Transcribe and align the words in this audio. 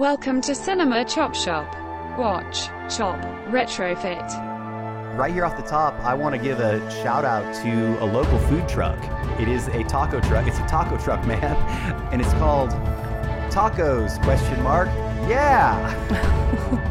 Welcome 0.00 0.40
to 0.42 0.54
Cinema 0.54 1.04
Chop 1.04 1.34
Shop. 1.34 1.70
Watch, 2.18 2.68
chop, 2.88 3.20
retrofit. 3.50 4.26
Right 5.14 5.30
here 5.30 5.44
off 5.44 5.58
the 5.58 5.62
top, 5.62 5.92
I 6.00 6.14
want 6.14 6.34
to 6.34 6.40
give 6.40 6.58
a 6.58 6.90
shout 7.02 7.26
out 7.26 7.54
to 7.56 8.02
a 8.02 8.06
local 8.06 8.38
food 8.38 8.66
truck. 8.66 8.98
It 9.38 9.46
is 9.46 9.68
a 9.68 9.84
taco 9.84 10.18
truck. 10.20 10.46
It's 10.46 10.58
a 10.58 10.66
taco 10.66 10.96
truck, 10.96 11.26
man, 11.26 11.54
and 12.14 12.22
it's 12.22 12.32
called 12.32 12.70
Tacos? 13.50 14.18
Question 14.22 14.62
mark. 14.62 14.88
Yeah. 15.28 15.92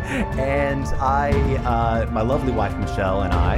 and 0.37 0.85
I, 1.01 1.31
uh, 1.65 2.11
my 2.11 2.21
lovely 2.21 2.51
wife 2.51 2.77
Michelle, 2.77 3.23
and 3.23 3.33
I 3.33 3.57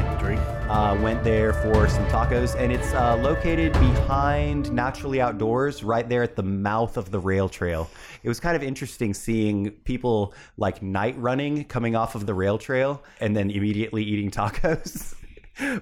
uh, 0.72 0.98
went 1.02 1.22
there 1.22 1.52
for 1.52 1.90
some 1.90 2.06
tacos, 2.06 2.56
and 2.58 2.72
it's 2.72 2.94
uh, 2.94 3.18
located 3.18 3.74
behind 3.74 4.72
Naturally 4.72 5.20
Outdoors, 5.20 5.84
right 5.84 6.08
there 6.08 6.24
at 6.24 6.38
the 6.38 6.44
mouth 6.44 6.96
of 6.96 7.12
the 7.12 7.20
rail 7.20 7.50
trail. 7.50 7.90
It 8.24 8.30
was 8.30 8.40
kind 8.40 8.56
of 8.56 8.64
interesting 8.64 9.14
seeing 9.14 9.72
people 9.84 10.34
like 10.56 10.82
night 10.82 11.16
running 11.18 11.66
coming 11.66 11.98
off 11.98 12.16
of 12.16 12.26
the 12.26 12.34
rail 12.34 12.58
trail 12.58 13.04
and 13.20 13.36
then 13.36 13.52
immediately 13.52 14.02
eating 14.02 14.32
tacos. 14.32 15.14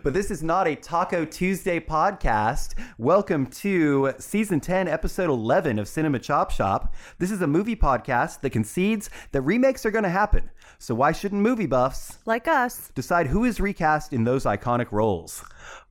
But 0.04 0.14
this 0.14 0.32
is 0.32 0.44
not 0.44 0.68
a 0.68 0.76
Taco 0.76 1.24
Tuesday 1.24 1.80
podcast. 1.80 2.74
Welcome 2.98 3.46
to 3.48 4.14
season 4.18 4.60
10, 4.60 4.88
episode 4.88 5.30
11 5.30 5.80
of 5.80 5.88
Cinema 5.88 6.20
Chop 6.20 6.52
Shop. 6.52 6.94
This 7.20 7.32
is 7.32 7.42
a 7.42 7.48
movie 7.48 7.76
podcast 7.76 8.42
that 8.42 8.50
concedes 8.50 9.10
that 9.32 9.42
remakes 9.42 9.86
are 9.86 9.92
going 9.92 10.04
to 10.04 10.10
happen. 10.10 10.50
So 10.82 10.96
why 10.96 11.12
shouldn't 11.12 11.42
movie 11.42 11.66
buffs 11.66 12.20
like 12.26 12.48
us. 12.48 12.92
decide 12.96 13.28
who 13.28 13.44
is 13.44 13.60
recast 13.60 14.14
in 14.14 14.24
those 14.24 14.46
iconic 14.46 14.92
roles? 14.92 15.44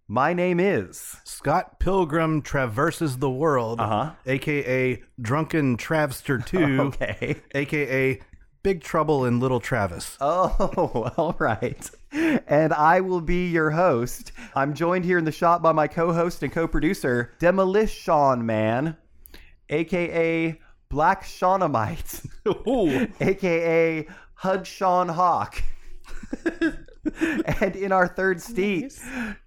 My 0.08 0.32
name 0.32 0.58
is. 0.58 1.16
Scott 1.24 1.78
Pilgrim 1.78 2.40
traverses 2.40 3.18
the 3.18 3.28
world, 3.30 3.80
Uh-huh. 3.80 4.12
aka 4.24 5.02
Drunken 5.20 5.76
Travster 5.76 6.44
2, 6.46 6.80
Okay. 6.80 7.36
aka 7.54 8.18
Big 8.62 8.82
Trouble 8.82 9.26
in 9.26 9.38
Little 9.40 9.60
Travis. 9.60 10.16
Oh, 10.22 11.12
all 11.18 11.36
right. 11.38 11.88
And 12.10 12.72
I 12.72 13.00
will 13.02 13.20
be 13.20 13.48
your 13.50 13.70
host. 13.70 14.32
I'm 14.54 14.72
joined 14.74 15.04
here 15.04 15.18
in 15.18 15.24
the 15.26 15.32
shop 15.32 15.62
by 15.62 15.72
my 15.72 15.86
co-host 15.86 16.42
and 16.42 16.50
co-producer, 16.50 17.32
Demolition 17.38 18.44
Man, 18.46 18.96
aka 19.68 20.58
Black 20.88 21.22
Shaunamite, 21.24 22.26
aka 23.20 24.06
Hud 24.38 24.68
Sean 24.68 25.08
Hawk. 25.08 25.62
and 27.60 27.74
in 27.74 27.90
our 27.90 28.06
third 28.06 28.40
seat, 28.40 28.96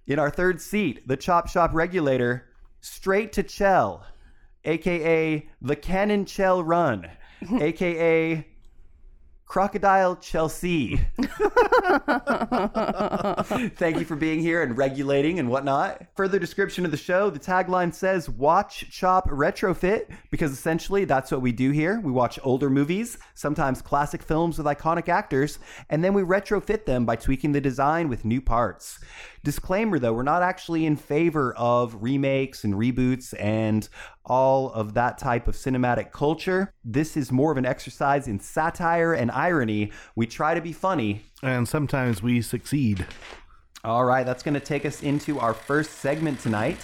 in 0.06 0.18
our 0.18 0.28
third 0.28 0.60
seat, 0.60 1.08
the 1.08 1.16
Chop 1.16 1.48
Shop 1.48 1.70
regulator, 1.72 2.50
straight 2.82 3.32
to 3.32 3.42
Chell, 3.42 4.04
aka 4.66 5.48
the 5.62 5.76
Cannon 5.76 6.26
Chell 6.26 6.62
Run, 6.62 7.08
aka 7.58 8.46
Crocodile 9.52 10.16
Chelsea. 10.16 10.96
Thank 13.76 13.98
you 13.98 14.06
for 14.06 14.16
being 14.16 14.40
here 14.40 14.62
and 14.62 14.78
regulating 14.78 15.38
and 15.38 15.50
whatnot. 15.50 16.06
Further 16.16 16.38
description 16.38 16.86
of 16.86 16.90
the 16.90 16.96
show 16.96 17.28
the 17.28 17.38
tagline 17.38 17.92
says 17.92 18.30
watch, 18.30 18.90
chop, 18.90 19.28
retrofit, 19.28 20.06
because 20.30 20.52
essentially 20.52 21.04
that's 21.04 21.30
what 21.30 21.42
we 21.42 21.52
do 21.52 21.70
here. 21.70 22.00
We 22.00 22.12
watch 22.12 22.38
older 22.42 22.70
movies, 22.70 23.18
sometimes 23.34 23.82
classic 23.82 24.22
films 24.22 24.56
with 24.56 24.66
iconic 24.66 25.10
actors, 25.10 25.58
and 25.90 26.02
then 26.02 26.14
we 26.14 26.22
retrofit 26.22 26.86
them 26.86 27.04
by 27.04 27.16
tweaking 27.16 27.52
the 27.52 27.60
design 27.60 28.08
with 28.08 28.24
new 28.24 28.40
parts. 28.40 29.00
Disclaimer 29.44 29.98
though, 29.98 30.14
we're 30.14 30.22
not 30.22 30.42
actually 30.42 30.86
in 30.86 30.96
favor 30.96 31.52
of 31.58 32.02
remakes 32.02 32.64
and 32.64 32.72
reboots 32.72 33.34
and 33.38 33.86
all 34.24 34.72
of 34.72 34.94
that 34.94 35.18
type 35.18 35.48
of 35.48 35.54
cinematic 35.54 36.12
culture. 36.12 36.72
This 36.84 37.16
is 37.16 37.32
more 37.32 37.52
of 37.52 37.58
an 37.58 37.66
exercise 37.66 38.28
in 38.28 38.40
satire 38.40 39.12
and 39.12 39.30
irony. 39.30 39.92
We 40.14 40.26
try 40.26 40.54
to 40.54 40.60
be 40.60 40.72
funny. 40.72 41.22
And 41.42 41.68
sometimes 41.68 42.22
we 42.22 42.42
succeed. 42.42 43.06
All 43.84 44.04
right, 44.04 44.24
that's 44.24 44.42
going 44.42 44.54
to 44.54 44.60
take 44.60 44.86
us 44.86 45.02
into 45.02 45.40
our 45.40 45.54
first 45.54 45.94
segment 45.94 46.40
tonight. 46.40 46.78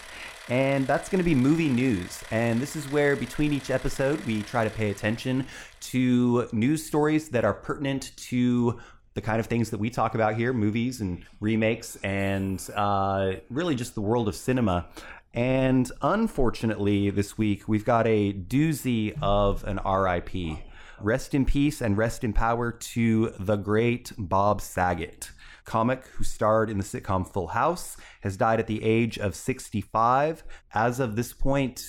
And 0.48 0.86
that's 0.86 1.10
going 1.10 1.18
to 1.18 1.24
be 1.24 1.34
movie 1.34 1.68
news. 1.68 2.24
And 2.30 2.58
this 2.58 2.74
is 2.74 2.90
where, 2.90 3.14
between 3.16 3.52
each 3.52 3.70
episode, 3.70 4.18
we 4.24 4.42
try 4.42 4.64
to 4.64 4.70
pay 4.70 4.90
attention 4.90 5.46
to 5.80 6.48
news 6.52 6.84
stories 6.84 7.28
that 7.30 7.44
are 7.44 7.52
pertinent 7.52 8.12
to 8.16 8.80
the 9.14 9.20
kind 9.20 9.40
of 9.40 9.46
things 9.46 9.70
that 9.70 9.78
we 9.78 9.90
talk 9.90 10.14
about 10.14 10.36
here 10.36 10.52
movies 10.52 11.00
and 11.00 11.24
remakes, 11.40 11.96
and 12.02 12.70
uh, 12.74 13.32
really 13.50 13.74
just 13.74 13.94
the 13.94 14.00
world 14.00 14.28
of 14.28 14.34
cinema. 14.34 14.86
And 15.38 15.92
unfortunately, 16.02 17.10
this 17.10 17.38
week, 17.38 17.68
we've 17.68 17.84
got 17.84 18.08
a 18.08 18.32
doozy 18.32 19.16
of 19.22 19.62
an 19.62 19.78
RIP. 19.86 20.58
Rest 21.00 21.32
in 21.32 21.44
peace 21.44 21.80
and 21.80 21.96
rest 21.96 22.24
in 22.24 22.32
power 22.32 22.72
to 22.72 23.32
the 23.38 23.54
great 23.54 24.10
Bob 24.18 24.60
Saget 24.60 25.30
comic 25.64 26.06
who 26.06 26.24
starred 26.24 26.70
in 26.70 26.78
the 26.78 26.82
sitcom 26.82 27.24
Full 27.24 27.46
House, 27.46 27.96
has 28.22 28.36
died 28.36 28.58
at 28.58 28.66
the 28.66 28.82
age 28.82 29.16
of 29.16 29.36
65. 29.36 30.42
As 30.74 30.98
of 30.98 31.14
this 31.14 31.32
point, 31.32 31.86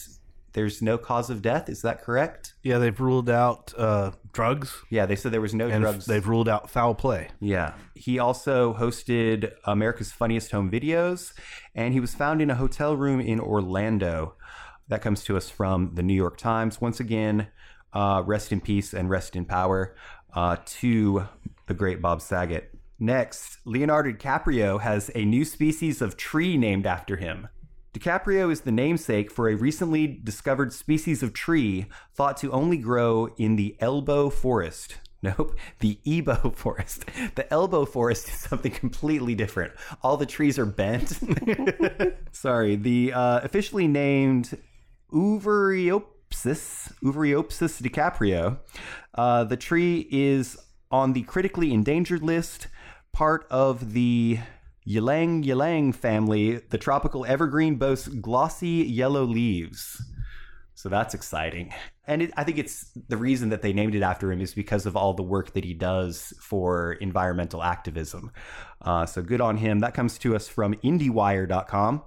there's 0.54 0.82
no 0.82 0.98
cause 0.98 1.30
of 1.30 1.42
death. 1.42 1.70
Is 1.70 1.82
that 1.84 2.02
correct? 2.02 2.54
Yeah, 2.64 2.78
they've 2.78 3.00
ruled 3.00 3.30
out 3.30 3.74
uh, 3.78 4.12
drugs 4.34 4.76
Yeah, 4.90 5.06
they 5.06 5.16
said 5.16 5.32
there 5.32 5.42
was 5.42 5.54
no 5.54 5.68
and 5.68 5.82
drugs. 5.82 6.06
they've 6.06 6.28
ruled 6.28 6.50
out 6.50 6.70
foul 6.70 6.96
play. 6.96 7.30
Yeah. 7.40 7.74
He 7.96 8.20
also 8.20 8.74
hosted 8.74 9.52
America's 9.66 10.12
Funniest 10.12 10.52
Home 10.52 10.70
Videos, 10.72 11.34
and 11.76 11.94
he 11.94 12.00
was 12.00 12.14
found 12.16 12.42
in 12.42 12.50
a 12.50 12.56
hotel 12.56 12.96
room 12.96 13.20
in 13.20 13.40
Orlando. 13.40 14.36
That 14.88 15.02
comes 15.02 15.24
to 15.26 15.38
us 15.38 15.50
from 15.50 15.92
the 15.94 16.02
New 16.04 16.16
York 16.16 16.38
Times. 16.38 16.82
Once 16.82 17.00
again, 17.00 17.48
uh, 17.94 18.24
rest 18.26 18.52
in 18.52 18.60
peace 18.62 18.94
and 18.94 19.10
rest 19.10 19.36
in 19.36 19.46
power 19.46 19.96
uh, 20.34 20.58
to 20.66 21.26
the 21.68 21.74
great 21.74 22.02
Bob 22.02 22.22
Saget. 22.22 22.72
Next, 23.00 23.60
Leonardo 23.66 24.12
DiCaprio 24.12 24.82
has 24.82 25.10
a 25.16 25.24
new 25.24 25.46
species 25.46 26.02
of 26.02 26.18
tree 26.18 26.58
named 26.58 26.86
after 26.86 27.18
him. 27.18 27.48
DiCaprio 27.94 28.52
is 28.52 28.62
the 28.62 28.72
namesake 28.72 29.32
for 29.32 29.50
a 29.50 29.56
recently 29.56 30.06
discovered 30.08 30.72
species 30.72 31.24
of 31.24 31.34
tree 31.34 31.88
thought 32.14 32.38
to 32.38 32.52
only 32.52 32.78
grow 32.78 33.34
in 33.38 33.56
the 33.56 33.76
elbow 33.80 34.30
forest. 34.30 34.98
Nope, 35.22 35.58
the 35.80 36.00
Ebo 36.06 36.52
forest. 36.56 37.04
The 37.36 37.52
elbow 37.52 37.84
forest 37.84 38.30
is 38.30 38.36
something 38.36 38.72
completely 38.72 39.36
different. 39.36 39.74
All 40.02 40.16
the 40.16 40.26
trees 40.26 40.58
are 40.58 40.66
bent. 40.66 41.20
Sorry, 42.32 42.78
the 42.78 43.12
uh, 43.12 43.42
officially 43.44 43.86
named 43.86 44.58
Uvariopsis, 45.12 46.94
Uvariopsis 47.04 47.82
DiCaprio. 47.82 48.60
Uh, 49.14 49.44
the 49.44 49.58
tree 49.58 50.08
is 50.10 50.58
on 50.90 51.12
the 51.12 51.24
critically 51.24 51.74
endangered 51.74 52.24
list, 52.24 52.68
part 53.12 53.46
of 53.52 53.92
the 53.92 54.40
Ylang 54.88 55.44
Ylang 55.44 55.94
family. 55.94 56.58
The 56.58 56.78
tropical 56.78 57.26
evergreen 57.26 57.76
boasts 57.76 58.08
glossy 58.08 58.86
yellow 58.88 59.24
leaves. 59.24 60.02
So 60.80 60.88
that's 60.88 61.14
exciting. 61.14 61.74
And 62.08 62.22
it, 62.22 62.32
I 62.38 62.46
think 62.46 62.58
it's 62.58 62.90
the 63.10 63.18
reason 63.18 63.50
that 63.50 63.62
they 63.62 63.74
named 63.74 63.96
it 63.96 64.02
after 64.02 64.32
him 64.32 64.40
is 64.40 64.54
because 64.54 64.86
of 64.86 64.96
all 64.96 65.14
the 65.14 65.24
work 65.24 65.54
that 65.54 65.66
he 65.66 65.74
does 65.74 66.34
for 66.42 66.94
environmental 66.94 67.62
activism. 67.62 68.32
Uh, 68.82 69.06
so 69.06 69.22
good 69.22 69.42
on 69.42 69.58
him. 69.58 69.80
That 69.80 69.94
comes 69.94 70.18
to 70.20 70.38
us 70.38 70.48
from 70.48 70.76
IndieWire.com. 70.76 72.02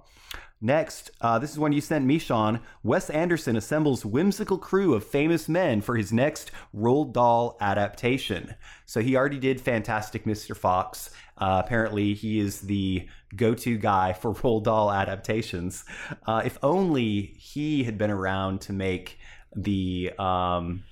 Next, 0.65 1.11
uh, 1.19 1.39
this 1.39 1.51
is 1.51 1.59
one 1.59 1.73
you 1.73 1.81
sent 1.81 2.05
me, 2.05 2.17
Sean. 2.17 2.61
Wes 2.83 3.09
Anderson 3.09 3.57
assembles 3.57 4.05
whimsical 4.05 4.57
crew 4.57 4.93
of 4.93 5.05
famous 5.05 5.49
men 5.49 5.81
for 5.81 5.97
his 5.97 6.13
next 6.13 6.51
Roald 6.73 7.11
Dahl 7.11 7.57
adaptation. 7.59 8.55
So 8.85 9.01
he 9.01 9.17
already 9.17 9.39
did 9.39 9.59
Fantastic 9.59 10.23
Mr. 10.23 10.55
Fox. 10.55 11.09
Uh, 11.37 11.61
apparently, 11.65 12.13
he 12.13 12.39
is 12.39 12.61
the 12.61 13.09
go-to 13.35 13.77
guy 13.77 14.13
for 14.13 14.33
Roald 14.35 14.63
Dahl 14.63 14.89
adaptations. 14.89 15.83
Uh, 16.25 16.43
if 16.45 16.57
only 16.63 17.35
he 17.37 17.83
had 17.83 17.97
been 17.97 18.11
around 18.11 18.61
to 18.61 18.71
make 18.71 19.19
the 19.57 20.13
um, 20.17 20.83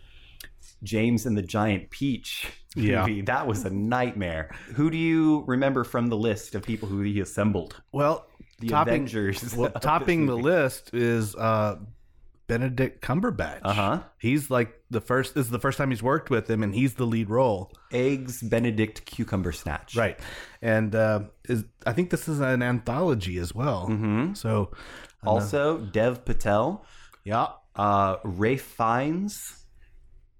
James 0.84 1.26
and 1.26 1.38
the 1.38 1.42
Giant 1.42 1.90
Peach 1.92 2.46
Yeah. 2.76 3.00
movie. 3.06 3.22
That 3.22 3.48
was 3.48 3.64
a 3.64 3.70
nightmare. 3.70 4.54
Who 4.76 4.90
do 4.92 4.98
you 4.98 5.46
remember 5.48 5.86
from 5.86 6.08
the 6.08 6.18
list 6.18 6.56
of 6.56 6.64
people 6.64 6.90
who 6.90 7.02
he 7.02 7.22
assembled? 7.22 7.82
Well, 7.94 8.28
The 8.62 8.70
topping, 8.70 8.94
Avengers. 8.94 9.56
well, 9.56 9.70
topping 9.82 10.26
the 10.28 10.36
list 10.52 10.94
is 10.94 11.36
uh, 11.36 11.78
Benedict 12.48 13.02
Cumberbatch. 13.04 13.60
Uh-huh. 13.64 14.00
He's 14.20 14.50
like 14.50 14.74
the 14.90 15.02
first. 15.02 15.36
This 15.36 15.46
is 15.46 15.52
the 15.52 15.60
first 15.60 15.78
time 15.78 15.90
he's 15.90 16.04
worked 16.04 16.30
with 16.30 16.50
him, 16.50 16.64
and 16.64 16.74
he's 16.74 16.96
the 16.96 17.06
lead 17.06 17.30
role. 17.30 17.72
Eggs 17.92 18.42
Benedict 18.42 19.06
Cucumber 19.06 19.52
Snatch. 19.52 19.96
Right, 19.96 20.20
and 20.62 20.94
uh, 20.96 21.22
is 21.48 21.64
I 21.86 21.94
think 21.94 22.10
this 22.10 22.28
is 22.28 22.40
an 22.40 22.62
anthology 22.62 23.38
as 23.38 23.54
well. 23.56 23.88
Mhm. 23.90 24.36
So, 24.38 24.72
Also, 25.24 25.78
Dev 25.78 26.26
Patel, 26.26 26.86
yeah, 27.24 27.48
uh, 27.76 28.18
Ralph 28.24 28.62
Fiennes, 28.62 29.66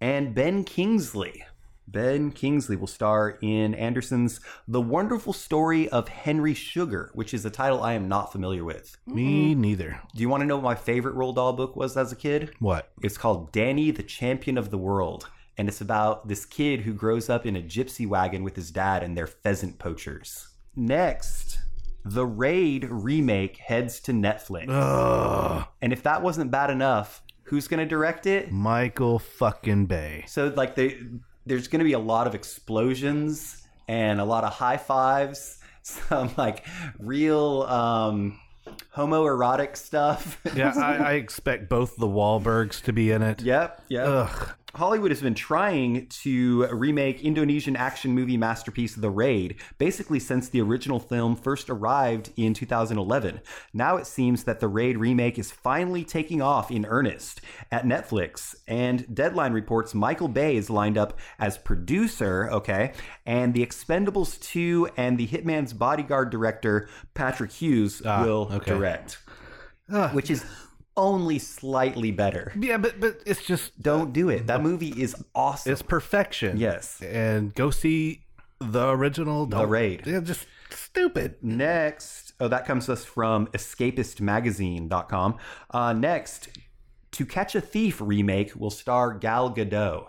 and 0.02 0.34
Ben 0.36 0.64
Kingsley. 0.64 1.44
Ben 1.88 2.32
Kingsley 2.32 2.76
will 2.78 2.88
star 2.88 3.38
in 3.42 3.74
Anderson's 3.76 4.40
The 4.68 4.80
Wonderful 4.82 5.34
Story 5.34 5.90
of 5.90 6.08
Henry 6.08 6.54
Sugar, 6.54 7.12
which 7.14 7.34
is 7.34 7.44
a 7.46 7.50
title 7.50 7.84
I 7.84 7.94
am 7.94 8.08
not 8.08 8.32
familiar 8.32 8.64
with. 8.64 8.96
me 9.06 9.54
neither. 9.56 10.00
Do 10.16 10.22
you 10.22 10.30
want 10.30 10.42
to 10.42 10.48
know 10.48 10.56
what 10.56 10.64
my 10.64 10.76
favorite 10.76 11.16
Roald 11.16 11.36
Dahl 11.36 11.54
book 11.54 11.76
was 11.76 11.98
as 11.98 12.12
a 12.12 12.16
kid? 12.16 12.54
What? 12.60 12.92
It's 13.02 13.18
called 13.18 13.52
Danny 13.52 13.92
the 13.92 14.04
Champion 14.04 14.58
of 14.58 14.70
the 14.72 14.78
World. 14.78 15.28
and 15.58 15.68
it's 15.68 15.82
about 15.82 16.28
this 16.30 16.46
kid 16.46 16.82
who 16.82 16.94
grows 16.94 17.30
up 17.30 17.46
in 17.46 17.56
a 17.58 17.62
gypsy 17.62 18.08
wagon 18.08 18.42
with 18.44 18.56
his 18.56 18.72
dad 18.72 19.04
and 19.04 19.18
they're 19.18 19.28
pheasant 19.28 19.78
poachers. 19.78 20.48
Next, 20.78 21.60
the 22.06 22.26
Raid 22.26 22.86
remake 22.90 23.58
heads 23.58 24.00
to 24.02 24.14
Netflix. 24.14 24.68
Ugh. 24.70 25.66
And 25.82 25.92
if 25.92 26.04
that 26.04 26.22
wasn't 26.24 26.52
bad 26.52 26.70
enough, 26.70 27.22
who's 27.44 27.68
going 27.68 27.80
to 27.82 27.86
direct 27.86 28.26
it? 28.26 28.50
Michael 28.52 29.20
fucking 29.20 29.88
Bay. 29.88 30.24
So 30.28 30.54
like 30.56 30.76
they, 30.76 30.98
there's 31.46 31.68
going 31.68 31.80
to 31.80 31.86
be 31.86 31.94
a 31.94 32.00
lot 32.00 32.28
of 32.28 32.36
explosions 32.36 33.66
and 33.88 34.20
a 34.20 34.26
lot 34.26 34.44
of 34.44 34.54
high 34.54 34.78
fives, 34.78 35.60
some 35.82 36.32
like 36.38 36.66
real 37.00 37.64
um, 37.64 38.40
homoerotic 38.96 39.76
stuff. 39.76 40.40
Yeah, 40.56 40.74
I, 40.76 40.96
I 41.10 41.14
expect 41.14 41.70
both 41.70 41.96
the 41.98 42.08
Wahlbergs 42.08 42.82
to 42.84 42.94
be 42.94 43.12
in 43.12 43.22
it. 43.22 43.42
yep, 43.42 43.84
yep. 43.90 44.08
Ugh. 44.08 44.50
Hollywood 44.76 45.12
has 45.12 45.22
been 45.22 45.34
trying 45.36 46.08
to 46.08 46.66
remake 46.68 47.22
Indonesian 47.24 47.76
action 47.76 48.12
movie 48.14 48.38
masterpiece 48.38 48.96
The 48.96 49.10
Raid 49.10 49.56
basically 49.78 50.20
since 50.20 50.48
the 50.48 50.62
original 50.62 51.00
film 51.00 51.36
first 51.36 51.70
arrived 51.70 52.32
in 52.38 52.54
2011. 52.54 53.42
Now 53.74 53.98
it 53.98 54.08
seems 54.08 54.46
that 54.46 54.60
The 54.62 54.70
Raid 54.70 54.98
remake 54.98 55.38
is 55.38 55.52
finally 55.52 56.04
taking 56.06 56.42
off 56.42 56.72
in 56.72 56.86
earnest 56.86 57.42
at 57.72 57.84
Netflix, 57.86 58.56
and 58.68 59.14
Deadline 59.14 59.52
reports 59.54 59.94
Michael 59.94 60.30
Bay 60.30 60.56
is 60.56 60.70
lined 60.70 60.98
up 60.98 61.20
as 61.38 61.58
producer, 61.58 62.50
okay, 62.52 62.94
and 63.26 63.54
The 63.54 63.66
Expendables 63.66 64.40
2 64.42 64.90
and 64.96 65.18
The 65.18 65.28
Hitman's 65.28 65.74
Bodyguard 65.74 66.30
director 66.30 66.88
Patrick 67.14 67.52
Hughes 67.52 68.02
Ah, 68.06 68.24
will 68.24 68.50
okay. 68.54 68.72
direct, 68.72 69.18
Ugh. 69.92 70.14
which 70.16 70.30
is 70.32 70.46
only 70.98 71.40
slightly 71.40 72.12
better. 72.12 72.52
Yeah, 72.60 72.78
but 72.78 73.00
but 73.00 73.22
it's 73.26 73.44
just 73.44 73.82
Don't 73.82 74.12
do 74.14 74.30
it. 74.30 74.48
That 74.48 74.62
movie 74.62 74.90
is 75.02 75.16
awesome. 75.34 75.72
it's 75.72 75.82
perfection. 75.82 76.58
Yes. 76.58 77.02
and 77.02 77.54
go 77.56 77.70
see 77.72 78.24
the 78.60 78.90
original. 78.90 79.46
The 79.46 79.58
Don't- 79.60 79.70
Raid. 79.70 80.04
Yeah, 80.06 80.20
just 80.20 80.46
stupid. 80.70 81.36
Next, 81.42 82.34
oh, 82.40 82.48
that 82.48 82.66
comes 82.66 82.86
to 82.86 82.94
us 82.94 83.04
from 83.06 83.48
escapistmagazine.com. 83.48 85.38
Uh, 85.72 85.94
next, 85.94 86.50
To 87.14 87.26
Catch 87.26 87.56
a 87.56 87.62
Thief 87.62 88.00
remake 88.02 88.56
will 88.56 88.70
star 88.70 89.14
Gal 89.14 89.54
Gadot. 89.54 90.08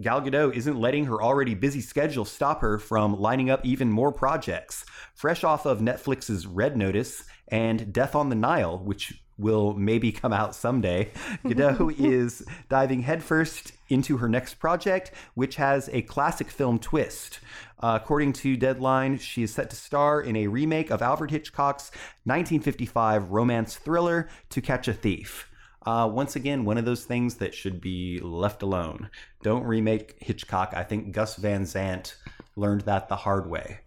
Gal 0.00 0.20
Gadot 0.20 0.54
isn't 0.56 0.76
letting 0.80 1.04
her 1.04 1.22
already 1.22 1.54
busy 1.54 1.80
schedule 1.80 2.24
stop 2.24 2.60
her 2.62 2.78
from 2.78 3.14
lining 3.20 3.48
up 3.50 3.64
even 3.64 3.90
more 3.90 4.10
projects. 4.12 4.84
Fresh 5.14 5.44
off 5.44 5.66
of 5.66 5.78
Netflix's 5.78 6.46
Red 6.48 6.76
Notice 6.76 7.22
and 7.48 7.92
Death 7.92 8.16
on 8.16 8.28
the 8.28 8.34
Nile, 8.34 8.76
which 8.78 9.22
will 9.38 9.74
maybe 9.74 10.12
come 10.12 10.32
out 10.32 10.54
someday, 10.54 11.10
Gadot 11.44 11.98
is 11.98 12.44
diving 12.68 13.02
headfirst 13.02 13.72
into 13.88 14.18
her 14.18 14.28
next 14.28 14.54
project, 14.54 15.10
which 15.34 15.56
has 15.56 15.88
a 15.92 16.02
classic 16.02 16.50
film 16.50 16.78
twist. 16.78 17.40
Uh, 17.80 17.98
according 18.00 18.32
to 18.32 18.56
Deadline, 18.56 19.18
she 19.18 19.42
is 19.42 19.52
set 19.52 19.70
to 19.70 19.76
star 19.76 20.20
in 20.20 20.36
a 20.36 20.46
remake 20.46 20.90
of 20.90 21.02
Alfred 21.02 21.30
Hitchcock's 21.30 21.90
1955 22.24 23.30
romance 23.30 23.76
thriller, 23.76 24.28
To 24.50 24.60
Catch 24.60 24.88
a 24.88 24.94
Thief. 24.94 25.50
Uh, 25.84 26.08
once 26.10 26.34
again, 26.34 26.64
one 26.64 26.78
of 26.78 26.86
those 26.86 27.04
things 27.04 27.34
that 27.36 27.54
should 27.54 27.80
be 27.80 28.18
left 28.20 28.62
alone. 28.62 29.10
Don't 29.42 29.64
remake 29.64 30.16
Hitchcock. 30.18 30.72
I 30.74 30.82
think 30.82 31.12
Gus 31.12 31.36
Van 31.36 31.66
Sant 31.66 32.16
learned 32.56 32.82
that 32.82 33.08
the 33.08 33.16
hard 33.16 33.50
way. 33.50 33.80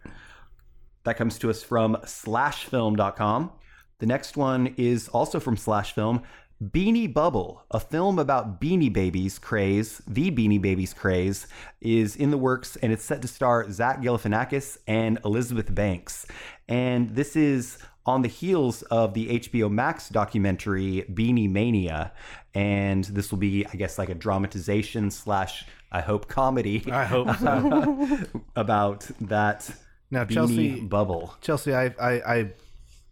That 1.04 1.16
comes 1.16 1.38
to 1.40 1.50
us 1.50 1.62
from 1.62 1.96
slashfilm.com. 2.04 3.50
The 3.98 4.06
next 4.06 4.36
one 4.36 4.74
is 4.76 5.08
also 5.08 5.40
from 5.40 5.56
Slash 5.56 5.92
Film. 5.92 6.22
Beanie 6.62 7.12
Bubble, 7.12 7.62
a 7.70 7.78
film 7.78 8.18
about 8.18 8.60
Beanie 8.60 8.92
Babies 8.92 9.38
craze, 9.38 10.02
the 10.08 10.32
Beanie 10.32 10.60
Babies 10.60 10.92
craze, 10.92 11.46
is 11.80 12.16
in 12.16 12.32
the 12.32 12.38
works 12.38 12.74
and 12.76 12.92
it's 12.92 13.04
set 13.04 13.22
to 13.22 13.28
star 13.28 13.70
Zach 13.70 14.00
Galifianakis 14.00 14.78
and 14.88 15.20
Elizabeth 15.24 15.72
Banks. 15.72 16.26
And 16.68 17.14
this 17.14 17.36
is 17.36 17.78
on 18.06 18.22
the 18.22 18.28
heels 18.28 18.82
of 18.82 19.14
the 19.14 19.38
HBO 19.38 19.70
Max 19.70 20.08
documentary 20.08 21.04
Beanie 21.12 21.48
Mania, 21.48 22.12
and 22.54 23.04
this 23.04 23.30
will 23.30 23.38
be, 23.38 23.66
I 23.66 23.76
guess, 23.76 23.98
like 23.98 24.08
a 24.08 24.14
dramatization 24.14 25.10
slash, 25.12 25.64
I 25.92 26.00
hope, 26.00 26.26
comedy 26.26 26.82
I 26.90 27.04
hope 27.04 27.36
so. 27.36 28.18
about 28.56 29.08
that 29.20 29.70
now, 30.10 30.24
Beanie 30.24 30.34
Chelsea, 30.34 30.80
Bubble. 30.80 31.34
Chelsea, 31.40 31.74
I, 31.74 31.94
I, 32.00 32.12
I 32.34 32.50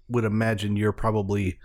would 0.08 0.24
imagine 0.24 0.76
you're 0.76 0.92
probably 0.92 1.58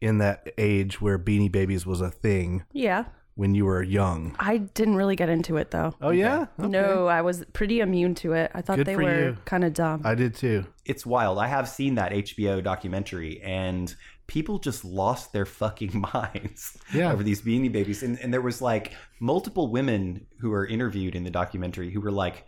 in 0.00 0.18
that 0.18 0.48
age 0.58 1.00
where 1.00 1.18
Beanie 1.18 1.50
Babies 1.52 1.86
was 1.86 2.00
a 2.00 2.10
thing 2.10 2.64
Yeah. 2.72 3.04
when 3.34 3.54
you 3.54 3.64
were 3.66 3.82
young. 3.82 4.34
I 4.38 4.58
didn't 4.58 4.96
really 4.96 5.14
get 5.16 5.28
into 5.28 5.56
it 5.56 5.70
though. 5.70 5.94
Oh 6.00 6.10
yeah, 6.10 6.46
No, 6.58 7.06
I 7.06 7.22
was 7.22 7.44
pretty 7.52 7.80
immune 7.80 8.14
to 8.16 8.32
it. 8.32 8.50
I 8.54 8.62
thought 8.62 8.78
Good 8.78 8.86
they 8.86 8.96
were 8.96 9.36
kind 9.44 9.62
of 9.64 9.74
dumb. 9.74 10.02
I 10.04 10.14
did 10.14 10.34
too. 10.34 10.64
it's 10.84 11.06
wild. 11.06 11.38
I 11.38 11.46
have 11.46 11.68
seen 11.68 11.94
that 11.96 12.12
HBO 12.12 12.62
documentary, 12.62 13.40
and 13.42 13.94
people 14.26 14.58
just 14.58 14.84
lost 14.84 15.32
their 15.32 15.44
fucking 15.46 16.04
minds 16.14 16.76
Yeah. 16.92 17.12
over 17.12 17.22
these 17.22 17.42
Beanie 17.42 17.70
Babies. 17.70 18.02
And, 18.02 18.18
and 18.20 18.32
there 18.32 18.40
was 18.40 18.60
like 18.62 18.94
multiple 19.20 19.70
women 19.70 20.26
who 20.40 20.50
were 20.50 20.66
interviewed 20.66 21.14
in 21.14 21.22
the 21.24 21.30
documentary 21.30 21.90
who 21.92 22.00
were 22.00 22.10
like 22.12 22.44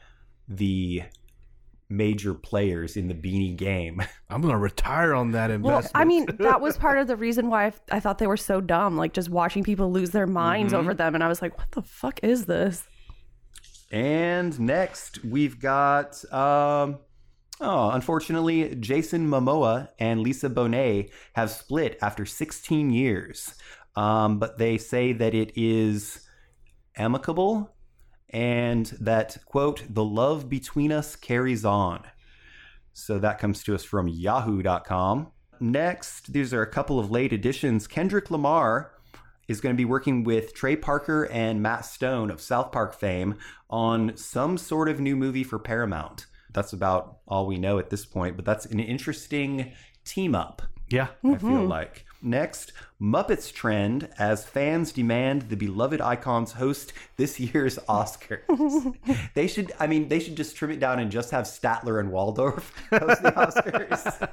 the 0.48 1.02
major 1.96 2.34
players 2.34 2.96
in 2.96 3.08
the 3.08 3.14
Beanie 3.14 3.56
game. 3.56 4.02
I'm 4.30 4.40
gonna 4.42 4.58
retire 4.58 5.14
on 5.14 5.32
that 5.32 5.50
investment. 5.50 5.64
well, 5.64 5.76
investment. 5.78 6.02
I 6.02 6.04
mean, 6.04 6.26
that 6.48 6.60
was 6.60 6.76
part 6.86 6.98
of 6.98 7.06
the 7.06 7.16
reason 7.16 7.48
why 7.48 7.66
I, 7.66 7.72
I 7.92 8.00
thought 8.00 8.18
they 8.18 8.26
were 8.26 8.36
so 8.36 8.60
dumb. 8.60 8.96
Like 8.96 9.12
just 9.12 9.28
watching 9.30 9.62
people 9.62 9.90
lose 9.92 10.10
their 10.10 10.26
minds 10.26 10.72
Mm-hmm. 10.72 10.80
over 10.80 10.94
them, 10.94 11.14
and 11.14 11.22
I 11.24 11.28
was 11.28 11.40
like, 11.42 11.56
"What 11.58 11.70
the 11.72 11.82
fuck 11.82 12.20
is 12.22 12.46
this?" 12.46 12.84
And 13.90 14.58
next, 14.58 15.24
we've 15.24 15.60
got, 15.60 16.24
um, 16.32 16.98
oh, 17.60 17.90
unfortunately, 17.90 18.74
Jason 18.76 19.28
Momoa 19.28 19.88
and 20.00 20.20
Lisa 20.20 20.50
Bonet 20.50 21.10
have 21.34 21.50
split 21.50 21.98
after 22.02 22.26
16 22.26 22.90
years. 22.90 23.54
Um, 23.94 24.38
but 24.40 24.58
they 24.58 24.78
say 24.78 25.12
that 25.12 25.34
it 25.34 25.52
is 25.54 26.26
amicable 26.96 27.73
and 28.30 28.86
that, 29.00 29.38
quote, 29.44 29.82
the 29.88 30.04
love 30.04 30.48
between 30.48 30.92
us 30.92 31.16
carries 31.16 31.64
on. 31.64 32.04
So 32.92 33.18
that 33.18 33.38
comes 33.38 33.62
to 33.64 33.74
us 33.74 33.84
from 33.84 34.08
yahoo.com. 34.08 35.28
Next, 35.60 36.32
these 36.32 36.52
are 36.52 36.62
a 36.62 36.70
couple 36.70 36.98
of 36.98 37.10
late 37.10 37.32
additions. 37.32 37.86
Kendrick 37.86 38.30
Lamar 38.30 38.92
is 39.48 39.60
going 39.60 39.74
to 39.74 39.76
be 39.76 39.84
working 39.84 40.24
with 40.24 40.54
Trey 40.54 40.76
Parker 40.76 41.24
and 41.24 41.62
Matt 41.62 41.84
Stone 41.84 42.30
of 42.30 42.40
South 42.40 42.72
Park 42.72 42.94
fame 42.94 43.36
on 43.68 44.16
some 44.16 44.56
sort 44.56 44.88
of 44.88 45.00
new 45.00 45.16
movie 45.16 45.44
for 45.44 45.58
Paramount. 45.58 46.26
That's 46.52 46.72
about 46.72 47.18
all 47.26 47.46
we 47.46 47.58
know 47.58 47.78
at 47.78 47.90
this 47.90 48.06
point, 48.06 48.36
but 48.36 48.44
that's 48.44 48.66
an 48.66 48.80
interesting 48.80 49.72
team 50.04 50.34
up. 50.34 50.62
yeah, 51.22 51.34
I 51.34 51.38
feel 51.38 51.50
mm-hmm. 51.50 51.68
like. 51.68 52.04
Next, 52.24 52.72
Muppets 52.98 53.52
trend 53.52 54.08
as 54.18 54.46
fans 54.46 54.92
demand 54.92 55.50
the 55.50 55.56
beloved 55.56 56.00
icons 56.00 56.52
host 56.52 56.94
this 57.18 57.38
year's 57.38 57.76
Oscars. 57.80 58.96
they 59.34 59.46
should, 59.46 59.72
I 59.78 59.86
mean, 59.86 60.08
they 60.08 60.20
should 60.20 60.34
just 60.34 60.56
trim 60.56 60.70
it 60.70 60.80
down 60.80 61.00
and 61.00 61.10
just 61.10 61.30
have 61.32 61.44
Statler 61.44 62.00
and 62.00 62.10
Waldorf 62.10 62.72
host 62.90 63.22
the 63.22 63.30
Oscars. 63.32 64.30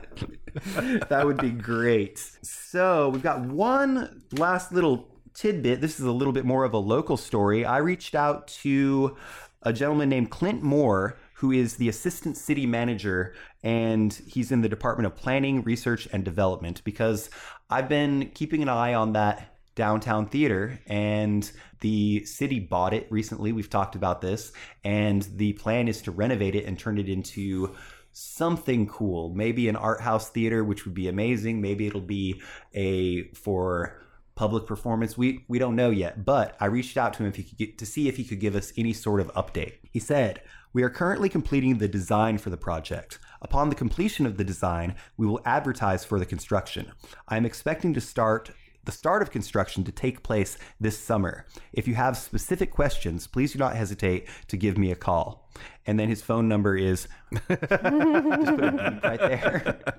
that 1.09 1.25
would 1.25 1.37
be 1.37 1.49
great. 1.49 2.19
So 2.41 3.09
we've 3.09 3.21
got 3.21 3.41
one 3.41 4.23
last 4.31 4.71
little 4.71 5.09
tidbit. 5.33 5.81
This 5.81 5.99
is 5.99 6.05
a 6.05 6.11
little 6.13 6.33
bit 6.33 6.45
more 6.45 6.63
of 6.63 6.73
a 6.73 6.77
local 6.77 7.17
story. 7.17 7.65
I 7.65 7.79
reached 7.79 8.15
out 8.15 8.47
to 8.61 9.17
a 9.63 9.73
gentleman 9.73 10.07
named 10.07 10.31
Clint 10.31 10.63
Moore 10.63 11.17
who 11.41 11.51
is 11.51 11.77
the 11.77 11.89
assistant 11.89 12.37
city 12.37 12.67
manager 12.67 13.33
and 13.63 14.13
he's 14.27 14.51
in 14.51 14.61
the 14.61 14.69
Department 14.69 15.07
of 15.07 15.15
Planning, 15.15 15.63
Research, 15.63 16.07
and 16.13 16.23
Development 16.23 16.83
because 16.83 17.31
I've 17.71 17.89
been 17.89 18.31
keeping 18.33 18.61
an 18.61 18.69
eye 18.69 18.93
on 18.93 19.13
that 19.13 19.55
downtown 19.75 20.27
theater 20.27 20.79
and 20.87 21.49
the 21.79 22.25
city 22.25 22.59
bought 22.59 22.93
it 22.93 23.07
recently. 23.09 23.53
We've 23.53 23.69
talked 23.69 23.95
about 23.95 24.21
this, 24.21 24.51
and 24.83 25.23
the 25.37 25.53
plan 25.53 25.87
is 25.87 26.01
to 26.03 26.11
renovate 26.11 26.53
it 26.53 26.65
and 26.65 26.77
turn 26.77 26.97
it 26.97 27.09
into 27.09 27.75
something 28.11 28.87
cool. 28.87 29.33
Maybe 29.33 29.67
an 29.67 29.75
art 29.75 30.01
house 30.01 30.29
theater, 30.29 30.63
which 30.63 30.85
would 30.85 30.93
be 30.93 31.07
amazing. 31.07 31.61
Maybe 31.61 31.87
it'll 31.87 32.01
be 32.01 32.41
a 32.73 33.29
for 33.33 34.01
public 34.35 34.65
performance. 34.65 35.17
We 35.17 35.45
we 35.47 35.57
don't 35.57 35.75
know 35.75 35.89
yet, 35.89 36.25
but 36.25 36.55
I 36.59 36.65
reached 36.65 36.97
out 36.97 37.13
to 37.13 37.23
him 37.23 37.29
if 37.29 37.35
he 37.35 37.43
could 37.43 37.57
get, 37.57 37.77
to 37.79 37.85
see 37.85 38.07
if 38.07 38.17
he 38.17 38.23
could 38.23 38.39
give 38.39 38.55
us 38.55 38.73
any 38.77 38.93
sort 38.93 39.21
of 39.21 39.33
update. 39.33 39.75
He 39.91 39.99
said, 39.99 40.41
"We 40.73 40.83
are 40.83 40.89
currently 40.89 41.29
completing 41.29 41.77
the 41.77 41.87
design 41.87 42.37
for 42.37 42.49
the 42.49 42.57
project. 42.57 43.17
Upon 43.41 43.69
the 43.69 43.75
completion 43.75 44.25
of 44.25 44.37
the 44.37 44.43
design, 44.43 44.95
we 45.17 45.25
will 45.25 45.41
advertise 45.45 46.05
for 46.05 46.19
the 46.19 46.25
construction. 46.25 46.91
I 47.27 47.37
am 47.37 47.45
expecting 47.45 47.93
to 47.95 48.01
start 48.01 48.51
the 48.83 48.91
start 48.91 49.21
of 49.21 49.29
construction 49.29 49.83
to 49.83 49.91
take 49.91 50.23
place 50.23 50.57
this 50.79 50.97
summer. 50.97 51.45
If 51.71 51.87
you 51.87 51.93
have 51.93 52.17
specific 52.17 52.71
questions, 52.71 53.27
please 53.27 53.53
do 53.53 53.59
not 53.59 53.75
hesitate 53.75 54.27
to 54.47 54.57
give 54.57 54.77
me 54.77 54.91
a 54.91 54.95
call." 54.95 55.49
And 55.85 55.99
then 55.99 56.09
his 56.09 56.21
phone 56.21 56.47
number 56.47 56.75
is 56.75 57.07
just 57.47 57.47
put 57.49 57.71
a 57.71 58.71
beep 58.71 59.03
right 59.03 59.19
there. 59.19 59.79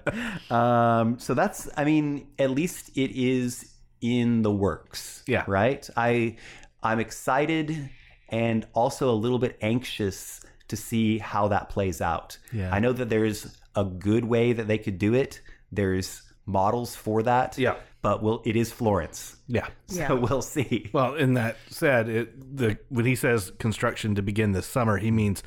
Um, 0.51 1.19
so 1.19 1.33
that's, 1.33 1.69
I 1.77 1.85
mean, 1.85 2.29
at 2.39 2.51
least 2.51 2.91
it 2.97 3.13
is 3.13 3.73
in 4.03 4.43
the 4.43 4.51
works. 4.51 5.23
Yeah. 5.27 5.45
Right. 5.47 5.89
I, 5.97 6.37
I'm 6.83 7.01
excited 7.01 7.89
and 8.29 8.67
also 8.75 9.11
a 9.11 9.15
little 9.15 9.39
bit 9.39 9.57
anxious 9.63 10.45
to 10.73 10.77
see 10.77 11.19
how 11.19 11.49
that 11.49 11.69
plays 11.69 12.01
out. 12.01 12.39
Yeah. 12.51 12.75
I 12.75 12.81
know 12.81 12.95
that 12.95 13.11
there's 13.11 13.59
a 13.77 13.85
good 13.85 14.25
way 14.25 14.55
that 14.55 14.67
they 14.69 14.79
could 14.79 14.99
do 14.99 15.13
it. 15.13 15.43
There's 15.71 16.23
models 16.47 16.97
for 16.97 17.23
that. 17.25 17.59
Yeah. 17.59 17.77
But 18.01 18.23
we'll, 18.23 18.41
it 18.47 18.57
is 18.57 18.73
Florence. 18.73 19.37
Yeah. 19.49 19.69
So 19.87 19.99
Yeah. 20.01 20.13
we'll 20.25 20.41
see. 20.41 20.89
Well, 20.95 21.15
in 21.15 21.35
that 21.35 21.57
said, 21.69 22.09
it, 22.09 22.57
the 22.57 22.79
when 22.89 23.05
he 23.05 23.15
says 23.15 23.53
construction 23.59 24.15
to 24.15 24.23
begin 24.23 24.53
this 24.53 24.67
summer, 24.67 24.97
he 24.97 25.11
means 25.11 25.43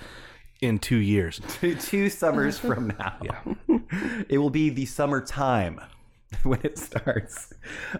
in 0.61 0.77
two 0.77 0.97
years. 0.97 1.41
Two, 1.59 1.75
two 1.75 2.09
summers 2.09 2.59
from 2.59 2.93
now. 2.99 3.17
Yeah. 3.23 4.23
It 4.29 4.37
will 4.37 4.49
be 4.51 4.69
the 4.69 4.85
summertime 4.85 5.81
when 6.43 6.59
it 6.63 6.77
starts. 6.77 7.51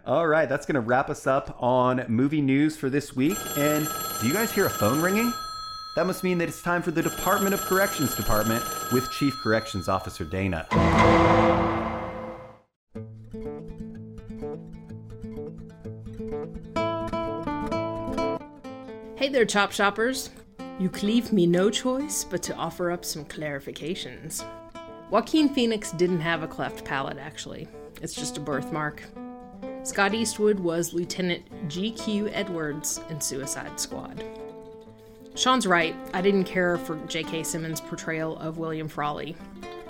All 0.05 0.27
right, 0.27 0.47
that's 0.47 0.65
going 0.65 0.75
to 0.75 0.81
wrap 0.81 1.09
us 1.09 1.25
up 1.27 1.57
on 1.59 2.05
movie 2.07 2.41
news 2.41 2.77
for 2.77 2.89
this 2.89 3.15
week. 3.15 3.37
And 3.57 3.87
do 4.21 4.27
you 4.27 4.33
guys 4.33 4.51
hear 4.51 4.65
a 4.65 4.69
phone 4.69 5.01
ringing? 5.01 5.31
That 5.95 6.05
must 6.05 6.25
mean 6.25 6.37
that 6.39 6.49
it's 6.49 6.61
time 6.61 6.81
for 6.81 6.91
the 6.91 7.01
Department 7.01 7.53
of 7.53 7.61
Corrections 7.61 8.15
Department 8.15 8.61
with 8.91 9.09
Chief 9.11 9.33
Corrections 9.41 9.87
Officer 9.87 10.25
Dana. 10.25 10.67
Hey 19.15 19.29
there, 19.29 19.45
Chop 19.45 19.71
Shoppers. 19.71 20.31
You 20.79 20.89
leave 21.01 21.31
me 21.31 21.47
no 21.47 21.69
choice 21.69 22.25
but 22.25 22.43
to 22.43 22.55
offer 22.55 22.91
up 22.91 23.05
some 23.05 23.23
clarifications. 23.23 24.45
Joaquin 25.09 25.47
Phoenix 25.47 25.93
didn't 25.93 26.19
have 26.19 26.43
a 26.43 26.47
cleft 26.47 26.83
palate, 26.83 27.17
actually. 27.17 27.69
It's 28.01 28.13
just 28.13 28.35
a 28.35 28.41
birthmark. 28.41 29.01
Scott 29.83 30.13
Eastwood 30.13 30.59
was 30.59 30.93
Lieutenant 30.93 31.69
G.Q. 31.69 32.27
Edwards 32.29 32.99
in 33.09 33.21
Suicide 33.21 33.79
Squad. 33.79 34.25
Sean's 35.35 35.67
right. 35.67 35.95
I 36.13 36.21
didn't 36.21 36.45
care 36.45 36.77
for 36.77 36.95
J.K. 37.07 37.43
Simmons' 37.43 37.81
portrayal 37.81 38.37
of 38.37 38.57
William 38.57 38.87
Frawley. 38.87 39.35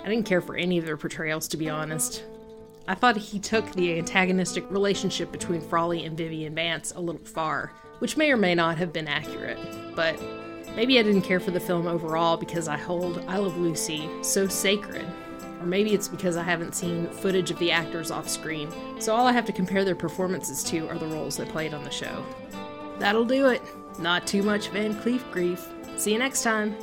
I 0.04 0.08
didn't 0.08 0.26
care 0.26 0.40
for 0.40 0.56
any 0.56 0.76
of 0.78 0.84
their 0.84 0.96
portrayals, 0.96 1.46
to 1.48 1.56
be 1.56 1.68
honest. 1.68 2.24
I 2.88 2.94
thought 2.94 3.16
he 3.16 3.38
took 3.38 3.70
the 3.72 3.98
antagonistic 3.98 4.68
relationship 4.70 5.30
between 5.30 5.60
Frawley 5.60 6.04
and 6.04 6.16
Vivian 6.16 6.54
Vance 6.54 6.92
a 6.96 7.00
little 7.00 7.24
far, 7.24 7.72
which 8.00 8.16
may 8.16 8.32
or 8.32 8.36
may 8.36 8.56
not 8.56 8.76
have 8.78 8.92
been 8.92 9.06
accurate. 9.06 9.58
But 9.94 10.20
maybe 10.74 10.98
I 10.98 11.02
didn't 11.04 11.22
care 11.22 11.40
for 11.40 11.52
the 11.52 11.60
film 11.60 11.86
overall 11.86 12.36
because 12.36 12.66
I 12.66 12.76
hold 12.76 13.24
I 13.28 13.38
Love 13.38 13.56
Lucy 13.56 14.08
so 14.22 14.48
sacred. 14.48 15.06
Or 15.60 15.66
maybe 15.66 15.94
it's 15.94 16.08
because 16.08 16.36
I 16.36 16.42
haven't 16.42 16.74
seen 16.74 17.08
footage 17.08 17.52
of 17.52 17.58
the 17.60 17.70
actors 17.70 18.10
off 18.10 18.28
screen, 18.28 18.68
so 19.00 19.14
all 19.14 19.26
I 19.26 19.32
have 19.32 19.46
to 19.46 19.52
compare 19.52 19.84
their 19.84 19.94
performances 19.94 20.62
to 20.64 20.88
are 20.88 20.98
the 20.98 21.06
roles 21.06 21.36
they 21.36 21.44
played 21.44 21.72
on 21.72 21.84
the 21.84 21.90
show. 21.90 22.24
That'll 22.98 23.24
do 23.24 23.46
it. 23.46 23.62
Not 23.98 24.26
too 24.26 24.42
much 24.42 24.68
Van 24.68 24.94
Cleef 24.94 25.30
grief. 25.32 25.68
See 25.96 26.12
you 26.12 26.18
next 26.18 26.42
time. 26.42 26.76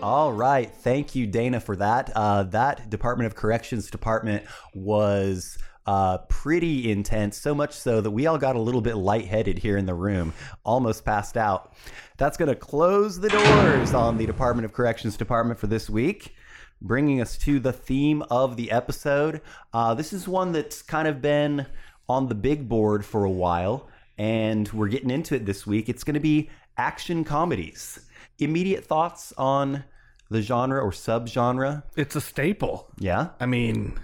All 0.00 0.32
right. 0.32 0.70
Thank 0.70 1.16
you, 1.16 1.26
Dana, 1.26 1.58
for 1.58 1.74
that. 1.76 2.12
Uh, 2.14 2.44
that 2.44 2.88
Department 2.88 3.26
of 3.26 3.34
Corrections 3.34 3.90
department 3.90 4.44
was 4.72 5.58
uh, 5.86 6.18
pretty 6.28 6.92
intense, 6.92 7.36
so 7.36 7.54
much 7.54 7.72
so 7.72 8.00
that 8.00 8.10
we 8.10 8.26
all 8.26 8.38
got 8.38 8.54
a 8.54 8.60
little 8.60 8.82
bit 8.82 8.96
lightheaded 8.96 9.58
here 9.58 9.76
in 9.76 9.86
the 9.86 9.94
room, 9.94 10.34
almost 10.62 11.04
passed 11.04 11.36
out. 11.36 11.72
That's 12.18 12.36
going 12.36 12.50
to 12.50 12.54
close 12.54 13.18
the 13.18 13.30
doors 13.30 13.94
on 13.94 14.18
the 14.18 14.26
Department 14.26 14.66
of 14.66 14.72
Corrections 14.72 15.16
department 15.16 15.58
for 15.58 15.66
this 15.66 15.88
week. 15.88 16.34
Bringing 16.80 17.20
us 17.20 17.36
to 17.38 17.58
the 17.58 17.72
theme 17.72 18.22
of 18.30 18.56
the 18.56 18.70
episode. 18.70 19.40
Uh, 19.72 19.94
this 19.94 20.12
is 20.12 20.28
one 20.28 20.52
that's 20.52 20.82
kind 20.82 21.08
of 21.08 21.20
been 21.20 21.66
on 22.08 22.28
the 22.28 22.34
big 22.34 22.68
board 22.68 23.04
for 23.04 23.24
a 23.24 23.30
while, 23.30 23.88
and 24.18 24.68
we're 24.72 24.88
getting 24.88 25.10
into 25.10 25.34
it 25.34 25.46
this 25.46 25.66
week. 25.66 25.88
It's 25.88 26.04
going 26.04 26.14
to 26.14 26.20
be 26.20 26.50
action 26.76 27.24
comedies 27.24 28.00
immediate 28.40 28.84
thoughts 28.84 29.32
on 29.36 29.82
the 30.30 30.40
genre 30.42 30.80
or 30.80 30.90
subgenre? 30.92 31.82
It's 31.96 32.14
a 32.14 32.20
staple. 32.20 32.88
Yeah. 32.98 33.30
I 33.40 33.46
mean, 33.46 33.98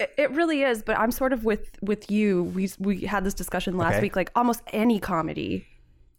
It, 0.00 0.10
it 0.16 0.30
really 0.30 0.62
is, 0.62 0.82
but 0.82 0.98
I'm 0.98 1.10
sort 1.10 1.34
of 1.34 1.44
with 1.44 1.68
with 1.82 2.10
you. 2.10 2.44
We 2.44 2.70
we 2.78 3.00
had 3.02 3.22
this 3.24 3.34
discussion 3.34 3.76
last 3.76 3.94
Okay. 3.94 4.02
week. 4.02 4.16
Like 4.16 4.30
almost 4.34 4.62
any 4.72 4.98
comedy 4.98 5.66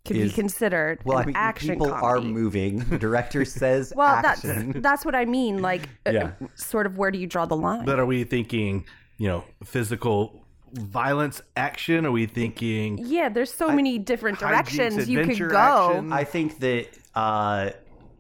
can 0.05 0.17
Is- 0.17 0.31
be 0.31 0.35
considered 0.35 0.99
Well, 1.03 1.17
an 1.17 1.23
I 1.23 1.25
mean, 1.27 1.35
action 1.35 1.69
people 1.69 1.87
comedy. 1.89 2.05
are 2.05 2.21
moving. 2.31 2.79
The 2.79 2.99
director 2.99 3.43
says 3.59 3.91
well, 3.95 4.07
action. 4.07 4.67
that's 4.73 4.81
that's 4.83 5.05
what 5.05 5.15
I 5.15 5.25
mean. 5.25 5.63
Like, 5.63 5.89
uh, 6.05 6.11
Yeah. 6.11 6.31
sort 6.53 6.85
of 6.85 6.97
where 6.99 7.09
do 7.09 7.17
you 7.17 7.25
draw 7.25 7.45
the 7.47 7.55
line? 7.57 7.85
but 7.85 7.97
are 7.99 8.05
we 8.05 8.23
thinking, 8.23 8.85
you 9.17 9.27
know, 9.29 9.43
physical 9.63 10.42
violence 10.73 11.41
action? 11.55 12.05
Are 12.05 12.11
we 12.11 12.25
thinking 12.25 12.97
yeah, 12.99 13.29
there's 13.29 13.53
so 13.53 13.69
many 13.69 13.97
different 13.99 14.39
directions 14.39 15.09
you 15.09 15.23
could 15.25 15.39
go. 15.49 15.57
action? 15.57 16.13
I 16.13 16.23
think 16.23 16.59
that, 16.59 16.87
uh, 17.15 17.71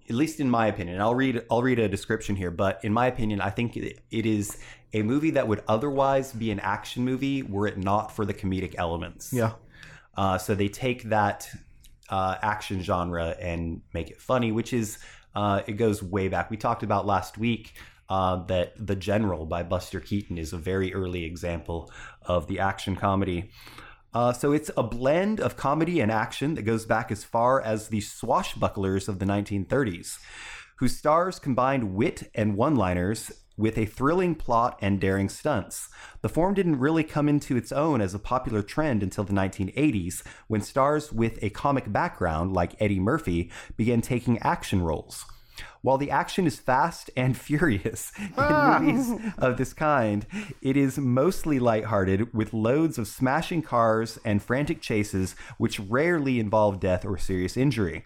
at 0.09 0.15
least 0.15 0.39
in 0.39 0.49
my 0.49 0.67
opinion, 0.67 1.01
I'll 1.01 1.15
read 1.15 1.43
I'll 1.49 1.63
read 1.63 1.79
a 1.79 1.89
description 1.89 2.35
here, 2.35 2.51
but 2.51 2.83
in 2.83 2.93
my 2.93 3.07
opinion, 3.07 3.41
I 3.41 3.49
think 3.49 3.77
it, 3.77 3.99
it 4.11 4.25
is 4.25 4.57
a 4.93 5.01
movie 5.01 5.31
that 5.31 5.47
would 5.47 5.63
otherwise 5.67 6.31
be 6.31 6.51
an 6.51 6.59
action 6.59 7.03
movie 7.03 7.41
were 7.41 7.67
it 7.67 7.77
not 7.77 8.15
for 8.15 8.25
the 8.25 8.33
comedic 8.33 8.75
elements. 8.77 9.33
Yeah. 9.33 9.53
Uh, 10.15 10.37
so 10.37 10.53
they 10.53 10.67
take 10.67 11.03
that 11.03 11.49
uh, 12.09 12.35
action 12.41 12.83
genre 12.83 13.35
and 13.39 13.81
make 13.93 14.11
it 14.11 14.21
funny, 14.21 14.51
which 14.51 14.73
is 14.73 14.99
uh, 15.35 15.61
it 15.65 15.73
goes 15.73 16.03
way 16.03 16.27
back. 16.27 16.51
We 16.51 16.57
talked 16.57 16.83
about 16.83 17.07
last 17.07 17.37
week 17.37 17.73
uh, 18.09 18.43
that 18.45 18.73
The 18.77 18.95
General 18.95 19.45
by 19.45 19.63
Buster 19.63 19.99
Keaton 19.99 20.37
is 20.37 20.53
a 20.53 20.57
very 20.57 20.93
early 20.93 21.23
example 21.23 21.91
of 22.25 22.47
the 22.47 22.59
action 22.59 22.95
comedy. 22.95 23.51
Uh, 24.13 24.31
so 24.31 24.51
it's 24.51 24.69
a 24.77 24.83
blend 24.83 25.39
of 25.39 25.57
comedy 25.57 25.99
and 25.99 26.11
action 26.11 26.53
that 26.53 26.61
goes 26.61 26.85
back 26.85 27.11
as 27.11 27.23
far 27.23 27.59
as 27.61 27.87
the 27.87 27.99
swashbucklers 27.99 29.07
of 29.07 29.19
the 29.19 29.25
1930s, 29.25 30.19
whose 30.77 30.95
stars 30.95 31.39
combined 31.39 31.95
wit 31.95 32.29
and 32.35 32.55
one-liners 32.55 33.31
with 33.57 33.77
a 33.77 33.85
thrilling 33.85 34.35
plot 34.35 34.77
and 34.81 34.99
daring 34.99 35.29
stunts. 35.29 35.89
The 36.21 36.29
form 36.29 36.53
didn't 36.53 36.79
really 36.79 37.03
come 37.03 37.29
into 37.29 37.55
its 37.55 37.71
own 37.71 38.01
as 38.01 38.13
a 38.13 38.19
popular 38.19 38.61
trend 38.61 39.03
until 39.03 39.23
the 39.23 39.33
1980s, 39.33 40.23
when 40.47 40.61
stars 40.61 41.11
with 41.11 41.39
a 41.43 41.49
comic 41.49 41.91
background, 41.91 42.53
like 42.53 42.75
Eddie 42.79 42.99
Murphy, 42.99 43.51
began 43.77 44.01
taking 44.01 44.39
action 44.39 44.81
roles. 44.81 45.25
While 45.83 45.97
the 45.97 46.11
action 46.11 46.47
is 46.47 46.59
fast 46.59 47.11
and 47.15 47.37
furious 47.47 48.11
in 48.17 48.33
movies 48.37 49.33
of 49.37 49.57
this 49.57 49.73
kind, 49.73 50.25
it 50.61 50.77
is 50.77 50.97
mostly 50.97 51.59
lighthearted 51.59 52.33
with 52.33 52.53
loads 52.53 52.97
of 52.97 53.07
smashing 53.07 53.61
cars 53.61 54.17
and 54.23 54.41
frantic 54.41 54.81
chases, 54.81 55.35
which 55.57 55.81
rarely 55.81 56.39
involve 56.39 56.79
death 56.79 57.05
or 57.05 57.17
serious 57.17 57.57
injury. 57.57 58.05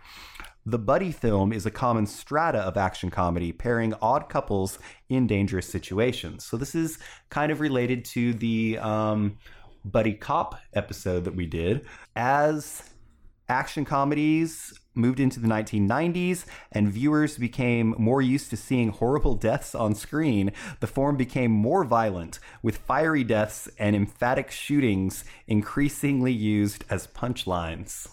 The 0.66 0.80
buddy 0.80 1.12
film 1.12 1.54
is 1.54 1.66
a 1.66 1.72
common 1.72 2.08
strata 2.08 2.58
of 2.58 2.78
action 2.78 3.12
comedy, 3.12 3.52
pairing 3.54 3.94
odd 4.02 4.28
couples 4.28 4.80
in 5.08 5.28
dangerous 5.28 5.70
situations. 5.70 6.44
So 6.44 6.58
this 6.58 6.74
is 6.74 6.98
kind 7.30 7.52
of 7.52 7.62
related 7.62 8.04
to 8.06 8.34
the 8.34 8.80
um, 8.80 9.38
buddy 9.86 10.14
cop 10.14 10.60
episode 10.74 11.26
that 11.26 11.36
we 11.36 11.46
did. 11.46 11.86
As 12.16 12.84
action 13.48 13.86
comedies 13.86 14.74
moved 14.98 15.20
into 15.20 15.40
the 15.40 15.48
1990s 15.48 16.46
and 16.72 16.92
viewers 16.92 17.38
became 17.38 17.96
more 17.98 18.22
used 18.22 18.50
to 18.50 18.58
seeing 18.58 18.90
horrible 18.90 19.36
deaths 19.36 19.74
on 19.74 19.96
screen, 19.96 20.52
the 20.80 20.88
form 20.88 21.16
became 21.16 21.52
more 21.52 21.84
violent, 21.84 22.40
with 22.62 22.78
fiery 22.78 23.24
deaths 23.24 23.70
and 23.80 23.96
emphatic 23.96 24.52
shootings 24.52 25.24
increasingly 25.48 26.34
used 26.34 26.84
as 26.90 27.08
punchlines. 27.08 28.08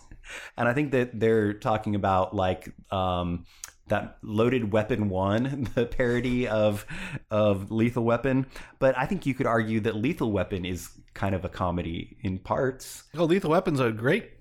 And 0.56 0.68
I 0.68 0.74
think 0.74 0.92
that 0.92 1.18
they're 1.18 1.52
talking 1.52 1.94
about 1.94 2.34
like 2.34 2.72
um, 2.90 3.44
that 3.88 4.18
loaded 4.22 4.72
weapon 4.72 5.08
one, 5.08 5.68
the 5.74 5.86
parody 5.86 6.48
of 6.48 6.86
of 7.30 7.70
Lethal 7.70 8.04
Weapon. 8.04 8.46
But 8.78 8.96
I 8.96 9.06
think 9.06 9.26
you 9.26 9.34
could 9.34 9.46
argue 9.46 9.80
that 9.80 9.96
Lethal 9.96 10.32
Weapon 10.32 10.64
is 10.64 10.90
kind 11.14 11.34
of 11.34 11.44
a 11.44 11.48
comedy 11.48 12.16
in 12.22 12.38
parts. 12.38 13.04
Oh, 13.16 13.24
Lethal 13.24 13.50
Weapon's 13.50 13.80
a 13.80 13.92
great 13.92 14.33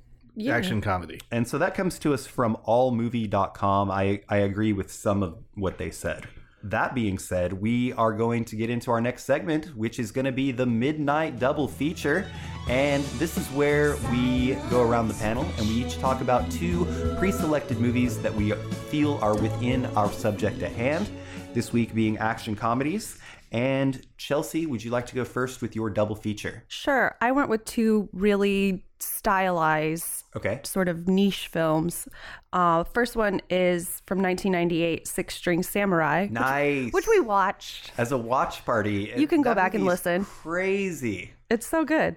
action 0.49 0.81
comedy. 0.81 1.19
And 1.31 1.47
so 1.47 1.57
that 1.57 1.75
comes 1.75 1.99
to 1.99 2.13
us 2.13 2.27
from 2.27 2.57
allmovie.com. 2.67 3.91
I, 3.91 4.21
I 4.29 4.37
agree 4.37 4.73
with 4.73 4.91
some 4.91 5.23
of 5.23 5.37
what 5.55 5.77
they 5.77 5.91
said. 5.91 6.27
That 6.65 6.95
being 6.95 7.17
said, 7.17 7.51
we 7.51 7.91
are 7.93 8.13
going 8.13 8.45
to 8.45 8.55
get 8.55 8.69
into 8.69 8.89
our 8.89 9.01
next 9.01 9.25
segment, 9.25 9.75
which 9.75 9.99
is 9.99 10.11
going 10.11 10.23
to 10.23 10.31
be 10.31 10.53
the 10.53 10.65
Midnight 10.65 11.37
Double 11.37 11.67
Feature. 11.67 12.25
And 12.69 13.03
this 13.19 13.37
is 13.37 13.45
where 13.47 13.97
we 14.09 14.53
go 14.69 14.81
around 14.81 15.09
the 15.09 15.13
panel 15.15 15.45
and 15.57 15.67
we 15.67 15.83
each 15.83 15.97
talk 15.97 16.21
about 16.21 16.49
two 16.49 16.85
pre 17.19 17.33
selected 17.33 17.81
movies 17.81 18.17
that 18.21 18.33
we 18.33 18.51
feel 18.89 19.19
are 19.21 19.35
within 19.35 19.85
our 19.97 20.09
subject 20.09 20.61
at 20.61 20.71
hand. 20.71 21.09
This 21.53 21.73
week 21.73 21.93
being 21.93 22.17
action 22.17 22.55
comedies. 22.55 23.19
And 23.51 24.01
Chelsea, 24.17 24.65
would 24.65 24.83
you 24.83 24.89
like 24.89 25.05
to 25.07 25.15
go 25.15 25.25
first 25.25 25.61
with 25.61 25.75
your 25.75 25.89
double 25.89 26.15
feature? 26.15 26.63
Sure, 26.69 27.15
I 27.21 27.33
went 27.33 27.49
with 27.49 27.65
two 27.65 28.09
really 28.13 28.83
stylized 29.03 30.23
Okay. 30.35 30.59
sort 30.63 30.87
of 30.87 31.07
niche 31.07 31.47
films. 31.47 32.07
Uh, 32.51 32.83
first 32.83 33.15
one 33.15 33.41
is 33.49 34.01
from 34.07 34.21
1998, 34.21 35.07
Six 35.07 35.35
String 35.35 35.63
Samurai, 35.63 36.27
Nice. 36.31 36.91
which 36.93 37.07
we 37.07 37.19
watched. 37.19 37.91
As 37.97 38.11
a 38.11 38.17
watch 38.17 38.63
party, 38.65 39.11
You 39.15 39.27
can 39.27 39.41
go 39.41 39.53
back 39.55 39.73
and 39.73 39.85
listen. 39.85 40.25
Crazy. 40.25 41.31
It's 41.49 41.67
so 41.67 41.83
good. 41.85 42.15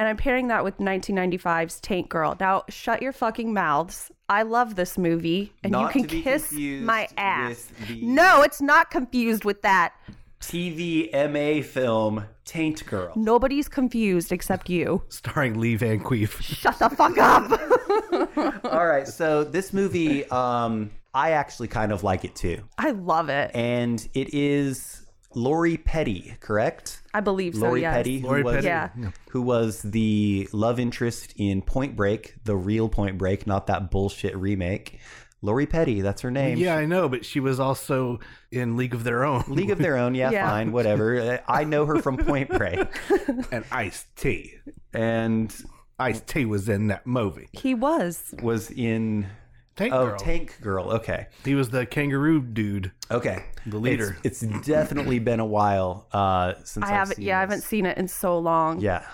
and 0.00 0.06
I'm 0.06 0.16
pairing 0.16 0.46
that 0.46 0.62
with 0.62 0.78
1995's 0.78 1.80
Tank 1.80 2.08
Girl. 2.08 2.36
Now, 2.38 2.62
shut 2.68 3.02
your 3.02 3.12
fucking 3.12 3.52
mouths. 3.52 4.12
I 4.28 4.42
love 4.42 4.76
this 4.76 4.96
movie, 4.96 5.52
and 5.64 5.72
Not 5.72 5.92
you 5.94 6.02
can 6.06 6.22
kiss 6.22 6.52
my 6.52 7.08
ass. 7.16 7.68
the- 7.88 8.00
No, 8.02 8.42
it's 8.42 8.60
not 8.62 8.90
confused 8.92 9.44
with 9.44 9.62
that. 9.62 9.92
TVMA 10.40 11.64
film 11.64 12.24
Taint 12.48 12.84
Girl. 12.86 13.12
Nobody's 13.14 13.68
confused 13.68 14.32
except 14.32 14.70
you. 14.70 15.02
Starring 15.10 15.60
Lee 15.60 15.76
Van 15.76 16.00
Cleef. 16.00 16.40
Shut 16.40 16.78
the 16.78 16.88
fuck 16.88 17.18
up. 17.18 18.64
All 18.72 18.86
right, 18.86 19.06
so 19.06 19.44
this 19.44 19.74
movie, 19.74 20.24
um, 20.30 20.90
I 21.12 21.32
actually 21.32 21.68
kind 21.68 21.92
of 21.92 22.02
like 22.02 22.24
it 22.24 22.34
too, 22.34 22.62
I 22.78 22.92
love 22.92 23.28
it. 23.28 23.50
and 23.54 24.06
it 24.14 24.32
is 24.32 25.04
Lori 25.34 25.76
Petty, 25.76 26.36
correct? 26.40 27.02
I 27.12 27.20
believe 27.20 27.54
so. 27.54 27.60
Lori 27.66 27.82
yes. 27.82 27.94
Petty, 27.94 28.20
Lori 28.22 28.40
who 28.40 28.44
was, 28.46 28.54
Petty. 28.54 28.66
Yeah. 28.66 28.88
who 29.28 29.42
was 29.42 29.82
the 29.82 30.48
love 30.52 30.80
interest 30.80 31.34
in 31.36 31.60
Point 31.60 31.96
Break, 31.96 32.34
the 32.44 32.56
real 32.56 32.88
Point 32.88 33.18
Break, 33.18 33.46
not 33.46 33.66
that 33.66 33.90
bullshit 33.90 34.34
remake. 34.34 35.00
Lori 35.40 35.66
Petty, 35.66 36.00
that's 36.00 36.22
her 36.22 36.30
name. 36.30 36.58
Yeah, 36.58 36.76
I 36.76 36.84
know, 36.86 37.08
but 37.08 37.24
she 37.24 37.38
was 37.40 37.60
also 37.60 38.18
in 38.50 38.76
League 38.76 38.94
of 38.94 39.04
Their 39.04 39.24
Own. 39.24 39.44
League 39.48 39.70
of 39.70 39.78
Their 39.78 39.96
Own, 39.96 40.14
yeah, 40.14 40.30
Yeah. 40.32 40.48
fine, 40.50 40.72
whatever. 40.72 41.40
I 41.46 41.64
know 41.64 41.86
her 41.86 42.02
from 42.02 42.16
Point 42.16 42.48
Break, 42.50 42.80
and 43.52 43.64
Ice 43.70 44.06
T. 44.16 44.54
and 44.92 45.54
Ice 45.98 46.20
T 46.22 46.44
was 46.44 46.68
in 46.68 46.88
that 46.88 47.06
movie. 47.06 47.48
He 47.52 47.74
was. 47.74 48.34
was 48.42 48.70
in 48.70 49.26
Tank 49.76 49.92
oh 49.94 50.06
Girl. 50.08 50.18
Tank 50.18 50.58
Girl. 50.60 50.90
Okay, 50.90 51.28
He 51.44 51.54
was 51.54 51.70
the 51.70 51.86
kangaroo 51.86 52.40
dude. 52.42 52.90
okay, 53.10 53.44
The 53.66 53.78
leader. 53.78 54.16
It's, 54.24 54.42
it's 54.42 54.66
definitely 54.66 55.20
been 55.20 55.38
a 55.38 55.46
while 55.46 56.08
uh, 56.12 56.54
since 56.64 56.84
I 56.84 56.88
I've 56.88 56.94
haven't. 56.94 57.16
seen 57.18 57.26
Yeah, 57.26 57.38
I 57.38 57.40
haven't 57.42 57.60
seen 57.62 57.86
it 57.86 57.96
in 57.96 58.08
so 58.08 58.38
long. 58.40 58.80
Yeah. 58.80 59.06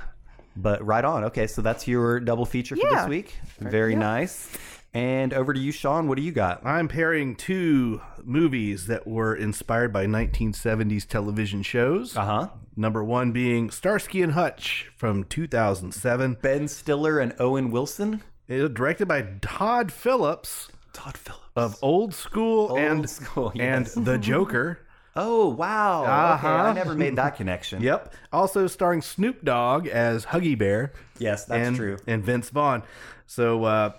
But 0.57 0.83
right 0.87 1.05
on. 1.05 1.25
Okay, 1.25 1.47
so 1.49 1.61
that's 1.63 1.87
your 1.89 2.19
double 2.21 2.47
feature 2.47 2.77
for 2.77 2.83
Yeah. 2.87 3.01
this 3.01 3.09
week. 3.09 3.35
Very 3.59 3.95
nice. 3.97 4.49
And 4.95 5.35
over 5.35 5.53
to 5.53 5.59
you, 5.59 5.73
Sean. 5.73 6.07
What 6.07 6.17
do 6.17 6.23
you 6.23 6.31
got? 6.31 6.65
I'm 6.65 6.87
pairing 6.87 7.35
two 7.35 8.01
movies 8.23 8.87
that 8.87 9.07
were 9.07 9.35
inspired 9.35 9.93
by 9.93 10.07
1970s 10.07 11.07
television 11.07 11.63
shows. 11.63 12.17
Uh 12.17 12.25
huh. 12.25 12.49
Number 12.77 13.03
one 13.03 13.33
being 13.33 13.71
Starsky 13.71 14.23
and 14.23 14.33
Hutch 14.33 14.91
from 14.97 15.25
2007. 15.25 16.39
Ben 16.43 16.69
Stiller 16.69 17.19
and 17.19 17.35
Owen 17.41 17.71
Wilson. 17.73 18.23
It 18.47 18.61
was 18.63 18.71
directed 18.71 19.09
by 19.09 19.23
Todd 19.41 19.91
Phillips 19.91 20.69
Todd 20.93 21.17
Phillips. 21.17 21.43
of 21.57 21.77
Old 21.83 22.15
School 22.15 22.69
Old 22.71 22.79
and 22.79 23.11
School, 23.11 23.53
and. 23.59 23.87
The 23.87 24.17
Joker. 24.19 24.79
Oh 25.17 25.49
wow. 25.51 26.03
Okay, 26.03 26.11
Uh-huh. 26.11 26.49
I 26.49 26.73
never 26.73 26.93
made 26.97 27.15
that 27.15 27.37
connection. 27.37 27.81
Yep. 27.85 28.13
Also 28.33 28.67
starring 28.67 29.01
Snoop 29.01 29.45
Dogg 29.45 29.87
as 29.87 30.27
Huggy 30.27 30.59
Bear. 30.59 30.93
Yes, 31.21 31.45
that's 31.45 31.69
and, 31.69 31.77
true. 31.77 31.99
And 32.09 32.25
Vince 32.25 32.51
Vaughn. 32.51 32.83
So 33.29 33.63
uh, 33.63 33.93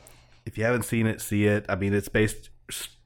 if 0.45 0.57
you 0.57 0.63
haven't 0.63 0.83
seen 0.83 1.07
it, 1.07 1.21
see 1.21 1.45
it. 1.45 1.65
I 1.69 1.75
mean, 1.75 1.93
it's 1.93 2.09
based 2.09 2.49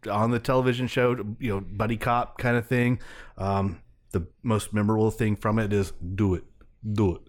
on 0.09 0.31
the 0.31 0.39
television 0.39 0.87
show, 0.87 1.15
you 1.39 1.49
know, 1.49 1.59
buddy 1.61 1.97
cop 1.97 2.37
kind 2.37 2.55
of 2.57 2.65
thing. 2.67 2.99
Um, 3.37 3.81
the 4.11 4.27
most 4.43 4.73
memorable 4.73 5.11
thing 5.11 5.35
from 5.35 5.59
it 5.59 5.71
is 5.73 5.91
do 6.15 6.33
it, 6.35 6.43
do 6.93 7.15
it. 7.15 7.21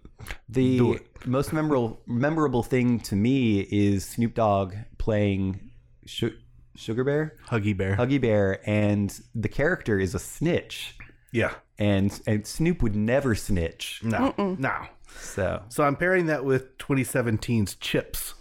The 0.49 0.77
Do 0.77 0.93
it. 0.93 1.07
most 1.25 1.51
memorable 1.51 2.01
memorable 2.05 2.61
thing 2.63 2.99
to 3.01 3.15
me 3.15 3.61
is 3.61 4.05
Snoop 4.05 4.35
Dogg 4.35 4.75
playing 4.99 5.71
Su- 6.05 6.37
Sugar 6.75 7.03
Bear, 7.03 7.37
Huggy 7.49 7.75
Bear. 7.75 7.95
Huggy 7.97 8.21
Bear, 8.21 8.61
and 8.69 9.19
the 9.33 9.49
character 9.49 9.99
is 9.99 10.13
a 10.15 10.19
snitch. 10.19 10.95
yeah. 11.31 11.53
And 11.79 12.21
and 12.27 12.45
Snoop 12.45 12.83
would 12.83 12.95
never 12.95 13.33
snitch. 13.33 14.01
No, 14.03 14.35
no. 14.59 14.73
So 15.19 15.63
So 15.69 15.83
I'm 15.83 15.95
pairing 15.95 16.27
that 16.27 16.45
with 16.45 16.77
2017's 16.77 17.73
Chips, 17.75 18.35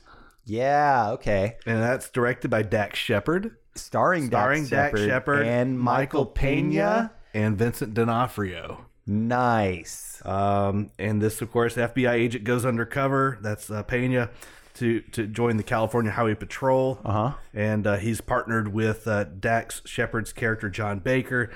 yeah, 0.44 1.11
okay. 1.12 1.56
and 1.66 1.82
that's 1.82 2.11
directed 2.11 2.49
by 2.49 2.62
Dax 2.62 2.99
Shepard, 2.99 3.56
starring, 3.75 4.26
starring 4.26 4.67
Dax 4.67 4.93
Dax 4.93 5.00
Shepard 5.00 5.47
and 5.47 5.78
Michael 5.78 6.26
Pena. 6.26 7.12
and 7.34 7.56
Vincent 7.56 7.95
D'Onofrio. 7.95 8.86
Nice. 9.06 10.23
Um, 10.25 10.91
and 10.99 11.21
this, 11.21 11.43
of 11.43 11.50
course, 11.50 11.75
FBI 11.76 12.12
agent 12.12 12.45
goes 12.45 12.64
undercover. 12.64 13.38
That's 13.41 13.71
uh, 13.71 13.82
Pena 13.82 14.30
to 14.75 15.00
to 15.00 15.26
join 15.26 15.56
the 15.56 15.62
California 15.62 16.12
Highway 16.12 16.34
Patrol. 16.34 17.00
Uh-huh. 17.04 17.34
And 17.52 17.86
uh, 17.86 17.97
he's 17.97 18.21
partnered 18.21 18.69
with 18.73 19.08
uh, 19.08 19.25
Dax 19.25 19.82
Shepard's 19.84 20.32
character 20.32 20.69
John 20.71 21.00
Baker, 21.00 21.50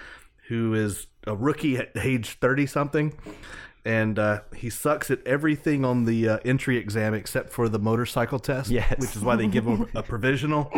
who 0.48 0.74
is 0.74 1.06
a 1.26 1.36
rookie 1.36 1.76
at 1.76 1.92
age 1.96 2.38
thirty 2.40 2.66
something. 2.66 3.16
And 3.84 4.18
uh, 4.18 4.40
he 4.56 4.70
sucks 4.70 5.10
at 5.10 5.24
everything 5.26 5.84
on 5.84 6.04
the 6.06 6.28
uh, 6.28 6.38
entry 6.44 6.78
exam 6.78 7.12
except 7.12 7.50
for 7.52 7.68
the 7.68 7.78
motorcycle 7.78 8.38
test, 8.38 8.70
Yes. 8.70 8.98
which 8.98 9.14
is 9.14 9.22
why 9.22 9.36
they 9.36 9.46
give 9.46 9.66
him 9.66 9.88
a 9.94 10.02
provisional. 10.02 10.72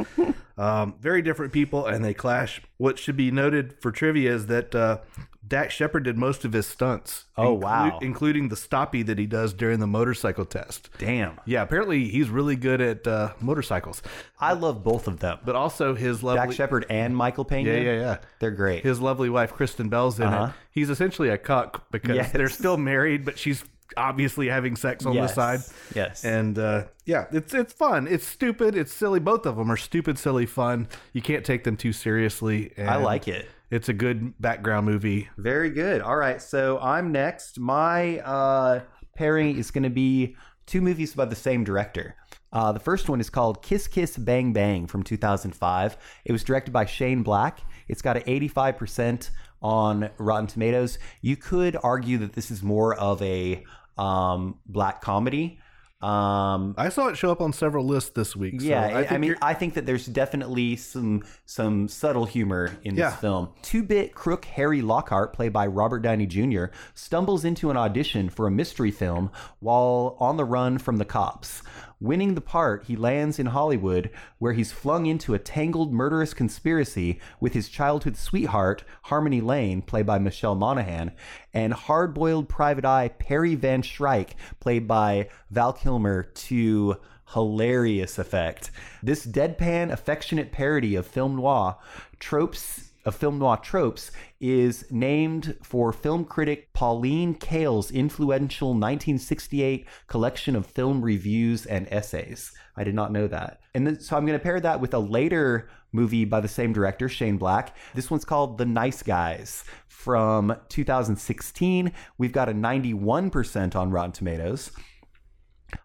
Um, 0.59 0.95
very 1.01 1.23
different 1.23 1.53
people, 1.53 1.87
and 1.87 2.05
they 2.05 2.15
clash. 2.15 2.63
What 2.79 2.99
should 2.99 3.17
be 3.17 3.31
noted 3.31 3.77
for 3.81 3.93
trivia 3.93 4.35
is 4.35 4.47
that 4.47 4.75
uh, 4.75 4.99
Dax 5.47 5.75
Shepard 5.75 6.05
did 6.05 6.17
most 6.19 6.45
of 6.45 6.53
his 6.53 6.67
stunts. 6.67 7.27
Oh, 7.37 7.53
wow. 7.53 7.99
Including 8.03 8.49
the 8.49 8.57
stoppie 8.57 9.05
that 9.07 9.19
he 9.19 9.27
does 9.27 9.53
during 9.53 9.79
the 9.81 9.87
motorcycle 9.87 10.45
test. 10.45 10.89
Damn. 10.99 11.39
Yeah, 11.45 11.63
apparently 11.63 12.09
he's 12.09 12.29
really 12.31 12.57
good 12.57 12.81
at 12.81 13.07
uh, 13.07 13.33
motorcycles, 13.41 14.03
I 14.41 14.55
love 14.55 14.83
both 14.83 15.07
of 15.07 15.21
them. 15.21 15.39
but 15.45 15.55
also 15.55 15.95
his 15.95 16.23
lovely 16.23 16.41
Jack 16.49 16.53
Shepard 16.57 16.87
and 16.91 17.17
Michael 17.17 17.45
Pena. 17.45 17.71
Yeah, 17.71 17.77
yeah, 17.79 18.01
yeah. 18.01 18.17
They're 18.41 18.51
great. 18.51 18.83
his 18.83 19.01
lovely 19.01 19.31
wife 19.31 19.53
Kristen 19.53 19.89
Bell's 19.89 20.19
in 20.19 20.27
Uh-huh. 20.27 20.47
it. 20.47 20.53
He's 20.71 20.91
essentially 20.91 21.29
a 21.29 21.39
cuck 21.39 21.91
because 21.91 22.17
Yes. 22.17 22.33
they're 22.33 22.49
still 22.49 22.77
married, 22.77 23.25
but 23.25 23.39
she's 23.39 23.65
obviously 23.97 24.49
having 24.49 24.75
sex 24.77 25.07
on 25.07 25.15
Yes. 25.15 25.31
the 25.31 25.35
side. 25.35 25.61
Yes. 25.95 26.25
And 26.25 26.59
uh, 26.59 26.85
yeah, 27.05 27.27
it's 27.31 27.55
it's 27.55 27.73
fun. 27.73 28.09
It's 28.09 28.27
stupid. 28.27 28.77
It's 28.77 28.93
silly. 28.93 29.21
Both 29.21 29.47
of 29.47 29.57
them 29.57 29.71
are 29.71 29.77
stupid, 29.77 30.19
silly, 30.19 30.45
fun. 30.45 30.89
You 31.13 31.23
can't 31.23 31.45
take 31.47 31.63
them 31.65 31.77
too 31.77 31.93
seriously. 31.93 32.73
And 32.77 32.91
I 32.91 32.97
like 32.97 33.29
it. 33.29 33.49
It's 33.71 33.89
a 33.89 33.93
good 33.93 34.41
background 34.41 34.87
movie. 34.87 35.29
Very 35.37 35.71
good. 35.71 36.01
All 36.01 36.17
right, 36.17 36.41
so 36.41 36.79
I'm 36.79 37.11
next. 37.11 37.59
My 37.59 38.21
uh, 38.21 38.81
pairing 39.17 39.59
is 39.59 39.73
going 39.73 39.83
to 39.83 39.91
be 39.91 40.37
two 40.67 40.81
movies 40.81 41.15
by 41.15 41.25
the 41.25 41.35
same 41.35 41.65
director. 41.65 42.15
Uh, 42.53 42.71
the 42.71 42.81
first 42.81 43.09
one 43.09 43.21
is 43.21 43.29
called 43.29 43.63
Kiss 43.63 43.89
Kiss 43.89 44.17
Bang 44.17 44.53
Bang 44.53 44.87
from 44.87 45.03
2005. 45.03 45.97
It 46.25 46.33
was 46.33 46.45
directed 46.45 46.71
by 46.71 46.87
Shane 46.87 47.23
Black. 47.25 47.61
It's 47.89 48.03
got 48.03 48.17
an 48.17 48.23
85% 48.23 49.31
on 49.61 50.11
Rotten 50.19 50.47
Tomatoes. 50.47 50.99
You 51.21 51.37
could 51.37 51.77
argue 51.83 52.19
that 52.19 52.35
this 52.35 52.53
is 52.53 52.63
more 52.63 52.95
of 52.95 53.21
a 53.21 53.65
um, 53.99 54.61
black 54.67 55.01
comedy. 55.01 55.59
Um, 56.03 56.75
I 56.77 56.91
saw 56.91 57.09
it 57.09 57.17
show 57.17 57.31
up 57.33 57.41
on 57.41 57.55
several 57.55 57.85
lists 57.87 58.11
this 58.11 58.37
week. 58.37 58.61
so 58.61 58.67
yeah, 58.67 58.85
I, 58.85 59.05
think 59.07 59.21
mean, 59.21 59.29
you're- 59.29 59.39
I 59.41 59.55
think 59.55 59.75
that 59.75 59.87
there's 59.87 60.05
definitely 60.07 60.77
some 60.77 61.23
some 61.47 61.89
subtle 61.89 62.27
humor 62.27 62.77
in 62.83 62.95
this 62.97 63.01
Yeah. 63.01 63.17
film. 63.17 63.49
Two-bit 63.63 64.15
crook 64.15 64.45
Harry 64.45 64.83
Lockhart, 64.83 65.33
played 65.33 65.55
by 65.55 65.67
Robert 65.67 66.01
Downey 66.01 66.27
Jr., 66.27 66.67
stumbles 66.95 67.45
into 67.47 67.71
an 67.71 67.77
audition 67.79 68.29
for 68.29 68.47
a 68.47 68.51
mystery 68.51 68.91
film 68.91 69.31
while 69.61 70.17
on 70.21 70.37
the 70.37 70.45
run 70.45 70.77
from 70.79 70.99
the 70.99 71.05
cops. 71.07 71.63
Winning 71.99 72.35
the 72.35 72.43
part, 72.43 72.85
he 72.85 72.95
lands 72.95 73.39
in 73.39 73.47
Hollywood, 73.47 74.11
where 74.39 74.53
he's 74.53 74.71
flung 74.71 75.07
into 75.07 75.33
a 75.33 75.39
tangled 75.39 75.95
murderous 75.95 76.35
conspiracy 76.35 77.19
with 77.41 77.55
his 77.55 77.71
childhood 77.71 78.19
sweetheart, 78.19 78.85
Harmony 79.05 79.41
Lane, 79.41 79.81
played 79.81 80.05
by 80.05 80.19
Michelle 80.19 80.55
Monaghan, 80.55 81.13
and 81.55 81.73
hard-boiled 81.73 82.51
private 82.51 82.85
eye 82.85 83.09
Perry 83.09 83.55
Van 83.55 83.81
Shrike, 83.81 84.37
played 84.61 84.87
by 84.87 85.31
Val 85.51 85.73
Kilmer, 85.73 86.23
to 86.23 86.97
hilarious 87.33 88.19
effect. 88.19 88.71
This 89.03 89.27
deadpan, 89.27 89.91
affectionate 89.91 90.53
parody 90.53 90.97
of 90.97 91.07
film 91.07 91.37
noir 91.37 91.79
tropes 92.21 92.86
of 93.07 93.15
film 93.15 93.39
noir 93.39 93.57
tropes 93.57 94.11
is 94.41 94.85
named 94.91 95.57
for 95.63 95.93
film 95.93 96.25
critic 96.25 96.73
Pauline 96.75 97.35
Kael's 97.35 97.91
influential 97.91 98.69
1968 98.69 99.87
collection 100.09 100.57
of 100.57 100.67
film 100.67 101.01
reviews 101.01 101.65
and 101.65 101.89
essays. 101.91 102.53
I 102.77 102.85
did 102.85 102.95
not 102.95 103.13
know 103.13 103.29
that. 103.29 103.61
And 103.75 103.87
then, 103.87 104.01
so 104.01 104.17
I'm 104.17 104.27
going 104.27 104.39
to 104.39 104.43
pair 104.43 104.61
that 104.61 104.81
with 104.81 104.93
a 104.93 104.99
later 104.99 105.71
movie 105.93 106.25
by 106.25 106.41
the 106.41 106.49
same 106.49 106.73
director, 106.73 107.09
Shane 107.09 107.39
Black. 107.39 107.77
This 107.95 108.11
one's 108.11 108.25
called 108.25 108.59
The 108.59 108.67
Nice 108.67 109.03
Guys 109.03 109.65
from 109.87 110.57
2016. 110.69 111.93
We've 112.19 112.33
got 112.33 112.49
a 112.49 112.53
91% 112.53 113.77
on 113.77 113.91
Rotten 113.91 114.13
Tomatoes. 114.13 114.73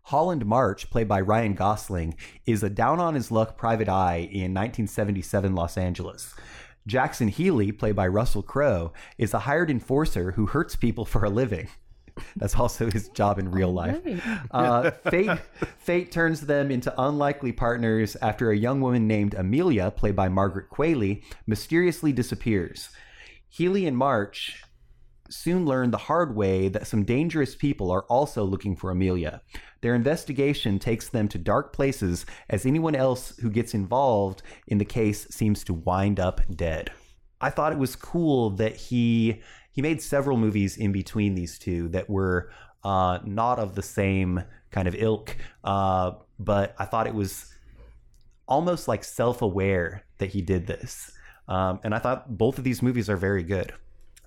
Holland 0.03 0.45
March, 0.45 0.89
played 0.89 1.07
by 1.07 1.21
Ryan 1.21 1.53
Gosling, 1.53 2.15
is 2.45 2.63
a 2.63 2.69
down 2.69 2.99
on 2.99 3.15
his 3.15 3.31
luck 3.31 3.57
private 3.57 3.89
eye 3.89 4.17
in 4.31 4.53
1977 4.53 5.55
Los 5.55 5.77
Angeles. 5.77 6.36
Jackson 6.88 7.28
Healy, 7.28 7.72
played 7.72 7.96
by 7.96 8.08
Russell 8.08 8.41
Crowe, 8.41 8.94
is 9.17 9.34
a 9.34 9.39
hired 9.39 9.70
enforcer 9.70 10.32
who 10.32 10.48
hurts 10.48 10.76
people 10.76 11.06
for 11.06 11.24
a 11.24 11.30
living. 11.30 11.67
That's 12.36 12.56
also 12.56 12.89
his 12.89 13.10
job 13.10 13.39
in 13.39 13.52
real 13.52 13.72
life. 13.72 14.00
Uh, 14.52 14.91
fate, 15.10 15.39
fate 15.78 16.12
turns 16.12 16.41
them 16.41 16.72
into 16.72 16.94
unlikely 17.02 17.52
partners 17.52 18.17
after 18.22 18.52
a 18.52 18.58
young 18.58 18.82
woman 18.82 19.08
named 19.08 19.34
Amelia, 19.34 19.91
played 19.91 20.15
by 20.15 20.30
Margaret 20.30 20.70
Qualley, 20.70 21.24
mysteriously 21.48 22.12
disappears. 22.12 22.89
Healy 23.50 23.86
and 23.86 23.98
March 23.98 24.63
soon 25.32 25.65
learn 25.65 25.91
the 25.91 25.98
hard 25.98 26.36
way 26.36 26.67
that 26.67 26.88
some 26.88 27.04
dangerous 27.04 27.56
people 27.56 27.89
are 27.91 28.04
also 28.04 28.44
looking 28.44 28.76
for 28.76 28.91
Amelia. 28.91 29.41
Their 29.82 29.96
investigation 29.96 30.78
takes 30.78 31.10
them 31.10 31.28
to 31.30 31.38
dark 31.38 31.74
places 31.74 32.26
as 32.50 32.65
anyone 32.65 32.96
else 32.96 33.36
who 33.39 33.50
gets 33.50 33.74
involved 33.74 34.44
in 34.67 34.78
the 34.78 34.86
case 34.86 35.28
seems 35.30 35.63
to 35.63 35.74
wind 35.74 36.20
up 36.20 36.41
dead. 36.54 36.91
I 37.39 37.50
thought 37.50 37.72
it 37.72 37.80
was 37.80 37.96
cool 37.96 38.52
that 38.52 38.76
he 38.76 39.41
he 39.72 39.82
made 39.82 40.02
several 40.02 40.38
movies 40.38 40.78
in 40.78 40.91
between 40.91 41.34
these 41.34 41.58
two 41.58 41.88
that 41.89 42.10
were 42.10 42.52
uh, 42.84 43.20
not 43.24 43.58
of 43.58 43.76
the 43.76 43.82
same 43.82 44.44
kind 44.70 44.88
of 44.88 44.96
ilk, 44.96 45.38
uh, 45.63 46.12
but 46.38 46.76
I 46.78 46.86
thought 46.86 47.08
it 47.08 47.15
was 47.15 47.54
almost 48.48 48.88
like 48.88 49.04
self-aware 49.04 50.04
that 50.17 50.30
he 50.32 50.41
did 50.41 50.67
this, 50.67 51.12
um, 51.48 51.80
and 51.84 51.96
I 51.96 52.00
thought 52.00 52.38
both 52.38 52.58
of 52.58 52.63
these 52.65 52.82
movies 52.82 53.10
are 53.10 53.17
very 53.17 53.44
good. 53.44 53.74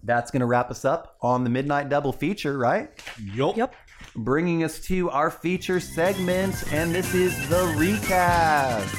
That's 0.04 0.30
going 0.30 0.40
to 0.40 0.46
wrap 0.46 0.70
us 0.70 0.84
up 0.84 1.16
on 1.22 1.44
the 1.44 1.50
Midnight 1.50 1.88
Double 1.88 2.12
feature, 2.12 2.58
right? 2.58 2.90
Yup. 3.18 3.56
Yep. 3.56 3.74
bringing 4.16 4.62
us 4.62 4.78
to 4.80 5.10
our 5.10 5.30
feature 5.30 5.80
segment, 5.80 6.72
and 6.72 6.94
this 6.94 7.14
is 7.14 7.48
the 7.48 7.74
recast. 7.78 8.94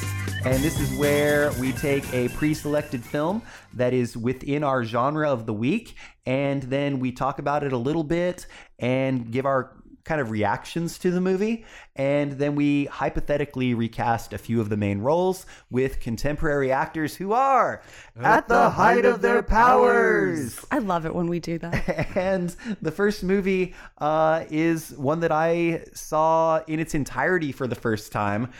And 0.46 0.64
this 0.64 0.80
is 0.80 0.98
where 1.00 1.52
we 1.54 1.72
take 1.74 2.12
a 2.14 2.30
pre 2.30 2.54
selected 2.54 3.04
film 3.04 3.42
that 3.74 3.94
is 3.94 4.16
within 4.18 4.64
our 4.64 4.84
genre 4.84 5.30
of 5.32 5.46
the 5.46 5.54
week, 5.54 5.96
and 6.26 6.64
then 6.64 7.00
we 7.00 7.12
talk 7.12 7.40
about 7.40 7.64
it 7.64 7.72
a 7.74 7.78
little 7.78 8.04
bit 8.04 8.46
and 8.80 9.32
give 9.32 9.46
our 9.46 9.72
kind 10.06 10.22
of 10.22 10.30
reactions 10.30 11.00
to 11.00 11.12
the 11.12 11.20
movie. 11.20 11.66
And 11.96 12.34
then 12.34 12.56
we 12.56 12.86
hypothetically 12.86 13.74
recast 13.74 14.34
a 14.34 14.38
few 14.38 14.62
of 14.62 14.70
the 14.70 14.78
main 14.78 15.00
roles 15.00 15.46
with 15.70 16.00
contemporary 16.00 16.72
actors 16.72 17.16
who 17.16 17.34
are 17.34 17.82
at 18.22 18.48
the 18.48 18.70
height 18.70 19.04
of 19.04 19.22
their 19.22 19.42
powers. 19.42 20.64
I 20.72 20.78
love 20.78 21.06
it 21.06 21.14
when 21.14 21.28
we 21.28 21.40
do 21.40 21.58
that. 21.58 22.16
and 22.16 22.56
the 22.82 22.92
first 22.92 23.24
movie 23.24 23.74
uh, 23.98 24.46
is 24.50 24.92
one 24.92 25.20
that 25.22 25.32
I 25.32 25.84
saw 25.94 26.62
in 26.68 26.80
its 26.80 26.94
entirety 26.94 27.52
for 27.52 27.68
the 27.68 27.76
first 27.76 28.12
time. 28.12 28.52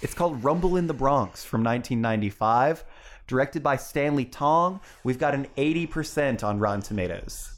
It's 0.00 0.14
called 0.14 0.42
Rumble 0.42 0.76
in 0.76 0.86
the 0.86 0.94
Bronx 0.94 1.44
from 1.44 1.62
1995, 1.62 2.84
directed 3.26 3.62
by 3.62 3.76
Stanley 3.76 4.24
Tong. 4.24 4.80
We've 5.02 5.18
got 5.18 5.34
an 5.34 5.46
80% 5.56 6.42
on 6.42 6.58
Rotten 6.58 6.82
Tomatoes. 6.82 7.52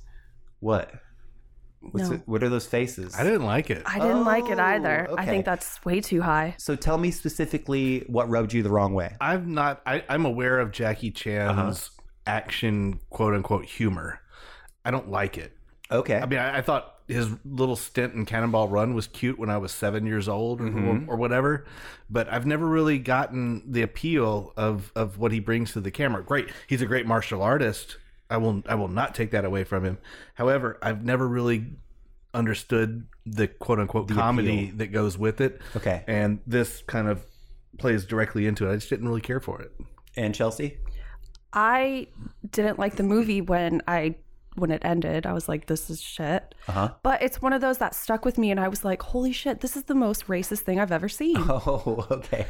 What? 0.61 0.93
What's 1.81 2.09
No. 2.09 2.17
it, 2.17 2.23
what 2.27 2.43
are 2.43 2.49
those 2.49 2.67
faces? 2.67 3.15
I 3.17 3.23
didn't 3.23 3.45
like 3.45 3.71
it. 3.71 3.83
I 3.87 3.99
didn't 3.99 4.25
like 4.25 4.49
it 4.49 4.59
Oh, 4.59 4.62
either. 4.62 5.09
I 5.17 5.25
think 5.27 5.45
that's 5.45 5.85
way 5.85 6.01
too 6.01 6.23
high. 6.23 6.55
so 6.59 6.75
tell 6.75 6.99
me 6.99 7.11
specifically 7.11 8.05
what 8.09 8.29
rubbed 8.29 8.53
you 8.53 8.62
the 8.62 8.71
wrong 8.71 8.95
way. 8.95 9.15
I'm 9.21 9.55
not. 9.55 9.83
I, 9.87 10.03
I'm 10.09 10.25
aware 10.25 10.59
of 10.59 10.73
Jackie 10.73 11.11
Chan's 11.11 11.59
uh-huh. 11.59 12.03
action, 12.27 13.01
quote 13.11 13.35
unquote, 13.35 13.67
humor. 13.67 14.21
I 14.85 14.91
don't 14.91 15.11
like 15.11 15.39
it. 15.39 15.53
Okay. 15.91 16.17
I 16.19 16.27
mean, 16.27 16.39
I, 16.39 16.59
I 16.59 16.62
thought 16.62 16.95
his 17.09 17.29
little 17.45 17.77
stint 17.77 18.15
in 18.15 18.27
Cannonball 18.27 18.69
Run 18.69 18.95
was 18.95 19.07
cute 19.07 19.39
when 19.39 19.49
I 19.51 19.59
was 19.59 19.71
seven 19.71 20.07
years 20.07 20.29
old 20.29 20.61
or, 20.61 20.67
or, 20.67 21.05
or 21.09 21.17
whatever, 21.17 21.65
but 22.11 22.29
I've 22.29 22.47
never 22.47 22.67
really 22.67 22.99
gotten 22.99 23.62
the 23.71 23.83
appeal 23.83 24.53
of 24.57 24.91
of 24.97 25.19
what 25.19 25.31
he 25.31 25.39
brings 25.39 25.73
to 25.75 25.81
the 25.81 25.93
camera. 25.93 26.25
Great, 26.25 26.49
he's 26.67 26.83
a 26.83 26.87
great 26.87 27.07
martial 27.07 27.43
artist. 27.43 27.99
I 28.31 28.37
will 28.39 28.62
I 28.67 28.75
will 28.75 28.89
not 28.89 29.15
take 29.15 29.31
that 29.33 29.45
away 29.45 29.65
from 29.65 29.85
him. 29.85 29.99
However, 30.35 30.79
I've 30.83 31.05
never 31.05 31.27
really 31.27 31.67
understood 32.35 33.07
the 33.25 33.49
quote 33.49 33.79
unquote 33.81 34.09
comedy 34.11 34.71
that 34.77 34.89
goes 34.89 35.17
with 35.17 35.41
it. 35.41 35.61
Okay. 35.77 36.05
and 36.07 36.41
this 36.47 36.83
kind 36.87 37.09
of 37.09 37.25
plays 37.79 38.05
directly 38.05 38.47
into 38.47 38.69
it. 38.69 38.73
I 38.73 38.77
just 38.77 38.91
didn't 38.91 39.09
really 39.09 39.21
care 39.21 39.41
for 39.41 39.61
it. 39.62 39.73
and 40.17 40.35
Chelsea? 40.35 40.79
I 41.53 42.09
didn't 42.51 42.79
like 42.79 42.97
the 42.97 43.03
movie 43.03 43.41
when 43.41 43.81
I 43.89 44.17
when 44.57 44.71
it 44.71 44.83
ended. 44.85 45.27
I 45.27 45.33
was 45.33 45.49
like, 45.49 45.67
this 45.67 45.89
is 45.91 46.01
shit. 46.01 46.55
Uh-huh. 46.69 46.91
But 47.03 47.23
it's 47.23 47.41
one 47.43 47.53
of 47.53 47.61
those 47.61 47.79
that 47.79 47.95
stuck 47.95 48.25
with 48.25 48.39
me, 48.39 48.51
and 48.51 48.59
I 48.59 48.69
was 48.69 48.85
like, 48.85 49.03
holy 49.03 49.33
shit, 49.33 49.61
this 49.61 49.77
is 49.77 49.85
the 49.85 49.95
most 49.95 50.27
racist 50.29 50.61
thing 50.61 50.81
I've 50.81 50.93
ever 50.93 51.09
seen. 51.09 51.37
Oh, 51.49 52.07
okay. 52.11 52.47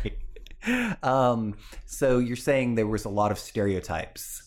Um, 1.03 1.55
so 1.85 2.19
you're 2.19 2.35
saying 2.37 2.75
there 2.75 2.87
was 2.87 3.05
a 3.05 3.09
lot 3.09 3.31
of 3.31 3.39
stereotypes. 3.39 4.46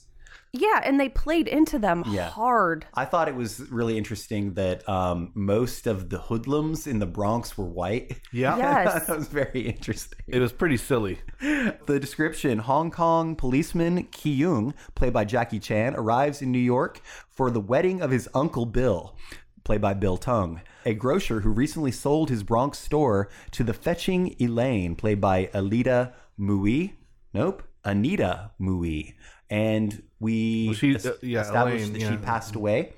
Yeah, 0.52 0.82
and 0.84 1.00
they 1.00 1.10
played 1.10 1.48
into 1.48 1.78
them 1.80 2.04
Yeah. 2.08 2.30
hard. 2.30 2.86
I 2.94 3.06
thought 3.06 3.28
it 3.28 3.36
was 3.36 3.60
really 3.72 3.98
interesting 3.98 4.54
that 4.56 4.88
um, 4.90 5.32
most 5.36 5.86
of 5.88 6.10
the 6.10 6.18
hoodlums 6.20 6.88
in 6.88 7.00
the 7.00 7.06
Bronx 7.06 7.58
were 7.58 7.66
white. 7.68 8.18
Yeah, 8.32 8.58
Yes. 8.86 9.06
that 9.08 9.18
was 9.18 9.28
very 9.28 9.62
interesting. 9.62 10.20
it 10.28 10.40
was 10.40 10.52
pretty 10.52 10.78
silly. 10.78 11.20
The 11.40 12.00
description 12.00 12.60
Hong 12.60 12.90
Kong 12.92 13.36
policeman 13.36 14.04
Ki 14.12 14.34
Young, 14.34 14.74
played 14.96 15.14
by 15.14 15.26
Jackie 15.26 15.60
Chan, 15.60 15.96
arrives 15.96 16.42
in 16.42 16.52
New 16.52 16.60
York 16.60 17.02
for 17.30 17.52
the 17.52 17.62
wedding 17.62 18.02
of 18.02 18.12
his 18.12 18.28
uncle 18.34 18.66
Bill, 18.66 19.16
played 19.64 19.82
by 19.82 19.94
Bill 19.94 20.18
Tung, 20.18 20.62
a 20.86 20.94
grocer 20.94 21.42
who 21.42 21.50
recently 21.52 21.92
sold 21.92 22.30
his 22.30 22.42
Bronx 22.44 22.80
store 22.80 23.30
to 23.52 23.64
the 23.64 23.74
fetching 23.74 24.36
Elaine, 24.40 24.96
played 24.96 25.22
by 25.22 25.46
Alita 25.54 26.14
Mui. 26.40 26.94
Nope, 27.34 27.62
Anita 27.86 28.52
Mui. 28.60 29.14
And 29.50 30.04
we 30.20 30.68
Well, 30.68 30.76
she- 30.76 30.96
uh, 30.96 31.14
yeah, 31.22 31.42
established 31.42 31.90
Elaine, 31.90 31.94
that 31.94 32.12
she 32.12 32.18
passed 32.18 32.56
away. 32.56 32.94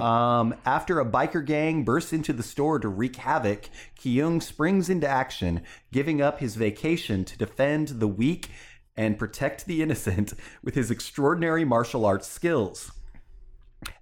Um, 0.00 0.54
after 0.64 1.00
a 1.00 1.04
biker 1.04 1.44
gang 1.44 1.84
bursts 1.84 2.12
into 2.12 2.32
the 2.32 2.42
store 2.42 2.78
to 2.78 2.88
wreak 2.88 3.16
havoc, 3.16 3.68
Kyung 4.00 4.40
springs 4.40 4.88
into 4.88 5.08
action, 5.08 5.62
giving 5.90 6.22
up 6.22 6.38
his 6.38 6.54
vacation 6.54 7.24
to 7.24 7.36
defend 7.36 7.88
the 7.88 8.08
weak 8.08 8.50
and 8.96 9.18
protect 9.18 9.66
the 9.66 9.82
innocent 9.82 10.34
with 10.62 10.74
his 10.74 10.90
extraordinary 10.90 11.64
martial 11.64 12.04
arts 12.04 12.28
skills. 12.28 12.92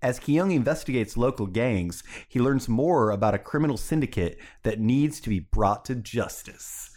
As 0.03 0.19
Kyung 0.19 0.51
investigates 0.51 1.17
local 1.17 1.47
gangs, 1.47 2.03
he 2.29 2.39
learns 2.39 2.69
more 2.69 3.11
about 3.11 3.35
a 3.35 3.39
criminal 3.39 3.79
syndicate 3.79 4.39
that 4.63 4.79
needs 4.79 5.21
to 5.21 5.31
be 5.31 5.41
brought 5.41 5.87
to 5.87 5.95
justice. 5.95 6.90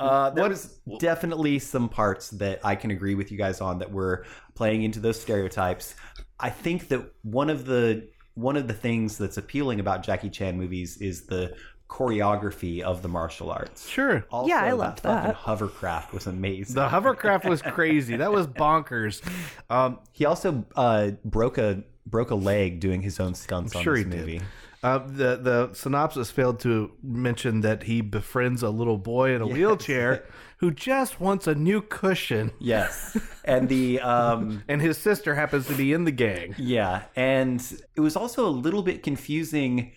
Uh, 0.00 0.30
there 0.30 0.48
was 0.48 0.78
definitely 0.98 1.58
some 1.58 1.88
parts 1.88 2.30
that 2.30 2.60
I 2.64 2.74
can 2.74 2.90
agree 2.90 3.14
with 3.14 3.30
you 3.30 3.38
guys 3.38 3.60
on 3.60 3.78
that 3.78 3.92
were 3.92 4.24
playing 4.54 4.82
into 4.82 4.98
those 5.00 5.20
stereotypes. 5.20 5.94
I 6.38 6.50
think 6.50 6.88
that 6.88 7.02
one 7.22 7.50
of 7.50 7.66
the 7.66 8.08
one 8.34 8.56
of 8.56 8.66
the 8.66 8.74
things 8.74 9.18
that's 9.18 9.36
appealing 9.36 9.80
about 9.80 10.02
Jackie 10.02 10.30
Chan 10.30 10.56
movies 10.56 10.96
is 10.98 11.26
the 11.26 11.54
choreography 11.88 12.80
of 12.80 13.02
the 13.02 13.08
martial 13.08 13.50
arts. 13.50 13.86
Sure. 13.88 14.24
Also, 14.30 14.48
Yeah, 14.48 14.62
I 14.62 14.72
loved 14.72 15.02
that. 15.02 15.24
that. 15.26 15.34
hovercraft 15.34 16.12
was 16.14 16.26
amazing. 16.26 16.76
The 16.76 16.88
hovercraft 16.88 17.44
was 17.44 17.60
crazy. 17.60 18.16
That 18.16 18.32
was 18.32 18.46
bonkers. 18.46 19.20
Um, 19.68 19.98
he 20.12 20.24
also 20.24 20.64
uh, 20.76 21.10
broke 21.24 21.58
a 21.58 21.82
broke 22.06 22.30
a 22.30 22.34
leg 22.36 22.80
doing 22.80 23.02
his 23.02 23.20
own 23.20 23.34
stunts 23.34 23.74
on 23.76 23.82
sure 23.82 23.96
this 23.96 24.04
he 24.04 24.38
did. 24.38 24.42
Movie. 24.82 24.94
uh, 24.94 25.06
the 25.06 25.36
the 25.36 25.74
synopsis 25.74 26.30
failed 26.30 26.60
to 26.60 26.92
mention 27.02 27.60
that 27.62 27.84
he 27.84 28.00
befriends 28.00 28.62
a 28.62 28.70
little 28.70 28.98
boy 28.98 29.34
in 29.34 29.40
a 29.42 29.46
wheelchair 29.46 30.24
who 30.58 30.70
just 30.70 31.20
wants 31.20 31.46
a 31.46 31.54
new 31.54 31.80
cushion, 31.80 32.50
Yes, 32.58 33.16
and 33.44 33.68
the 33.68 34.00
um, 34.00 34.62
and 34.68 34.80
his 34.82 34.98
sister 34.98 35.34
happens 35.34 35.66
to 35.68 35.74
be 35.74 35.92
in 35.92 36.04
the 36.04 36.10
gang. 36.12 36.54
Yeah, 36.58 37.02
and 37.16 37.60
it 37.96 38.00
was 38.00 38.16
also 38.16 38.46
a 38.46 38.50
little 38.50 38.82
bit 38.82 39.02
confusing 39.02 39.92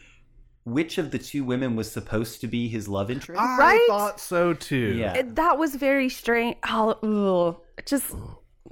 which 0.66 0.98
of 0.98 1.12
the 1.12 1.20
two 1.20 1.44
women 1.44 1.76
was 1.76 1.92
supposed 1.92 2.40
to 2.40 2.48
be 2.48 2.70
his 2.70 2.88
love 2.88 3.12
interest. 3.12 3.42
I 3.42 3.58
Right? 3.58 3.86
thought 3.90 4.20
so 4.22 4.54
too. 4.54 4.96
yeah. 4.96 5.14
It, 5.14 5.36
that 5.36 5.58
was 5.58 5.76
very 5.76 6.08
strange. 6.08 6.56
Oh, 6.66 6.92
ugh. 7.04 7.62
it 7.78 7.86
just 7.86 8.16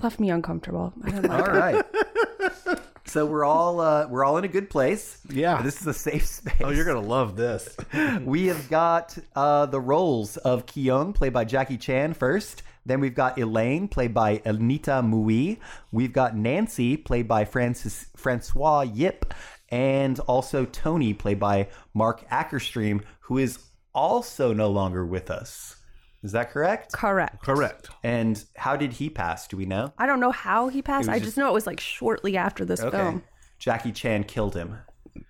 left 0.02 0.18
me 0.18 0.30
uncomfortable. 0.30 0.94
I 1.04 1.10
didn't 1.12 1.30
like 1.30 1.48
all 1.50 1.54
right. 1.54 1.86
so 3.12 3.26
we're 3.26 3.44
all 3.44 3.82
uh, 3.82 4.08
we're 4.08 4.24
all 4.24 4.38
in 4.38 4.46
a 4.46 4.48
good 4.48 4.70
place. 4.70 5.20
Yeah. 5.30 5.62
This 5.62 5.82
is 5.82 5.88
a 5.88 5.94
safe 5.94 6.26
space. 6.26 6.62
Oh, 6.62 6.70
you're 6.70 6.86
gonna 6.86 7.02
love 7.02 7.36
this. 7.36 7.76
we 8.22 8.48
have 8.48 8.70
got 8.70 9.18
uh, 9.36 9.66
the 9.66 9.82
roles 9.82 10.38
of 10.38 10.66
Kyung, 10.66 11.12
played 11.12 11.34
by 11.34 11.44
Jackie 11.44 11.78
Chan, 11.78 12.14
first. 12.14 12.64
Then 12.86 13.02
we've 13.02 13.14
got 13.14 13.38
Elaine, 13.38 13.90
played 13.90 14.14
by 14.14 14.42
Anita 14.46 15.02
Mui. 15.04 15.60
We've 15.92 16.14
got 16.14 16.38
Nancy, 16.38 16.96
played 16.96 17.28
by 17.28 17.44
Francis 17.44 18.08
Francois 18.16 18.82
Yip, 18.82 19.34
and 19.70 20.18
also 20.22 20.66
Tony, 20.66 21.14
played 21.14 21.40
by 21.40 21.68
Marc 21.94 22.28
Akerstream, 22.30 23.04
who 23.20 23.38
is 23.38 23.60
also 23.94 24.54
no 24.54 24.70
longer 24.70 25.06
with 25.06 25.30
us. 25.30 25.76
Is 26.24 26.34
that 26.34 26.52
correct? 26.52 26.94
Correct. 26.94 27.42
Correct. 27.44 27.90
And 28.04 28.44
how 28.56 28.76
did 28.76 28.94
he 28.94 29.10
pass? 29.10 29.48
Do 29.48 29.58
we 29.58 29.66
know? 29.66 29.92
I 29.98 30.06
don't 30.06 30.20
know 30.20 30.32
how 30.32 30.68
he 30.68 30.82
passed. 30.82 31.10
I 31.10 31.14
just- 31.14 31.26
just 31.26 31.38
know 31.38 31.50
it 31.50 31.54
was 31.54 31.66
like 31.68 31.80
shortly 31.80 32.38
after 32.38 32.64
this 32.66 32.82
film. 32.82 33.24
Jackie 33.58 33.92
Chan 33.92 34.26
killed 34.26 34.56
him. 34.56 34.78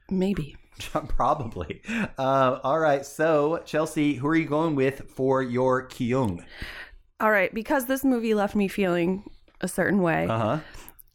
Maybe. 0.10 0.56
Probably. 0.92 1.82
Uh, 2.18 2.60
all 2.64 2.80
right. 2.80 3.06
So, 3.06 3.62
Chelsea, 3.66 4.16
who 4.16 4.28
are 4.28 4.36
you 4.36 4.46
going 4.48 4.76
with 4.76 5.10
for 5.16 5.42
your 5.42 5.88
Kyung? 5.88 6.44
All 7.20 7.30
right, 7.32 7.54
because 7.54 7.86
this 7.86 8.04
movie 8.04 8.34
left 8.34 8.56
me 8.56 8.68
feeling 8.68 9.24
a 9.62 9.68
certain 9.68 10.02
way. 10.02 10.28
Uh 10.28 10.38
huh. 10.40 10.60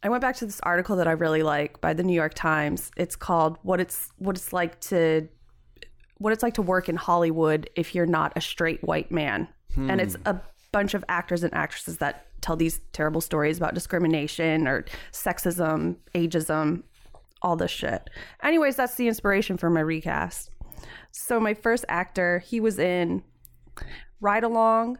I 0.03 0.09
went 0.09 0.21
back 0.21 0.35
to 0.37 0.45
this 0.45 0.59
article 0.61 0.95
that 0.97 1.07
I 1.07 1.11
really 1.11 1.43
like 1.43 1.81
by 1.81 1.93
the 1.93 2.03
New 2.03 2.13
York 2.13 2.33
Times. 2.33 2.91
It's 2.95 3.15
called 3.15 3.57
"What 3.63 3.81
It's 3.81 4.09
What 4.17 4.37
It's 4.37 4.53
Like 4.53 4.79
to 4.81 5.27
What 6.17 6.31
It's 6.33 6.43
Like 6.43 6.53
to 6.55 6.61
Work 6.61 6.87
in 6.87 6.95
Hollywood 6.95 7.69
If 7.75 7.93
You're 7.93 8.05
Not 8.05 8.31
a 8.37 8.41
Straight 8.41 8.81
White 8.83 9.11
Man," 9.11 9.49
and 9.75 10.01
it's 10.01 10.15
hmm. 10.15 10.21
a 10.25 10.41
bunch 10.71 10.93
of 10.93 11.03
actors 11.07 11.43
and 11.43 11.53
actresses 11.53 11.97
that 11.97 12.27
tell 12.41 12.55
these 12.55 12.81
terrible 12.93 13.21
stories 13.21 13.57
about 13.57 13.73
discrimination 13.73 14.67
or 14.67 14.85
sexism, 15.11 15.97
ageism, 16.15 16.83
all 17.41 17.55
this 17.55 17.71
shit. 17.71 18.09
Anyways, 18.43 18.75
that's 18.75 18.95
the 18.95 19.07
inspiration 19.07 19.57
for 19.57 19.69
my 19.69 19.81
recast. 19.81 20.49
So 21.11 21.39
my 21.39 21.53
first 21.53 21.85
actor, 21.89 22.39
he 22.39 22.59
was 22.59 22.79
in 22.79 23.23
Ride 24.19 24.43
Along, 24.43 24.97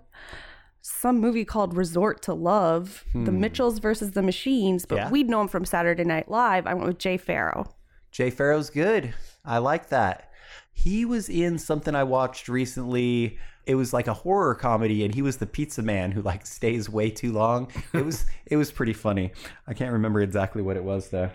some 0.81 1.19
movie 1.19 1.45
called 1.45 1.75
Resort 1.75 2.21
to 2.23 2.33
Love, 2.33 3.03
The 3.13 3.19
hmm. 3.19 3.39
Mitchells 3.39 3.79
versus 3.79 4.11
the 4.11 4.21
Machines, 4.21 4.85
but 4.85 4.95
Yeah. 4.95 5.09
we'd 5.09 5.29
know 5.29 5.41
him 5.41 5.47
from 5.47 5.65
Saturday 5.65 6.05
Night 6.05 6.29
Live. 6.29 6.65
I 6.65 6.73
went 6.73 6.87
with 6.87 6.97
Jay 6.97 7.17
Pharoah. 7.17 7.67
Jay 8.11 8.29
Pharoah's 8.29 8.69
good. 8.69 9.13
I 9.43 9.57
like 9.57 9.89
that. 9.89 10.31
He 10.71 11.03
was 11.05 11.29
in 11.29 11.57
something 11.57 11.93
I 11.93 12.03
watched 12.03 12.47
recently. 12.47 13.37
It 13.67 13.75
was 13.75 13.93
like 13.93 14.07
a 14.07 14.13
horror 14.13 14.55
comedy, 14.55 15.03
and 15.03 15.13
he 15.13 15.21
was 15.21 15.37
the 15.37 15.45
pizza 15.45 15.81
man 15.81 16.11
who 16.11 16.21
like 16.21 16.45
stays 16.47 16.89
way 16.89 17.09
too 17.11 17.33
long. 17.33 17.71
It 17.93 18.05
was 18.05 18.25
it 18.45 18.57
was 18.57 18.71
pretty 18.71 18.93
funny. 18.93 19.31
I 19.67 19.73
can't 19.73 19.91
remember 19.91 20.21
exactly 20.21 20.61
what 20.61 20.77
it 20.77 20.83
was 20.83 21.09
though. 21.09 21.29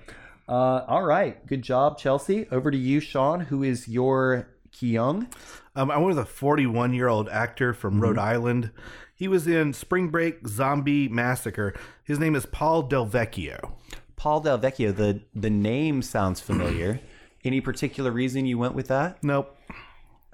Uh, 0.49 0.85
all 0.89 1.03
right, 1.03 1.47
good 1.47 1.63
job, 1.63 1.99
Chelsea. 1.99 2.49
Over 2.51 2.71
to 2.71 2.77
you, 2.77 3.01
Sean. 3.01 3.41
Who 3.41 3.63
is 3.63 3.87
your 3.87 4.49
Kyung? 4.73 5.29
Um, 5.77 5.91
I 5.91 5.97
went 5.97 6.09
with 6.09 6.19
a 6.19 6.25
41 6.25 6.95
year 6.95 7.09
old 7.09 7.29
actor 7.29 7.73
from 7.73 8.01
Rhode 8.01 8.19
Island. 8.19 8.71
He 9.15 9.29
was 9.29 9.47
in 9.47 9.73
Spring 9.73 10.09
Break 10.09 10.49
Zombie 10.49 11.09
Massacre. 11.09 11.75
His 12.03 12.19
name 12.19 12.35
is 12.35 12.47
Paul 12.47 12.83
Del 12.83 13.07
Vecchio. 13.07 13.73
Paul 14.17 14.41
Del 14.41 14.59
Vecchio. 14.59 14.95
The 14.95 15.21
the 15.35 15.51
name 15.51 16.03
sounds 16.03 16.41
familiar. 16.41 17.01
Any 17.45 17.61
particular 17.61 18.11
reason 18.11 18.47
you 18.47 18.59
went 18.59 18.75
with 18.75 18.89
that? 18.89 19.23
Nope. 19.23 19.57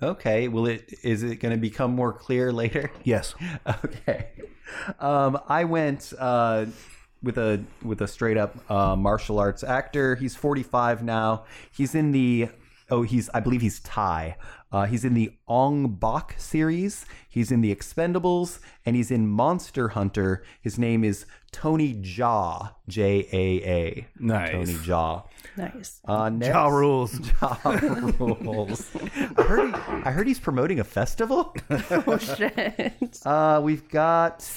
Okay. 0.03 0.49
Will 0.49 0.67
it 0.67 0.93
is 1.03 1.23
it 1.23 1.37
going 1.37 1.55
to 1.55 1.61
become 1.61 1.93
more 1.93 2.13
clear 2.13 2.53
later? 2.63 2.91
Yes. 3.05 3.35
Okay. 3.85 4.29
Um, 5.01 5.39
I 5.49 5.65
went 5.65 6.13
uh, 6.19 6.67
with 7.23 7.39
a 7.39 7.65
with 7.83 8.01
a 8.01 8.07
straight 8.07 8.37
up 8.37 8.71
uh, 8.71 8.97
martial 8.97 9.39
arts 9.39 9.65
actor. 9.65 10.15
He's 10.17 10.37
45 10.37 11.03
now. 11.03 11.45
He's 11.71 11.95
in 11.95 12.13
the 12.13 12.49
oh 12.91 13.03
he's 13.03 13.29
I 13.31 13.41
believe 13.41 13.61
he's 13.61 13.81
Thai. 13.81 14.37
Uh, 14.71 14.85
he's 14.85 15.05
in 15.05 15.15
the 15.15 15.33
Ong 15.49 15.95
Bak 15.95 16.35
series. 16.37 17.07
He's 17.29 17.51
in 17.51 17.63
the 17.63 17.75
Expendables, 17.75 18.61
and 18.85 18.95
he's 18.95 19.11
in 19.11 19.27
Monster 19.27 19.89
Hunter. 19.91 20.45
His 20.61 20.79
name 20.79 21.05
is 21.05 21.25
Tony 21.53 21.95
Jaa, 21.95 22.75
J 22.89 23.29
A 23.33 23.69
A. 23.69 24.07
Nice. 24.19 24.53
Tony 24.53 24.75
Jaa. 24.75 25.25
Nice. 25.57 26.01
Uh, 26.05 26.29
next, 26.29 26.55
Jaa 26.55 26.71
rules. 26.71 27.13
Jaa 27.19 28.45
rules. 28.45 28.91
I 29.37 29.43
heard. 29.43 29.75
He, 29.75 29.81
I 30.05 30.11
heard 30.11 30.27
he's 30.27 30.39
promoting 30.39 30.81
a 30.81 30.85
festival. 30.85 31.55
oh 31.71 32.19
shit. 32.19 33.19
Uh, 33.25 33.61
we've 33.63 33.89
got 33.89 34.49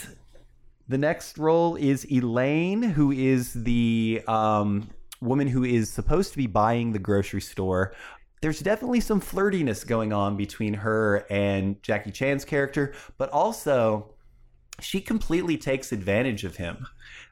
the 0.87 0.97
next 0.97 1.37
role 1.37 1.75
is 1.77 2.05
Elaine, 2.11 2.83
who 2.83 3.11
is 3.11 3.53
the 3.53 4.21
um, 4.27 4.89
woman 5.21 5.47
who 5.47 5.63
is 5.63 5.89
supposed 5.89 6.31
to 6.31 6.37
be 6.37 6.47
buying 6.47 6.91
the 6.91 6.99
grocery 6.99 7.41
store. 7.41 7.93
There's 8.41 8.59
definitely 8.59 8.99
some 8.99 9.21
flirtiness 9.21 9.85
going 9.87 10.11
on 10.13 10.35
between 10.35 10.73
her 10.73 11.25
and 11.29 11.81
Jackie 11.83 12.11
Chan's 12.11 12.43
character, 12.43 12.93
but 13.17 13.29
also 13.29 14.10
she 14.83 15.01
completely 15.01 15.57
takes 15.57 15.91
advantage 15.91 16.43
of 16.43 16.57
him. 16.57 16.87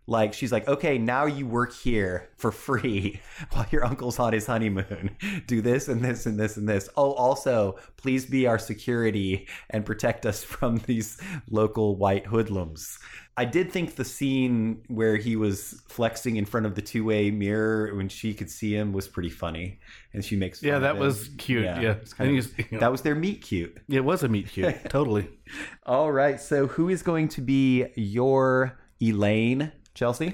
Like 0.10 0.34
she's 0.34 0.52
like, 0.52 0.68
okay, 0.68 0.98
now 0.98 1.26
you 1.28 1.46
work 1.46 1.72
here 1.74 2.30
for 2.36 2.52
free 2.52 3.22
while 3.52 3.68
your 3.72 3.86
uncle's 3.86 4.18
on 4.18 4.34
his 4.34 4.48
honeymoon. 4.48 5.16
Do 5.46 5.62
this 5.62 5.88
and 5.88 6.04
this 6.04 6.26
and 6.26 6.40
this 6.40 6.58
and 6.58 6.68
this. 6.68 6.90
Oh, 6.98 7.14
also, 7.14 7.78
please 7.96 8.26
be 8.26 8.48
our 8.48 8.58
security 8.58 9.48
and 9.70 9.86
protect 9.86 10.26
us 10.26 10.44
from 10.44 10.78
these 10.88 11.22
local 11.50 11.96
white 11.96 12.26
hoodlums. 12.26 12.98
I 13.38 13.46
did 13.46 13.72
think 13.72 13.96
the 13.96 14.04
scene 14.04 14.82
where 14.88 15.16
he 15.16 15.36
was 15.38 15.82
flexing 15.88 16.36
in 16.38 16.44
front 16.44 16.66
of 16.66 16.76
the 16.76 16.82
two-way 16.82 17.32
mirror 17.32 17.96
when 17.96 18.10
she 18.10 18.34
could 18.34 18.50
see 18.50 18.76
him 18.76 18.92
was 18.92 19.08
pretty 19.08 19.30
funny, 19.30 19.80
and 20.12 20.26
she 20.26 20.36
makes 20.36 20.62
Yeah, 20.62 20.80
that 20.80 20.98
was 20.98 21.30
cute. 21.38 21.64
Yeah. 21.64 21.80
it's 22.02 22.14
kind 22.14 22.38
of- 22.38 22.60
you 22.60 22.66
know. 22.72 22.80
that 22.80 22.92
was 22.92 23.02
their 23.02 23.16
meet 23.16 23.42
cute. 23.42 23.78
It 23.88 24.04
was 24.04 24.24
a 24.24 24.28
meet 24.28 24.50
cute. 24.50 24.76
totally. 24.90 25.30
All 25.86 26.12
right. 26.12 26.38
So, 26.42 26.68
who 26.68 26.90
is 26.90 27.02
going 27.02 27.30
to 27.30 27.42
be 27.42 27.86
your 27.96 28.78
Elaine, 29.02 29.72
Chelsea? 30.00 30.34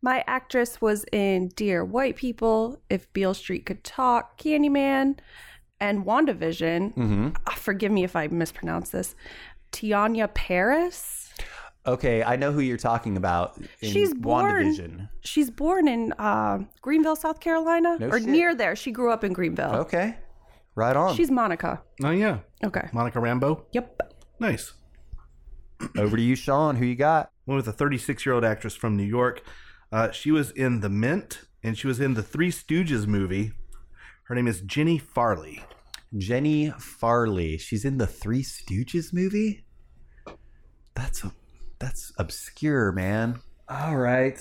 My 0.00 0.22
actress 0.28 0.80
was 0.80 1.04
in 1.12 1.48
Dear 1.56 1.84
White 1.84 2.14
People, 2.14 2.80
If 2.88 3.12
Beale 3.12 3.34
Street 3.34 3.66
Could 3.66 3.82
Talk, 3.82 4.38
Candyman, 4.40 5.18
and 5.80 6.04
WandaVision. 6.06 6.94
Mm-hmm. 6.94 7.28
Ah, 7.48 7.54
forgive 7.56 7.90
me 7.90 8.04
if 8.04 8.14
I 8.14 8.28
mispronounce 8.28 8.90
this. 8.90 9.16
Teyonah 9.72 10.32
Parris. 10.34 11.30
Okay, 11.84 12.22
I 12.22 12.36
know 12.36 12.52
who 12.52 12.60
you're 12.60 12.76
talking 12.76 13.16
about. 13.16 13.58
In 13.80 13.90
She's 13.90 14.14
born- 14.14 14.66
WandaVision. 14.66 15.08
She's 15.22 15.50
born 15.50 15.88
in 15.88 16.12
uh, 16.18 16.58
Greenville, 16.80 17.16
South 17.16 17.40
Carolina, 17.40 17.96
No 17.98 18.08
or 18.08 18.20
shit. 18.20 18.28
near 18.28 18.54
there. 18.54 18.76
She 18.76 18.92
grew 18.92 19.10
up 19.10 19.24
in 19.24 19.32
Greenville. 19.32 19.74
Okay, 19.74 20.16
right 20.76 20.96
on. 20.96 21.16
She's 21.16 21.30
Monica. 21.32 21.82
Oh, 22.04 22.10
yeah. 22.10 22.38
Okay. 22.64 22.88
Monica 22.92 23.18
Rambeau. 23.18 23.64
Yep. 23.72 24.14
Nice. 24.38 24.72
Over 25.98 26.16
to 26.16 26.22
you, 26.22 26.36
Sean. 26.36 26.76
Who 26.76 26.86
you 26.86 26.94
got? 26.94 27.30
One 27.46 27.56
with 27.56 27.68
a 27.68 27.72
36 27.72 28.26
year 28.26 28.34
old 28.34 28.44
actress 28.44 28.74
from 28.74 28.96
New 28.96 29.04
York. 29.04 29.42
Uh, 29.90 30.10
she 30.10 30.30
was 30.30 30.50
in 30.50 30.80
The 30.80 30.88
Mint 30.88 31.42
and 31.62 31.78
she 31.78 31.86
was 31.86 32.00
in 32.00 32.14
the 32.14 32.22
Three 32.22 32.50
Stooges 32.50 33.06
movie. 33.06 33.52
Her 34.24 34.34
name 34.34 34.48
is 34.48 34.60
Jenni 34.62 35.00
Farley. 35.00 35.64
Jenni 36.14 36.78
Farley. 36.80 37.56
She's 37.56 37.84
in 37.84 37.98
the 37.98 38.06
Three 38.06 38.42
Stooges 38.42 39.12
movie. 39.12 39.64
That's 40.94 41.24
a, 41.24 41.32
that's 41.78 42.12
obscure, 42.18 42.90
man. 42.90 43.40
All 43.68 43.96
right. 43.96 44.38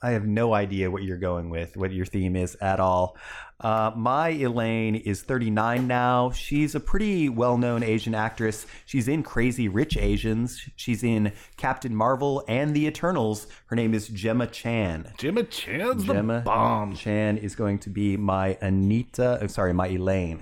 I 0.00 0.10
have 0.10 0.26
no 0.26 0.54
idea 0.54 0.90
what 0.90 1.02
you're 1.02 1.18
going 1.18 1.50
with, 1.50 1.76
what 1.76 1.92
your 1.92 2.06
theme 2.06 2.36
is 2.36 2.56
at 2.60 2.78
all. 2.78 3.16
Uh, 3.60 3.90
my 3.96 4.28
Elaine 4.28 4.94
is 4.94 5.22
39 5.22 5.88
now. 5.88 6.30
She's 6.30 6.76
a 6.76 6.80
pretty 6.80 7.28
well 7.28 7.58
known 7.58 7.82
Asian 7.82 8.14
actress. 8.14 8.66
She's 8.86 9.08
in 9.08 9.24
Crazy 9.24 9.68
Rich 9.68 9.96
Asians. 9.96 10.62
She's 10.76 11.02
in 11.02 11.32
Captain 11.56 11.94
Marvel 11.94 12.44
and 12.46 12.72
The 12.74 12.86
Eternals. 12.86 13.48
Her 13.66 13.74
name 13.74 13.94
is 13.94 14.06
Gemma 14.08 14.46
Chan. 14.46 15.12
Gemma 15.18 15.42
Chan's 15.42 16.04
Gemma 16.04 16.34
the 16.34 16.40
bomb. 16.42 16.94
Chan 16.94 17.38
is 17.38 17.56
going 17.56 17.80
to 17.80 17.90
be 17.90 18.16
my 18.16 18.56
Anita. 18.60 19.38
I'm 19.40 19.48
sorry, 19.48 19.72
my 19.72 19.88
Elaine. 19.88 20.40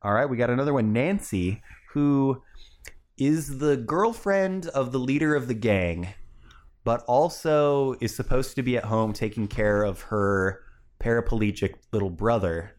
All 0.00 0.14
right, 0.14 0.26
we 0.26 0.38
got 0.38 0.48
another 0.48 0.72
one, 0.72 0.94
Nancy, 0.94 1.62
who 1.90 2.42
is 3.18 3.58
the 3.58 3.76
girlfriend 3.76 4.66
of 4.68 4.92
the 4.92 4.98
leader 4.98 5.36
of 5.36 5.46
the 5.46 5.54
gang, 5.54 6.14
but 6.84 7.04
also 7.06 7.96
is 8.00 8.16
supposed 8.16 8.56
to 8.56 8.62
be 8.62 8.78
at 8.78 8.84
home 8.84 9.12
taking 9.12 9.46
care 9.46 9.82
of 9.82 10.00
her 10.00 10.62
paraplegic 11.02 11.74
little 11.92 12.10
brother. 12.10 12.76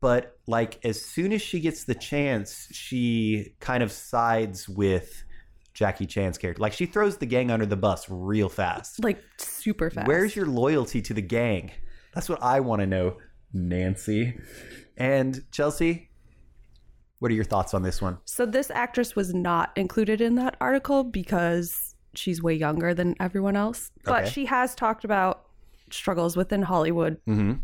But 0.00 0.38
like 0.46 0.78
as 0.84 1.00
soon 1.00 1.32
as 1.32 1.40
she 1.42 1.60
gets 1.60 1.84
the 1.84 1.94
chance, 1.94 2.68
she 2.70 3.54
kind 3.60 3.82
of 3.82 3.90
sides 3.90 4.68
with 4.68 5.24
Jackie 5.72 6.06
Chan's 6.06 6.38
character. 6.38 6.60
Like 6.60 6.72
she 6.72 6.86
throws 6.86 7.16
the 7.16 7.26
gang 7.26 7.50
under 7.50 7.66
the 7.66 7.76
bus 7.76 8.06
real 8.08 8.48
fast. 8.48 9.02
Like 9.02 9.22
super 9.38 9.90
fast. 9.90 10.06
Where's 10.06 10.36
your 10.36 10.46
loyalty 10.46 11.00
to 11.02 11.14
the 11.14 11.22
gang? 11.22 11.72
That's 12.14 12.28
what 12.28 12.42
I 12.42 12.60
want 12.60 12.80
to 12.80 12.86
know, 12.86 13.16
Nancy. 13.52 14.38
And 14.96 15.42
Chelsea, 15.50 16.10
what 17.18 17.30
are 17.30 17.34
your 17.34 17.44
thoughts 17.44 17.74
on 17.74 17.82
this 17.82 18.00
one? 18.00 18.18
So 18.24 18.46
this 18.46 18.70
actress 18.70 19.16
was 19.16 19.34
not 19.34 19.72
included 19.76 20.20
in 20.20 20.34
that 20.36 20.56
article 20.60 21.04
because 21.04 21.94
she's 22.14 22.42
way 22.42 22.54
younger 22.54 22.94
than 22.94 23.14
everyone 23.20 23.56
else. 23.56 23.90
But 24.04 24.22
Okay. 24.24 24.30
she 24.30 24.44
has 24.46 24.74
talked 24.74 25.04
about 25.04 25.45
struggles 25.90 26.36
within 26.36 26.62
Hollywood. 26.62 27.18
Mm-hmm. 27.26 27.54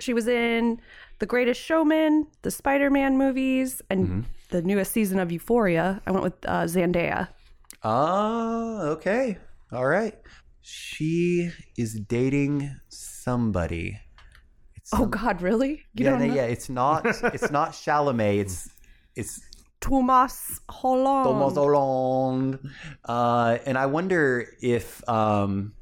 She 0.00 0.12
was 0.12 0.26
in 0.28 0.80
The 1.18 1.26
Greatest 1.26 1.60
Showman, 1.60 2.26
the 2.42 2.50
Spider-Man 2.50 3.16
movies, 3.16 3.80
and 3.90 4.06
Mm-hmm. 4.06 4.20
the 4.50 4.62
newest 4.62 4.92
season 4.92 5.18
of 5.18 5.32
Euphoria. 5.32 6.02
I 6.06 6.10
went 6.10 6.22
with 6.24 6.34
uh, 6.46 6.64
Zendaya. 6.64 7.28
Ah, 7.82 8.80
okay. 8.96 9.38
All 9.72 9.86
right. 9.86 10.14
She 10.60 11.50
is 11.78 11.94
dating 11.94 12.74
somebody. 12.88 13.98
It's 14.74 14.90
Oh 14.92 15.06
God, 15.06 15.40
really? 15.42 15.84
You 15.94 16.04
yeah, 16.06 16.16
no, 16.18 16.24
yeah. 16.34 16.44
It's 16.46 16.68
not. 16.68 17.06
It's 17.34 17.50
not 17.50 17.72
Chalamet. 17.72 18.38
It's 18.40 18.68
it's 19.14 19.40
Thomas 19.80 20.60
Holland. 20.68 21.26
Thomas 21.26 21.54
Hollande. 21.54 22.58
Uh, 23.04 23.58
and 23.66 23.78
I 23.78 23.86
wonder 23.86 24.46
if 24.60 25.06
um, 25.08 25.72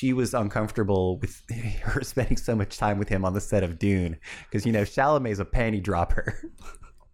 she 0.00 0.14
was 0.14 0.32
uncomfortable 0.32 1.18
with 1.18 1.42
her 1.82 2.00
spending 2.02 2.38
so 2.38 2.56
much 2.56 2.78
time 2.78 2.98
with 2.98 3.10
him 3.10 3.22
on 3.22 3.34
the 3.34 3.40
set 3.40 3.62
of 3.62 3.78
Dune, 3.78 4.16
because 4.48 4.64
you 4.64 4.72
know 4.72 4.82
Chalamet's 4.82 5.40
a 5.40 5.44
panty 5.44 5.82
dropper. 5.82 6.42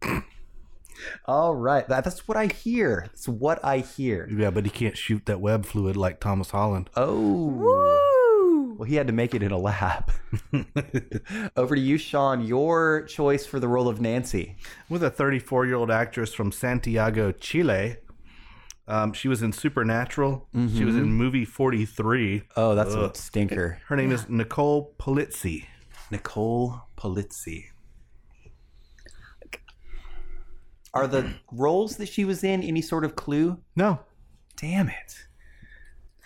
All 1.27 1.57
right, 1.57 1.87
that, 1.89 2.05
that's 2.05 2.29
what 2.29 2.37
I 2.37 2.47
hear. 2.47 3.07
That's 3.07 3.27
what 3.27 3.63
I 3.65 3.79
hear. 3.79 4.29
Yeah, 4.31 4.51
but 4.51 4.65
he 4.65 4.71
can't 4.71 4.97
shoot 4.97 5.27
that 5.27 5.41
web 5.41 5.67
fluid 5.67 5.97
like 5.97 6.21
Thomas 6.21 6.53
Holland. 6.53 6.89
Oh, 6.95 7.47
Woo! 7.47 8.75
well, 8.79 8.89
he 8.89 8.95
had 8.95 9.09
to 9.09 9.13
make 9.13 9.35
it 9.35 9.43
in 9.43 9.51
a 9.51 9.59
lab. 9.59 10.13
Over 11.57 11.75
to 11.75 11.81
you, 11.81 11.99
Sean. 11.99 12.47
Your 12.47 13.03
choice 13.03 13.47
for 13.47 13.59
the 13.59 13.69
role 13.69 13.89
of 13.89 14.01
Nancy. 14.01 14.57
With 14.89 15.03
a 15.03 15.11
34 15.11 15.67
year 15.67 15.75
old 15.75 15.91
actress 15.91 16.33
from 16.33 16.53
Santiago, 16.53 17.33
Chile. 17.33 17.97
Um, 18.89 19.13
she 19.13 19.27
was 19.29 19.43
in 19.43 19.53
Supernatural. 19.53 20.47
She 20.77 20.85
was 20.85 20.95
in 20.97 21.13
movie 21.13 21.45
43. 21.45 22.43
Oh, 22.57 22.75
that's 22.75 22.95
a 22.95 23.13
stinker. 23.15 23.81
Her 23.89 23.97
name 23.97 24.13
is 24.13 24.29
Nicole 24.29 24.95
Polizzi. 24.99 25.65
Nicole 26.11 26.83
Polizzi. 26.97 27.65
Are 30.95 31.07
the 31.07 31.35
roles 31.53 31.97
that 31.97 32.09
she 32.09 32.25
was 32.25 32.43
in 32.45 32.63
any 32.63 32.81
sort 32.81 33.05
of 33.05 33.17
clue? 33.17 33.59
No. 33.75 33.99
Damn 34.57 34.89
it. 34.89 35.27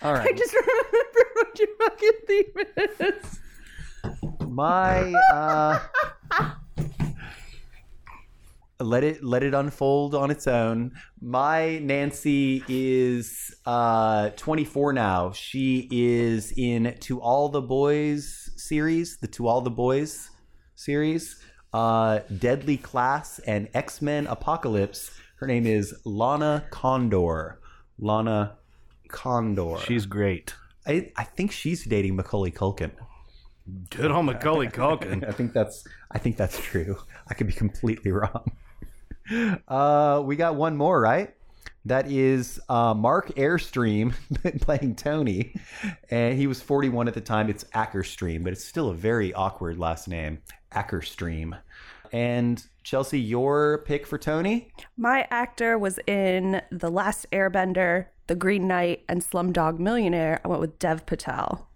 All 0.01 0.13
right. 0.13 0.27
I 0.27 0.31
just 0.31 0.53
remember 0.53 1.29
what 1.35 1.59
your 1.59 1.67
fucking 1.79 2.11
theme 2.27 2.85
is. 2.99 3.39
My 4.47 5.13
uh 5.33 5.79
let 8.83 9.03
it 9.03 9.23
let 9.23 9.43
it 9.43 9.53
unfold 9.53 10.15
on 10.15 10.31
its 10.31 10.47
own. 10.47 10.91
My 11.21 11.79
Nancy 11.79 12.63
is 12.67 13.53
uh 13.65 14.29
24 14.31 14.93
now. 14.93 15.31
She 15.31 15.87
is 15.91 16.53
in 16.57 16.95
To 17.01 17.21
All 17.21 17.49
the 17.49 17.61
Boys 17.61 18.51
series, 18.55 19.17
the 19.17 19.27
To 19.27 19.47
All 19.47 19.61
the 19.61 19.69
Boys 19.71 20.29
series, 20.75 21.41
uh 21.73 22.19
Deadly 22.37 22.77
Class 22.77 23.39
and 23.39 23.69
X-Men 23.73 24.27
Apocalypse. 24.27 25.11
Her 25.35 25.47
name 25.47 25.65
is 25.65 25.95
Lana 26.05 26.65
Condor. 26.69 27.59
Lana 27.97 28.57
Condor. 29.07 29.77
She's 29.79 30.05
great. 30.05 30.55
I, 30.87 31.11
I 31.15 31.23
think 31.23 31.51
she's 31.51 31.85
dating 31.85 32.15
Macaulay 32.15 32.51
Culkin. 32.51 32.91
Good 33.89 34.11
on 34.11 34.25
Macaulay 34.25 34.67
Culkin. 34.79 35.27
I 35.27 35.31
think 35.31 35.53
that's 35.53 35.87
I 36.11 36.17
think 36.17 36.37
that's 36.37 36.59
true. 36.59 36.97
I 37.27 37.33
could 37.33 37.47
be 37.47 37.53
completely 37.53 38.11
wrong. 38.11 38.51
Uh, 39.67 40.21
we 40.25 40.35
got 40.35 40.55
one 40.55 40.75
more, 40.75 40.99
right? 40.99 41.33
That 41.85 42.11
is 42.11 42.59
uh, 42.69 42.93
Marc 42.93 43.29
Airstream 43.35 44.13
playing 44.61 44.95
Tony, 44.95 45.55
and 46.11 46.37
he 46.37 46.45
was 46.45 46.61
41 46.61 47.07
at 47.07 47.13
the 47.15 47.21
time. 47.21 47.49
It's 47.49 47.63
Akerstream, 47.73 48.43
but 48.43 48.53
it's 48.53 48.63
still 48.63 48.89
a 48.89 48.93
very 48.93 49.33
awkward 49.33 49.79
last 49.79 50.07
name, 50.07 50.39
Akerstream. 50.71 51.59
And 52.11 52.63
Chelsea, 52.83 53.19
your 53.19 53.79
pick 53.85 54.05
for 54.05 54.17
Tony? 54.17 54.67
My 54.97 55.25
actor 55.31 55.77
was 55.77 55.97
in 56.05 56.61
The 56.71 56.91
Last 56.91 57.25
Airbender, 57.31 58.07
The 58.27 58.35
Green 58.35 58.67
Knight, 58.67 59.03
and 59.07 59.21
Slumdog 59.21 59.79
Millionaire. 59.79 60.39
I 60.43 60.47
went 60.49 60.61
with 60.61 60.77
Dev 60.77 61.05
Patel. 61.05 61.67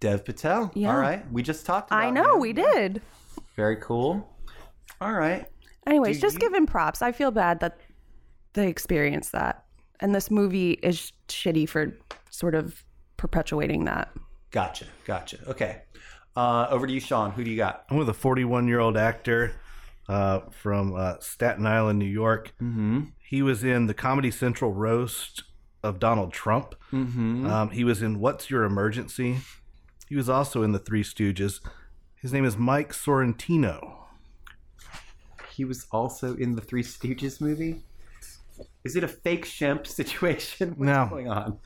Dev 0.00 0.24
Patel. 0.24 0.72
Yeah. 0.74 0.92
All 0.92 1.00
right, 1.00 1.30
we 1.32 1.42
just 1.42 1.66
talked. 1.66 1.90
About 1.90 2.02
I 2.02 2.10
know, 2.10 2.34
him. 2.34 2.40
we 2.40 2.52
did. 2.52 3.02
Very 3.54 3.76
cool. 3.76 4.28
All 5.00 5.12
right. 5.12 5.46
Anyways, 5.88 6.16
Do 6.16 6.22
just 6.22 6.34
you- 6.34 6.40
give 6.40 6.54
him 6.54 6.66
props. 6.66 7.02
I 7.02 7.12
feel 7.12 7.30
bad 7.30 7.60
that 7.60 7.80
they 8.52 8.68
experienced 8.68 9.32
that. 9.32 9.64
And 10.00 10.14
this 10.14 10.30
movie 10.30 10.72
is 10.82 11.12
shitty 11.28 11.68
for 11.68 11.96
sort 12.30 12.54
of 12.54 12.84
perpetuating 13.16 13.84
that. 13.86 14.10
Gotcha. 14.50 14.86
Gotcha. 15.04 15.38
Okay. 15.48 15.82
Uh, 16.36 16.66
over 16.70 16.86
to 16.86 16.92
you, 16.92 17.00
Sean. 17.00 17.32
Who 17.32 17.42
do 17.42 17.50
you 17.50 17.56
got? 17.56 17.84
I'm 17.90 17.96
with 17.96 18.08
a 18.08 18.14
41 18.14 18.68
year 18.68 18.78
old 18.78 18.96
actor 18.96 19.54
uh, 20.08 20.40
from 20.50 20.94
uh, 20.94 21.14
Staten 21.20 21.66
Island, 21.66 21.98
New 21.98 22.04
York. 22.06 22.52
Mm-hmm. 22.62 23.00
He 23.18 23.42
was 23.42 23.64
in 23.64 23.86
the 23.86 23.94
Comedy 23.94 24.30
Central 24.30 24.72
roast 24.72 25.42
of 25.82 25.98
Donald 25.98 26.32
Trump. 26.32 26.74
Mm-hmm. 26.92 27.46
Um, 27.46 27.70
he 27.70 27.82
was 27.84 28.02
in 28.02 28.20
What's 28.20 28.50
Your 28.50 28.64
Emergency? 28.64 29.38
He 30.08 30.16
was 30.16 30.28
also 30.28 30.62
in 30.62 30.72
The 30.72 30.78
Three 30.78 31.02
Stooges. 31.02 31.60
His 32.14 32.32
name 32.32 32.44
is 32.44 32.56
Mike 32.56 32.92
Sorrentino. 32.92 33.97
He 35.58 35.64
was 35.64 35.86
also 35.90 36.36
in 36.36 36.54
the 36.54 36.60
Three 36.60 36.84
Stooges 36.84 37.40
movie. 37.40 37.82
Is 38.84 38.94
it 38.94 39.02
a 39.02 39.08
fake 39.08 39.44
Shemp 39.44 39.86
situation? 40.00 40.68
What's 40.76 40.78
No. 40.78 41.08
going 41.10 41.28
on? 41.28 41.58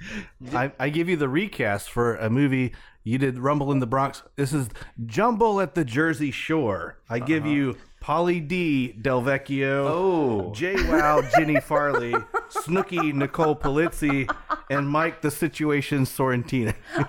I, 0.54 0.72
I 0.80 0.88
give 0.88 1.10
you 1.10 1.16
the 1.16 1.28
recast 1.28 1.90
for 1.90 2.16
a 2.16 2.30
movie 2.30 2.72
you 3.04 3.18
did 3.18 3.38
Rumble 3.38 3.70
in 3.70 3.80
the 3.80 3.86
Bronx. 3.86 4.22
This 4.34 4.54
is 4.54 4.70
Jumble 5.04 5.60
at 5.60 5.74
the 5.74 5.84
Jersey 5.84 6.30
Shore. 6.30 7.00
I 7.10 7.18
give 7.18 7.42
uh-huh. 7.42 7.52
you 7.52 7.76
Pauly 8.02 8.46
D. 8.46 8.88
Del 8.92 9.22
Vecchio, 9.22 9.86
Oh. 9.88 10.52
J 10.54 10.74
Wow, 10.90 11.20
Jenni 11.36 11.62
Farley, 11.62 12.12
Snooki, 12.50 13.14
Nicole 13.14 13.54
Polizzi, 13.54 14.28
and 14.68 14.88
Mike 14.88 15.20
the 15.22 15.30
Situation 15.30 16.04
Sorrentino. 16.04 16.74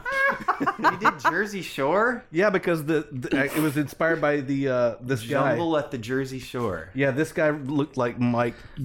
He 0.90 0.98
did 0.98 1.20
Jersey 1.20 1.62
Shore. 1.62 2.24
yeah, 2.32 2.50
because 2.50 2.86
the, 2.86 3.08
the 3.12 3.44
it 3.46 3.58
was 3.62 3.78
inspired 3.78 4.20
by 4.20 4.38
the 4.38 4.68
uh, 4.70 4.96
this 5.02 5.22
guy. 5.22 5.52
Jumble 5.52 5.78
at 5.78 5.92
the 5.92 5.98
Jersey 5.98 6.40
Shore. 6.40 6.90
Yeah, 6.96 7.12
this 7.12 7.32
guy 7.32 7.52
looked 7.52 7.98
like 7.98 8.20
Mike. 8.20 8.56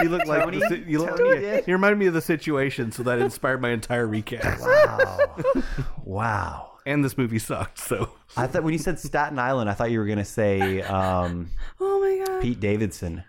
he 0.00 0.08
looked 0.08 0.26
like 0.26 0.44
Tony? 0.44 0.58
the, 0.58 0.82
you, 0.86 1.04
Tony 1.06 1.40
did? 1.40 1.64
he 1.66 1.72
reminded 1.72 1.98
me 1.98 2.06
of 2.06 2.14
the 2.14 2.22
situation, 2.22 2.92
so 2.92 3.02
that 3.02 3.18
inspired 3.18 3.60
my 3.60 3.70
entire 3.70 4.06
recap. 4.06 4.58
Wow. 4.60 5.62
wow. 6.04 6.70
And 6.88 7.04
this 7.04 7.18
movie 7.18 7.38
sucked, 7.38 7.78
so 7.78 8.12
I 8.34 8.46
thought 8.46 8.62
when 8.62 8.72
you 8.72 8.78
said 8.78 8.98
Staten 8.98 9.38
Island, 9.38 9.68
I 9.68 9.74
thought 9.74 9.90
you 9.90 9.98
were 9.98 10.06
going 10.06 10.16
to 10.16 10.24
say 10.24 10.80
um, 10.80 11.50
Oh 11.80 12.00
my 12.00 12.24
god. 12.24 12.40
Pete 12.40 12.60
Davidson. 12.60 13.22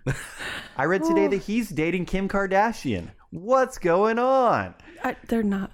I 0.78 0.86
read 0.86 1.04
today 1.04 1.28
that 1.28 1.42
he's 1.42 1.68
dating 1.68 2.06
Kim 2.06 2.30
Kardashian. 2.30 3.10
What's 3.32 3.78
going 3.78 4.18
on? 4.18 4.76
I, 5.04 5.18
they're 5.28 5.44
not. 5.44 5.72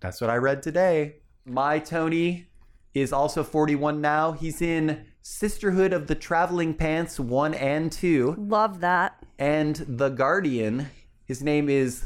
That's 0.00 0.20
what 0.20 0.30
I 0.30 0.36
read 0.38 0.64
today. 0.64 1.16
My 1.44 1.78
Tony 1.78 2.48
is 2.92 3.12
also 3.12 3.44
41 3.44 4.00
now. 4.00 4.32
He's 4.32 4.60
in 4.60 5.06
Sisterhood 5.22 5.92
of 5.92 6.08
the 6.08 6.16
Traveling 6.16 6.74
Pants 6.74 7.20
1 7.20 7.54
and 7.54 7.92
2 7.92 8.34
Love 8.36 8.80
that. 8.80 9.24
and 9.38 9.76
The 9.76 10.08
Guardian. 10.08 10.88
His 11.24 11.40
name 11.40 11.68
is 11.68 12.04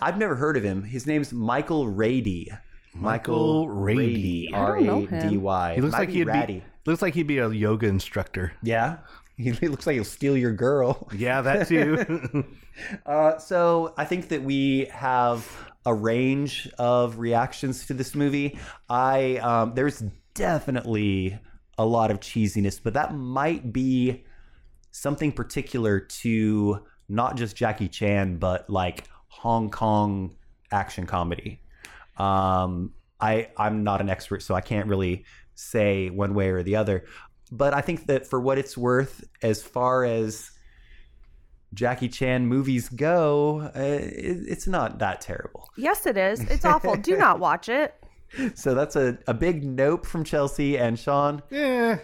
I've 0.00 0.18
never 0.18 0.36
heard 0.36 0.56
of 0.56 0.62
him. 0.62 0.84
His 0.84 1.04
name's 1.04 1.32
Michael 1.32 1.88
Rady. 1.88 2.52
Michael 3.00 3.68
Rady. 3.68 4.50
I 4.52 4.58
R 4.58 4.76
don't 4.76 4.86
know 4.86 5.04
A 5.04 5.06
him. 5.06 5.28
D 5.30 5.36
Y. 5.38 5.74
he 5.74 5.80
looks 5.80 5.92
Might 5.92 5.98
like 6.00 6.08
he'd 6.10 6.26
ratty. 6.26 6.54
be 6.60 6.64
looks 6.90 7.02
like 7.02 7.14
he'd 7.14 7.26
be 7.26 7.38
a 7.38 7.48
yoga 7.50 7.86
instructor. 7.86 8.52
Yeah. 8.62 8.98
He 9.38 9.52
looks 9.52 9.86
like 9.86 9.92
he'll 9.96 10.04
steal 10.04 10.34
your 10.34 10.52
girl. 10.52 11.08
Yeah, 11.14 11.42
that 11.42 11.68
too. 11.68 12.44
Uh, 13.06 13.38
so 13.38 13.92
I 13.98 14.04
think 14.06 14.28
that 14.28 14.42
we 14.42 14.86
have 14.92 15.46
a 15.86 15.94
range 15.94 16.68
of 16.78 17.18
reactions 17.18 17.86
to 17.86 17.94
this 17.94 18.14
movie. 18.14 18.58
I 18.88 19.36
um, 19.38 19.74
there's 19.74 20.02
definitely 20.34 21.38
a 21.78 21.84
lot 21.84 22.10
of 22.10 22.20
cheesiness, 22.20 22.80
but 22.82 22.94
that 22.94 23.14
might 23.14 23.72
be 23.72 24.24
something 24.90 25.32
particular 25.32 26.00
to 26.00 26.84
not 27.08 27.36
just 27.36 27.56
Jackie 27.56 27.88
Chan, 27.88 28.38
but 28.38 28.68
like 28.70 29.04
Hong 29.28 29.70
Kong 29.70 30.34
action 30.72 31.06
comedy. 31.06 31.60
Um, 32.16 32.92
I 33.20 33.48
I'm 33.56 33.84
not 33.84 34.00
an 34.00 34.08
expert, 34.10 34.42
so 34.42 34.54
I 34.54 34.60
can't 34.60 34.88
really 34.88 35.24
say 35.54 36.10
one 36.10 36.34
way 36.34 36.50
or 36.50 36.62
the 36.62 36.76
other. 36.76 37.04
But 37.50 37.74
I 37.74 37.80
think 37.80 38.06
that 38.06 38.26
for 38.26 38.40
what 38.40 38.58
it's 38.58 38.76
worth, 38.76 39.24
as 39.42 39.62
far 39.62 40.04
as 40.04 40.50
Jackie 41.74 42.08
Chan 42.08 42.46
movies 42.46 42.88
go, 42.88 43.70
uh, 43.74 43.80
it, 43.80 44.38
it's 44.48 44.66
not 44.66 44.98
that 44.98 45.20
terrible. 45.20 45.68
Yes, 45.76 46.06
it 46.06 46.16
is. 46.16 46.40
It's 46.42 46.64
awful. 46.64 46.96
Do 46.96 47.16
not 47.16 47.38
watch 47.38 47.68
it. 47.68 47.94
So 48.54 48.74
that's 48.74 48.96
a, 48.96 49.18
a 49.28 49.34
big 49.34 49.64
nope 49.64 50.04
from 50.04 50.24
Chelsea 50.24 50.76
and 50.76 50.98
Sean. 50.98 51.42
yeah. 51.50 51.98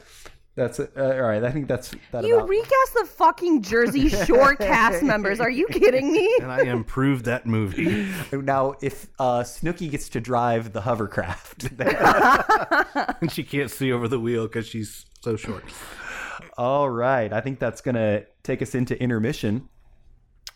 That's 0.54 0.78
uh, 0.78 0.86
all 0.96 1.22
right. 1.22 1.42
I 1.42 1.50
think 1.50 1.66
that's 1.66 1.94
that 2.10 2.24
You 2.24 2.36
about. 2.36 2.48
recast 2.50 2.94
the 2.94 3.06
fucking 3.06 3.62
Jersey 3.62 4.10
Shore 4.10 4.54
cast 4.56 5.02
members. 5.02 5.40
Are 5.40 5.48
you 5.48 5.66
kidding 5.68 6.12
me? 6.12 6.30
And 6.42 6.52
I 6.52 6.62
improved 6.64 7.24
that 7.24 7.46
movie. 7.46 8.06
now, 8.32 8.74
if 8.82 9.08
uh, 9.18 9.40
Snooki 9.40 9.90
gets 9.90 10.10
to 10.10 10.20
drive 10.20 10.74
the 10.74 10.82
hovercraft, 10.82 11.70
and 13.22 13.32
she 13.32 13.44
can't 13.44 13.70
see 13.70 13.92
over 13.92 14.08
the 14.08 14.20
wheel 14.20 14.46
because 14.46 14.66
she's 14.66 15.06
so 15.22 15.36
short. 15.36 15.64
all 16.58 16.90
right. 16.90 17.32
I 17.32 17.40
think 17.40 17.58
that's 17.58 17.80
gonna 17.80 18.24
take 18.42 18.60
us 18.60 18.74
into 18.74 19.00
intermission. 19.02 19.68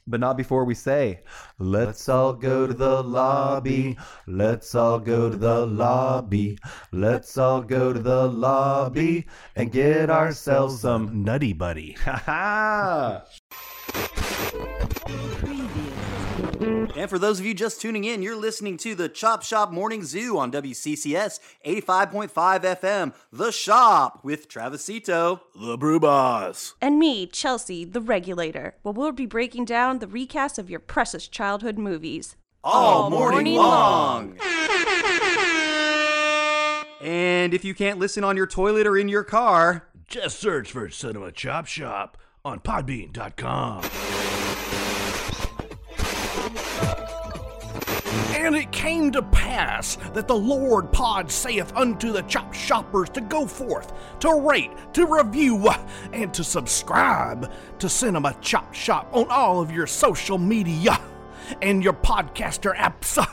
But 0.06 0.20
not 0.20 0.36
before 0.36 0.64
we 0.64 0.74
say, 0.74 1.20
let's 1.58 2.08
all 2.08 2.32
go 2.32 2.66
to 2.66 2.74
the 2.74 3.02
lobby. 3.02 3.98
Let's 4.26 4.74
all 4.74 5.00
go 5.00 5.30
to 5.30 5.36
the 5.36 5.66
lobby. 5.66 6.58
Let's 6.92 7.36
all 7.36 7.62
go 7.62 7.92
to 7.92 7.98
the 7.98 8.28
lobby 8.28 9.26
and 9.56 9.72
get 9.72 10.08
ourselves 10.08 10.80
some 10.80 11.24
Nutty 11.24 11.52
Buddy. 11.52 11.96
Ha 12.04 13.22
ha! 15.46 15.55
And 16.96 17.10
for 17.10 17.18
those 17.18 17.38
of 17.38 17.44
you 17.44 17.52
just 17.52 17.80
tuning 17.82 18.04
in, 18.04 18.22
you're 18.22 18.34
listening 18.40 18.78
to 18.78 18.94
the 18.94 19.10
Chop 19.10 19.42
Shop 19.42 19.70
Morning 19.70 20.02
Zoo 20.02 20.38
on 20.38 20.50
WCCS 20.50 21.40
85.5 21.66 22.30
FM. 22.30 23.12
The 23.30 23.52
Shop 23.52 24.20
with 24.22 24.48
Travisito. 24.48 25.40
The 25.54 25.76
Brew 25.76 26.00
Boss. 26.00 26.74
And 26.80 26.98
me, 26.98 27.26
Chelsea, 27.26 27.84
the 27.84 28.00
regulator. 28.00 28.76
Well, 28.82 28.94
we'll 28.94 29.12
be 29.12 29.26
breaking 29.26 29.66
down 29.66 29.98
the 29.98 30.06
recast 30.06 30.58
of 30.58 30.70
your 30.70 30.80
precious 30.80 31.28
childhood 31.28 31.76
movies. 31.78 32.34
all 32.64 33.10
morning 33.10 33.56
long. 33.56 34.38
And 37.02 37.52
if 37.52 37.62
you 37.62 37.74
can't 37.74 37.98
listen 37.98 38.24
on 38.24 38.38
your 38.38 38.46
toilet 38.46 38.86
or 38.86 38.96
in 38.96 39.08
your 39.10 39.22
car, 39.22 39.86
Just 40.08 40.40
search 40.40 40.72
for 40.72 40.88
Cinema 40.88 41.30
Chop 41.30 41.66
Shop 41.66 42.16
on 42.42 42.60
Podbean.com. 42.60 43.82
it 48.66 48.72
came 48.72 49.12
to 49.12 49.22
pass 49.22 49.96
that 50.12 50.26
the 50.26 50.34
Lord 50.34 50.90
Pod 50.90 51.30
saith 51.30 51.72
unto 51.76 52.12
the 52.12 52.22
chop 52.22 52.52
shoppers 52.52 53.08
to 53.10 53.20
go 53.20 53.46
forth, 53.46 53.92
to 54.20 54.40
rate, 54.40 54.72
to 54.94 55.06
review, 55.06 55.68
and 56.12 56.34
to 56.34 56.42
subscribe 56.42 57.52
to 57.78 57.88
Cinema 57.88 58.36
Chop 58.40 58.74
Shop 58.74 59.08
on 59.12 59.28
all 59.30 59.60
of 59.60 59.70
your 59.70 59.86
social 59.86 60.38
media 60.38 61.00
and 61.62 61.82
your 61.82 61.92
podcaster 61.92 62.76
apps. 62.76 63.24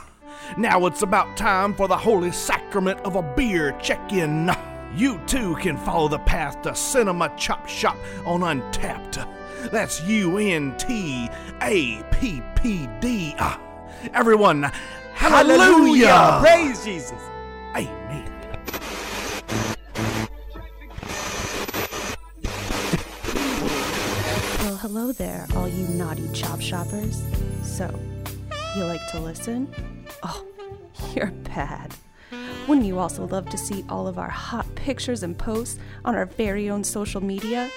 Now 0.58 0.84
it's 0.84 1.00
about 1.00 1.38
time 1.38 1.74
for 1.74 1.88
the 1.88 1.96
holy 1.96 2.30
sacrament 2.30 3.00
of 3.00 3.16
a 3.16 3.22
beer 3.22 3.74
check 3.80 4.12
in. 4.12 4.50
You 4.94 5.18
too 5.26 5.56
can 5.56 5.78
follow 5.78 6.06
the 6.06 6.18
path 6.18 6.60
to 6.62 6.74
Cinema 6.74 7.34
Chop 7.38 7.66
Shop 7.66 7.96
on 8.26 8.40
Untappd. 8.40 9.26
That's 9.70 10.02
U 10.02 10.36
N 10.36 10.76
T 10.76 11.30
A 11.62 12.02
P 12.12 12.42
P 12.56 12.88
D. 13.00 13.34
Everyone, 14.12 14.70
hallelujah! 15.14 16.38
Praise 16.40 16.84
Jesus! 16.84 17.20
Amen. 17.76 18.30
Well, 24.60 24.76
hello 24.76 25.12
there, 25.12 25.46
all 25.56 25.68
you 25.68 25.86
naughty 25.88 26.28
chop 26.32 26.60
shoppers. 26.60 27.22
So, 27.62 27.88
you 28.76 28.84
like 28.84 29.06
to 29.12 29.20
listen? 29.20 29.72
Oh, 30.22 30.44
you're 31.14 31.32
bad. 31.44 31.94
Wouldn't 32.66 32.86
you 32.86 32.98
also 32.98 33.26
love 33.26 33.48
to 33.50 33.58
see 33.58 33.84
all 33.88 34.06
of 34.08 34.18
our 34.18 34.30
hot 34.30 34.66
pictures 34.74 35.22
and 35.22 35.36
posts 35.36 35.78
on 36.04 36.14
our 36.14 36.24
very 36.26 36.70
own 36.70 36.82
social 36.82 37.22
media? 37.22 37.70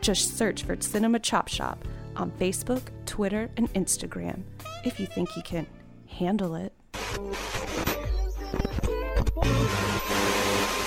Just 0.00 0.38
search 0.38 0.62
for 0.62 0.80
Cinema 0.80 1.18
Chop 1.18 1.48
Shop 1.48 1.84
on 2.14 2.30
Facebook, 2.32 2.82
Twitter, 3.04 3.50
and 3.56 3.72
Instagram 3.74 4.42
if 4.84 5.00
you 5.00 5.06
think 5.06 5.36
you 5.36 5.42
can 5.42 5.66
handle 6.06 6.54
it. 6.54 6.72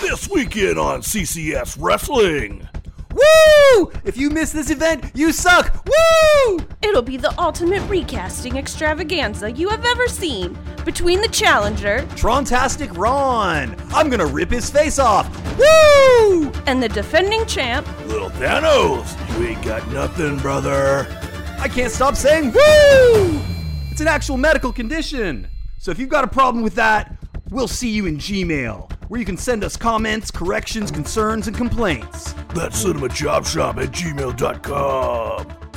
This 0.02 0.30
weekend 0.30 0.78
on 0.78 1.02
CCS 1.02 1.78
Wrestling. 1.80 2.68
Woo! 3.14 3.92
If 4.04 4.18
you 4.18 4.30
miss 4.30 4.52
this 4.52 4.70
event, 4.70 5.12
you 5.14 5.32
suck! 5.32 5.86
Woo! 5.86 6.60
It'll 6.82 7.02
be 7.02 7.18
the 7.18 7.34
ultimate 7.40 7.88
recasting 7.90 8.58
extravaganza 8.58 9.52
you 9.52 9.70
have 9.70 9.86
ever 9.86 10.08
seen 10.08 10.58
between 10.86 11.22
the 11.22 11.28
challenger 11.30 12.00
Trontastic 12.16 12.96
Ron! 12.98 13.76
I'm 13.94 14.10
gonna 14.10 14.26
rip 14.26 14.50
his 14.50 14.70
face 14.70 15.00
off! 15.00 15.28
Woo! 15.58 16.52
and 16.66 16.82
the 16.82 16.90
defending 16.90 17.46
champ, 17.46 17.88
Little 18.08 18.30
Thanos, 18.32 19.40
you 19.40 19.48
ain't 19.48 19.64
got 19.64 19.88
nothing, 19.92 20.38
brother. 20.38 21.08
I 21.60 21.68
can't 21.68 21.92
stop 21.92 22.16
saying 22.16 22.54
woo! 22.54 23.42
It's 23.92 24.02
an 24.02 24.08
actual 24.08 24.38
medical 24.38 24.72
condition. 24.72 25.48
So 25.82 25.90
if 25.90 25.98
you've 25.98 26.10
got 26.10 26.24
a 26.24 26.28
problem 26.28 26.64
with 26.64 26.76
that, 26.76 27.18
we'll 27.50 27.68
see 27.68 27.90
you 27.90 28.06
in 28.06 28.18
Gmail, 28.18 28.92
where 29.08 29.20
you 29.20 29.26
can 29.26 29.36
send 29.36 29.64
us 29.64 29.76
comments, 29.76 30.30
corrections, 30.30 30.92
concerns, 30.92 31.48
and 31.48 31.58
complaints. 31.58 32.34
That's 32.54 32.78
Cinema 32.78 33.10
Chop 33.10 33.48
Shop 33.48 33.80
at 33.80 33.90
gmail.com. 33.90 35.71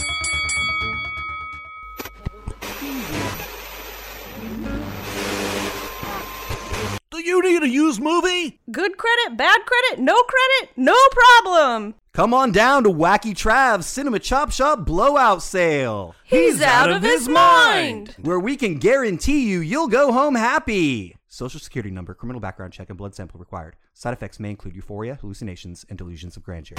Need 7.43 7.63
a 7.63 7.69
used 7.69 8.01
movie? 8.01 8.59
good 8.71 8.97
credit, 8.97 9.37
bad 9.37 9.61
credit, 9.67 10.03
no 10.03 10.15
credit, 10.23 10.71
no 10.77 10.97
problem. 11.11 11.95
Come 12.13 12.33
on 12.33 12.53
down 12.53 12.85
to 12.85 12.91
Wacky 12.91 13.37
Trav's 13.37 13.87
Cinema 13.87 14.19
Chop 14.19 14.51
Shop 14.51 14.85
Blowout 14.87 15.43
Sale, 15.43 16.15
He's, 16.25 16.63
out, 16.63 16.91
of 16.91 17.03
his 17.03 17.29
mind. 17.29 18.15
where 18.23 18.39
we 18.41 18.57
can 18.57 18.79
guarantee 18.79 19.49
you 19.49 19.61
you'll 19.61 19.89
go 19.89 20.13
home 20.13 20.35
happy. 20.37 21.17
Social 21.29 21.61
security 21.61 21.91
number, 21.91 22.15
criminal 22.15 22.41
background 22.41 22.73
check, 22.73 22.89
and 22.89 22.97
blood 22.97 23.15
sample 23.15 23.39
required. 23.39 23.77
Side 23.93 24.13
effects 24.15 24.41
may 24.41 24.51
include 24.51 24.75
euphoria, 24.75 25.17
hallucinations, 25.21 25.85
and 25.89 25.99
delusions 25.99 26.37
of 26.37 26.43
grandeur. 26.45 26.77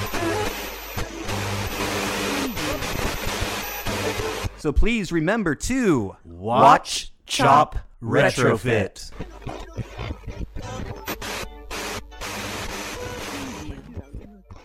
So 4.57 4.71
please 4.71 5.11
remember 5.11 5.53
to 5.55 6.15
watch, 6.23 7.11
chop, 7.26 7.78
retrofit. 8.01 9.11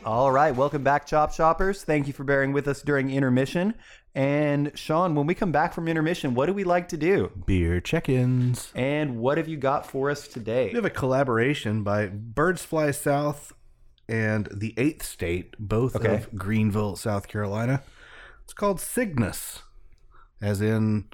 All 0.04 0.32
right, 0.32 0.54
welcome 0.54 0.82
back, 0.82 1.06
Chop 1.06 1.32
Shoppers. 1.32 1.84
Thank 1.84 2.06
you 2.06 2.12
for 2.12 2.24
bearing 2.24 2.52
with 2.52 2.66
us 2.66 2.80
during 2.82 3.10
intermission. 3.10 3.74
And 4.14 4.72
Sean, 4.74 5.14
when 5.14 5.26
we 5.26 5.34
come 5.34 5.52
back 5.52 5.72
from 5.74 5.86
intermission, 5.88 6.34
what 6.34 6.46
do 6.46 6.54
we 6.54 6.64
like 6.64 6.88
to 6.88 6.96
do? 6.96 7.30
Beer 7.46 7.80
check-ins. 7.80 8.72
And 8.74 9.18
what 9.18 9.36
have 9.38 9.46
you 9.46 9.56
got 9.56 9.86
for 9.86 10.10
us 10.10 10.26
today? 10.26 10.68
We 10.68 10.74
have 10.76 10.84
a 10.86 10.90
collaboration 10.90 11.82
by 11.82 12.06
Birds 12.06 12.64
Fly 12.64 12.90
South 12.92 13.52
and 14.08 14.48
the 14.52 14.74
Eighth 14.76 15.04
State, 15.04 15.54
both 15.58 15.94
Okay. 15.94 16.14
of 16.14 16.34
Greenville, 16.34 16.96
South 16.96 17.28
Carolina. 17.28 17.82
It's 18.42 18.54
called 18.54 18.80
Cygnus, 18.80 19.62
as 20.40 20.60
in 20.60 21.04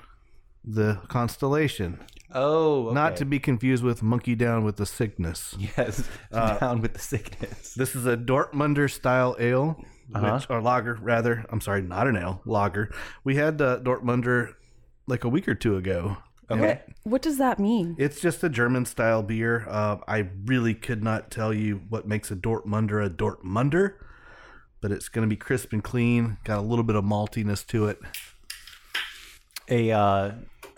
the 0.66 1.00
constellation. 1.08 2.00
Oh, 2.34 2.90
Not 2.92 3.16
to 3.16 3.24
be 3.24 3.38
confused 3.38 3.84
with 3.84 4.02
Monkey 4.02 4.34
Down 4.34 4.64
with 4.64 4.76
the 4.76 4.84
sickness. 4.86 5.54
yes, 5.58 6.08
down 6.32 6.80
with 6.82 6.94
the 6.94 6.98
sickness. 6.98 7.74
This 7.74 7.94
is 7.94 8.04
a 8.04 8.16
Dortmunder 8.16 8.90
style 8.90 9.36
ale, 9.38 9.82
Uh-huh. 10.12 10.34
which, 10.34 10.50
or 10.50 10.60
lager 10.60 10.94
rather. 11.00 11.46
I'm 11.50 11.60
sorry, 11.60 11.82
not 11.82 12.08
an 12.08 12.16
ale, 12.16 12.42
lager. 12.44 12.92
We 13.24 13.36
had 13.36 13.62
uh, 13.62 13.78
Dortmunder 13.78 14.54
like 15.06 15.22
a 15.24 15.28
week 15.28 15.46
or 15.48 15.54
two 15.54 15.76
ago. 15.76 16.16
Okay. 16.50 16.82
What 17.04 17.22
does 17.22 17.38
that 17.38 17.58
mean? 17.58 17.94
It's 17.98 18.20
just 18.20 18.42
a 18.44 18.48
German 18.48 18.84
style 18.86 19.22
beer. 19.22 19.64
Uh, 19.68 19.98
I 20.06 20.28
really 20.44 20.74
could 20.74 21.02
not 21.02 21.30
tell 21.30 21.54
you 21.54 21.80
what 21.88 22.06
makes 22.06 22.30
a 22.30 22.36
Dortmunder 22.36 23.04
a 23.04 23.08
Dortmunder, 23.10 23.94
but 24.80 24.92
it's 24.92 25.08
going 25.08 25.26
to 25.28 25.28
be 25.32 25.36
crisp 25.36 25.72
and 25.72 25.82
clean. 25.82 26.38
Got 26.44 26.58
a 26.58 26.62
little 26.62 26.84
bit 26.84 26.94
of 26.96 27.04
maltiness 27.04 27.66
to 27.68 27.86
it. 27.86 27.98
A 29.68 29.90
uh, 29.90 30.32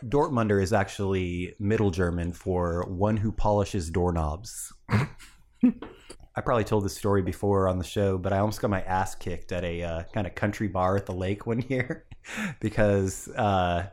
Dortmunder 0.04 0.62
is 0.62 0.72
actually 0.72 1.54
Middle 1.58 1.90
German 1.90 2.32
for 2.32 2.84
one 2.88 3.16
who 3.16 3.32
polishes 3.32 3.90
doorknobs. 3.90 4.72
I 5.62 6.40
probably 6.40 6.64
told 6.64 6.84
this 6.84 6.96
story 6.96 7.20
before 7.20 7.66
on 7.68 7.78
the 7.78 7.84
show, 7.84 8.16
but 8.16 8.32
I 8.32 8.38
almost 8.38 8.60
got 8.60 8.70
my 8.70 8.82
ass 8.82 9.16
kicked 9.16 9.50
at 9.50 9.64
a 9.64 9.82
uh, 9.82 10.02
kind 10.14 10.24
of 10.24 10.36
country 10.36 10.68
bar 10.68 10.96
at 10.96 11.04
the 11.04 11.12
lake 11.12 11.46
one 11.46 11.60
year 11.68 12.06
because 12.60 13.28
uh, 13.28 13.88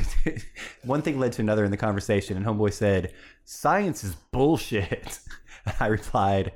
one 0.84 1.02
thing 1.02 1.18
led 1.18 1.32
to 1.34 1.42
another 1.42 1.64
in 1.64 1.70
the 1.70 1.76
conversation, 1.76 2.36
and 2.36 2.46
Homeboy 2.46 2.72
said, 2.72 3.12
Science 3.44 4.02
is 4.02 4.14
bullshit. 4.32 5.20
I 5.80 5.88
replied, 5.88 6.52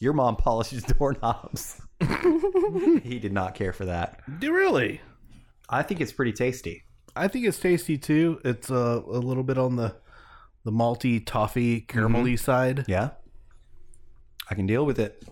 Your 0.00 0.12
mom 0.14 0.34
polishes 0.36 0.82
doorknobs. 0.82 1.80
he 3.04 3.20
did 3.20 3.32
not 3.32 3.54
care 3.54 3.72
for 3.72 3.84
that. 3.84 4.20
Do 4.40 4.52
really? 4.52 5.00
I 5.68 5.84
think 5.84 6.00
it's 6.00 6.12
pretty 6.12 6.32
tasty. 6.32 6.82
I 7.16 7.28
think 7.28 7.46
it's 7.46 7.58
tasty 7.58 7.98
too. 7.98 8.40
It's 8.44 8.70
uh, 8.70 9.02
a 9.06 9.18
little 9.18 9.42
bit 9.42 9.58
on 9.58 9.76
the 9.76 9.94
the 10.64 10.72
malty, 10.72 11.24
toffee, 11.24 11.80
caramelly 11.82 12.38
side. 12.38 12.84
Yeah. 12.86 13.10
I 14.50 14.54
can 14.54 14.66
deal 14.66 14.84
with 14.84 14.98
it. 14.98 15.24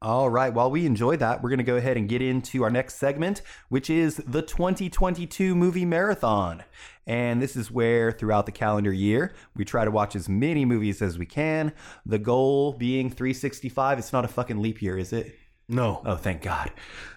All 0.00 0.30
right. 0.30 0.54
While 0.54 0.70
we 0.70 0.86
enjoy 0.86 1.16
that, 1.16 1.42
we're 1.42 1.50
going 1.50 1.58
to 1.58 1.64
go 1.64 1.76
ahead 1.76 1.96
and 1.96 2.08
get 2.08 2.22
into 2.22 2.62
our 2.62 2.70
next 2.70 2.94
segment, 2.94 3.42
which 3.68 3.90
is 3.90 4.16
the 4.16 4.40
2022 4.42 5.54
movie 5.56 5.84
marathon. 5.84 6.62
And 7.06 7.42
this 7.42 7.56
is 7.56 7.70
where, 7.70 8.12
throughout 8.12 8.46
the 8.46 8.52
calendar 8.52 8.92
year, 8.92 9.34
we 9.56 9.64
try 9.64 9.84
to 9.84 9.90
watch 9.90 10.14
as 10.14 10.28
many 10.28 10.64
movies 10.64 11.02
as 11.02 11.18
we 11.18 11.26
can. 11.26 11.72
The 12.06 12.18
goal 12.18 12.72
being 12.74 13.10
365. 13.10 13.98
It's 13.98 14.12
not 14.12 14.24
a 14.24 14.28
fucking 14.28 14.58
leap 14.62 14.80
year, 14.80 14.96
is 14.96 15.12
it? 15.12 15.34
No, 15.68 16.00
Oh, 16.06 16.16
thank 16.16 16.40
God. 16.42 16.70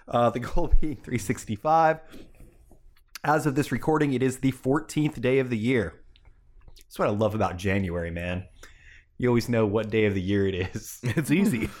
Uh, 0.08 0.28
the 0.30 0.40
goal 0.40 0.66
being 0.80 0.96
365. 0.96 2.00
As 3.24 3.46
of 3.46 3.54
this 3.54 3.70
recording, 3.70 4.12
it 4.14 4.22
is 4.22 4.38
the 4.38 4.52
14th 4.52 5.20
day 5.20 5.38
of 5.38 5.48
the 5.48 5.56
year. 5.58 6.00
That's 6.76 6.98
what 6.98 7.08
I 7.08 7.12
love 7.12 7.34
about 7.34 7.56
January, 7.56 8.10
man. 8.10 8.44
You 9.16 9.28
always 9.28 9.48
know 9.48 9.64
what 9.66 9.90
day 9.90 10.06
of 10.06 10.14
the 10.14 10.20
year 10.20 10.46
it 10.48 10.54
is. 10.74 10.98
it's 11.02 11.30
easy. 11.30 11.68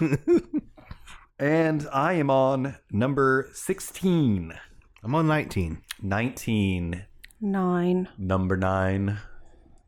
And 1.38 1.88
I 1.92 2.12
am 2.14 2.30
on 2.30 2.76
number 2.92 3.48
16, 3.52 4.52
I'm 5.02 5.14
on 5.16 5.26
19. 5.26 5.82
19, 6.00 7.04
Nine. 7.40 8.08
number 8.16 8.56
9, 8.56 9.18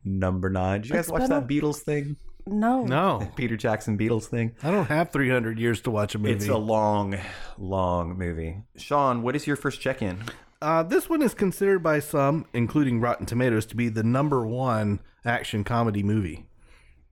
number 0.04 0.50
9. 0.50 0.80
Did 0.80 0.88
you 0.88 0.94
guys 0.96 1.04
It's 1.04 1.12
watch 1.12 1.20
been 1.20 1.30
that 1.30 1.44
a- 1.44 1.46
Beatles 1.46 1.76
thing? 1.78 2.16
No. 2.48 2.82
No, 2.84 3.30
Peter 3.36 3.56
Jackson 3.56 3.96
Beatles 3.96 4.24
thing? 4.24 4.56
I 4.64 4.72
don't 4.72 4.86
have 4.86 5.12
300 5.12 5.60
years 5.60 5.80
to 5.82 5.92
watch 5.92 6.16
a 6.16 6.18
movie. 6.18 6.32
It's 6.34 6.48
a 6.48 6.56
long, 6.56 7.16
long 7.56 8.18
movie. 8.18 8.56
Sean, 8.76 9.22
what 9.22 9.36
is 9.36 9.46
your 9.46 9.54
first 9.56 9.80
check 9.80 10.02
in? 10.02 10.24
Uh, 10.64 10.82
this 10.82 11.10
one 11.10 11.20
is 11.20 11.34
considered 11.34 11.80
by 11.80 11.98
some, 11.98 12.46
including 12.54 12.98
Rotten 12.98 13.26
Tomatoes, 13.26 13.66
to 13.66 13.76
be 13.76 13.90
the 13.90 14.02
number 14.02 14.46
one 14.46 15.00
action 15.22 15.62
comedy 15.62 16.02
movie. 16.02 16.46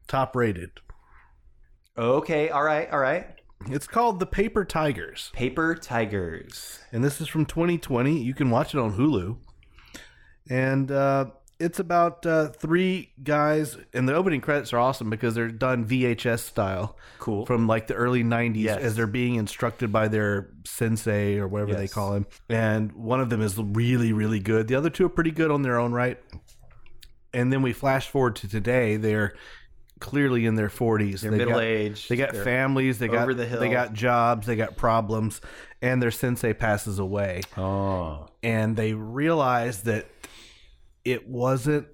Top 0.08 0.34
rated. 0.34 0.70
Okay, 1.98 2.48
all 2.48 2.62
right, 2.62 2.90
all 2.90 2.98
right. 2.98 3.26
It's 3.66 3.86
called 3.86 4.20
The 4.20 4.26
Paper 4.26 4.64
Tigers. 4.64 5.30
Paper 5.34 5.74
Tigers. 5.74 6.78
And 6.92 7.04
this 7.04 7.20
is 7.20 7.28
from 7.28 7.44
2020. 7.44 8.22
You 8.22 8.32
can 8.32 8.48
watch 8.48 8.74
it 8.74 8.78
on 8.78 8.94
Hulu. 8.96 9.36
And 10.48 10.90
uh, 10.90 11.26
it's 11.62 11.78
about 11.78 12.26
uh, 12.26 12.48
three 12.48 13.12
guys, 13.22 13.76
and 13.94 14.08
the 14.08 14.14
opening 14.14 14.40
credits 14.40 14.72
are 14.72 14.78
awesome 14.78 15.08
because 15.10 15.34
they're 15.34 15.48
done 15.48 15.84
VHS 15.86 16.40
style. 16.40 16.96
Cool. 17.18 17.46
From 17.46 17.66
like 17.66 17.86
the 17.86 17.94
early 17.94 18.24
90s 18.24 18.56
Yes. 18.56 18.80
as 18.80 18.96
they're 18.96 19.06
being 19.06 19.36
instructed 19.36 19.92
by 19.92 20.08
their 20.08 20.50
sensei 20.64 21.38
or 21.38 21.46
whatever 21.46 21.74
they 21.74 21.88
call 21.88 22.14
him. 22.14 22.26
And 22.48 22.92
one 22.92 23.20
of 23.20 23.30
them 23.30 23.40
is 23.40 23.56
really, 23.58 24.12
really 24.12 24.40
good. 24.40 24.66
The 24.68 24.74
other 24.74 24.90
two 24.90 25.06
are 25.06 25.08
pretty 25.08 25.30
good 25.30 25.50
on 25.50 25.62
their 25.62 25.78
own 25.78 25.92
right. 25.92 26.18
And 27.34 27.52
then 27.52 27.62
we 27.62 27.72
flash 27.72 28.08
forward 28.08 28.36
to 28.36 28.48
today. 28.48 28.96
They're 28.96 29.34
clearly 30.00 30.46
in 30.46 30.56
their 30.56 30.68
40s. 30.68 31.20
They're 31.20 31.30
They 31.30 31.38
got- 31.38 31.46
middle-aged. 31.46 32.08
They 32.08 32.16
got 32.16 32.34
families. 32.36 32.98
They 32.98 33.08
got 33.08 33.22
over 33.22 33.34
the 33.34 33.46
hill. 33.46 33.60
They 33.60 33.68
got 33.70 33.92
jobs. 33.92 34.46
They 34.46 34.56
got 34.56 34.76
problems. 34.76 35.40
And 35.80 36.02
their 36.02 36.10
sensei 36.10 36.52
passes 36.52 36.98
away 36.98 37.42
Oh. 37.56 38.26
and 38.42 38.76
they 38.76 38.92
realize 38.94 39.82
that 39.82 40.06
it 41.04 41.28
wasn't 41.28 41.86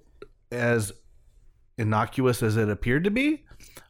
as 0.51 0.91
innocuous 1.77 2.43
as 2.43 2.57
it 2.57 2.69
appeared 2.69 3.03
to 3.05 3.11
be. 3.11 3.43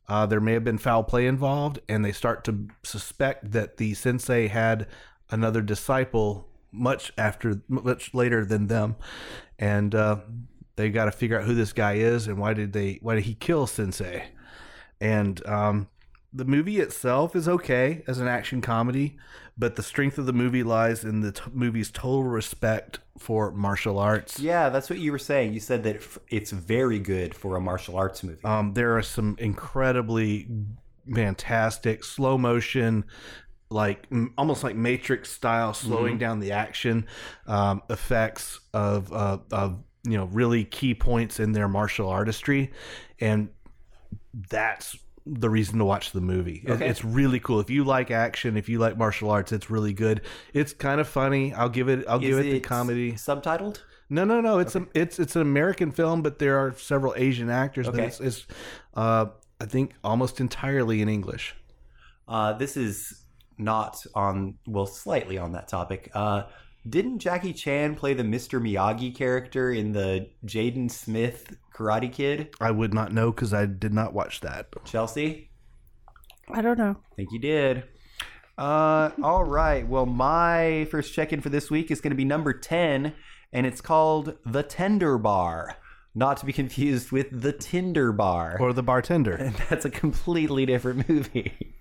Uh, 0.08 0.26
there 0.26 0.42
may 0.42 0.54
have 0.54 0.64
been 0.64 0.78
foul 0.78 1.04
play 1.04 1.28
involved, 1.28 1.80
and 1.88 2.04
they 2.04 2.12
start 2.12 2.44
to 2.44 2.68
suspect 2.84 3.52
that 3.52 3.78
the 3.78 3.94
sensei 3.94 4.48
had 4.48 4.88
another 5.30 5.62
disciple 5.62 6.48
much 6.72 7.12
after, 7.18 7.62
much 7.68 8.14
later 8.14 8.46
than 8.46 8.68
them, 8.68 8.96
and 9.58 9.94
uh, 9.94 10.18
they 10.76 10.90
got 10.90 11.06
to 11.06 11.12
figure 11.12 11.40
out 11.40 11.46
who 11.46 11.54
this 11.54 11.74
guy 11.74 11.94
is 11.94 12.28
and 12.28 12.38
why 12.38 12.54
did 12.54 12.74
they, 12.74 13.00
why 13.02 13.16
did 13.16 13.26
he 13.26 13.34
kill 13.36 13.68
sensei? 13.68 14.30
And 15.02 15.46
um, 15.46 15.90
the 16.32 16.46
movie 16.46 16.80
itself 16.80 17.36
is 17.36 17.48
okay 17.48 18.04
as 18.08 18.20
an 18.20 18.28
action 18.28 18.62
comedy, 18.62 19.18
but 19.60 19.76
the 19.76 19.84
strength 19.84 20.18
of 20.18 20.26
the 20.26 20.34
movie 20.34 20.64
lies 20.64 21.04
in 21.04 21.20
the 21.20 21.34
t- 21.34 21.44
movie's 21.52 21.92
total 21.92 22.24
respect 22.24 23.00
for 23.18 23.52
martial 23.52 24.00
arts. 24.00 24.40
Yeah, 24.40 24.70
that's 24.70 24.90
what 24.90 25.00
you 25.00 25.12
were 25.12 25.20
saying. 25.20 25.54
You 25.54 25.60
said 25.60 25.84
that 25.84 26.02
it's 26.30 26.52
very 26.52 26.98
good 26.98 27.36
for 27.36 27.58
a 27.58 27.62
martial 27.62 27.98
arts 27.98 28.24
movie. 28.24 28.44
Um, 28.46 28.74
there 28.74 28.98
are 28.98 29.02
some 29.02 29.36
incredibly 29.38 30.48
fantastic 31.14 32.06
slow 32.06 32.38
motion, 32.38 33.04
like 33.70 34.08
m- 34.12 34.34
almost 34.38 34.64
like 34.64 34.78
Matrix 34.78 35.30
style, 35.30 35.74
slowing 35.74 36.18
down 36.18 36.40
the 36.40 36.54
action 36.54 37.06
um, 37.46 37.82
effects 37.90 38.62
of 38.74 39.12
uh, 39.12 39.40
of 39.52 39.84
you 40.06 40.18
know 40.18 40.26
really 40.26 40.64
key 40.64 40.96
points 40.96 41.42
in 41.42 41.52
their 41.52 41.68
martial 41.68 42.08
artistry, 42.08 42.72
and 43.20 43.50
that's 44.50 44.96
the 45.26 45.50
reason 45.50 45.78
to 45.80 45.86
watch 45.86 46.12
the 46.12 46.22
movie. 46.22 46.64
It- 46.66 46.72
Okay. 46.72 46.88
it's 46.88 47.04
really 47.04 47.40
cool. 47.40 47.60
If 47.60 47.70
you 47.70 47.84
like 47.84 48.12
action, 48.12 48.58
if 48.58 48.70
you 48.70 48.80
like 48.80 48.98
martial 48.98 49.30
arts, 49.30 49.52
it's 49.52 49.70
really 49.70 49.94
good. 49.94 50.22
It's 50.54 50.74
kind 50.74 51.00
of 51.02 51.08
funny. 51.08 51.54
I'll 51.54 51.70
give 51.70 51.90
it. 51.90 52.06
I'll 52.08 52.20
Is 52.24 52.28
give 52.30 52.40
it, 52.40 52.44
the 52.52 52.60
comedy. 52.62 53.14
subtitled? 53.14 53.82
No, 54.10 54.24
no, 54.24 54.42
no. 54.42 54.58
It's 54.60 54.76
a 54.76 54.88
it's 54.96 55.20
it's 55.20 55.36
an 55.36 55.44
American 55.44 55.92
film, 55.92 56.22
but 56.24 56.40
there 56.40 56.58
are 56.58 56.74
several 56.74 57.14
Asian 57.16 57.50
actors. 57.50 57.86
But 57.86 57.96
Okay. 57.96 58.06
it's, 58.08 58.20
it's 58.20 58.48
uh, 58.96 59.28
I 59.62 59.66
think 59.66 59.94
almost 60.04 60.40
entirely 60.40 61.02
in 61.02 61.10
English. 61.10 61.56
Uh, 62.28 62.54
this 62.54 62.76
is 62.78 63.24
not 63.58 64.04
on, 64.16 64.56
well, 64.66 64.86
slightly 64.86 65.38
on 65.38 65.52
that 65.52 65.68
topic. 65.68 66.10
Uh, 66.14 66.44
didn't 66.88 67.20
Jackie 67.20 67.54
Chan 67.54 67.96
play 67.96 68.14
the 68.14 68.24
Mr. 68.24 68.62
Miyagi 68.62 69.14
character 69.16 69.72
in 69.72 69.92
the 69.92 70.30
Jaden 70.46 70.90
Smith 70.90 71.58
Karate 71.76 72.12
Kid? 72.12 72.54
I 72.62 72.72
would 72.72 72.94
not 72.94 73.12
know 73.12 73.32
because 73.32 73.54
I 73.54 73.66
did 73.66 73.94
not 73.94 74.14
watch 74.14 74.42
that. 74.42 74.68
Chelsea? 74.86 75.50
I 76.52 76.62
don't 76.62 76.78
know. 76.78 76.96
I 77.12 77.16
think 77.16 77.30
you 77.32 77.40
did. 77.40 77.84
Uh, 78.58 79.12
all 79.22 79.44
right. 79.44 79.88
Well, 79.88 80.06
my 80.06 80.88
first 80.90 81.14
check 81.14 81.34
in 81.34 81.42
for 81.42 81.50
this 81.50 81.70
week 81.70 81.92
is 81.92 82.02
going 82.02 82.12
to 82.12 82.18
be 82.18 82.26
number 82.26 82.54
10, 82.54 83.14
and 83.54 83.66
it's 83.66 83.82
called 83.82 84.38
The 84.46 84.64
Tender 84.64 85.18
Bar. 85.18 85.76
Not 86.16 86.38
to 86.38 86.46
be 86.46 86.54
confused 86.54 87.12
with 87.12 87.28
The 87.32 87.54
Tinder 87.54 88.12
Bar. 88.12 88.58
Or 88.60 88.74
the 88.74 88.84
bartender. 88.84 89.54
That's 89.70 89.86
a 89.86 89.90
completely 89.90 90.66
different 90.66 91.08
movie. 91.10 91.76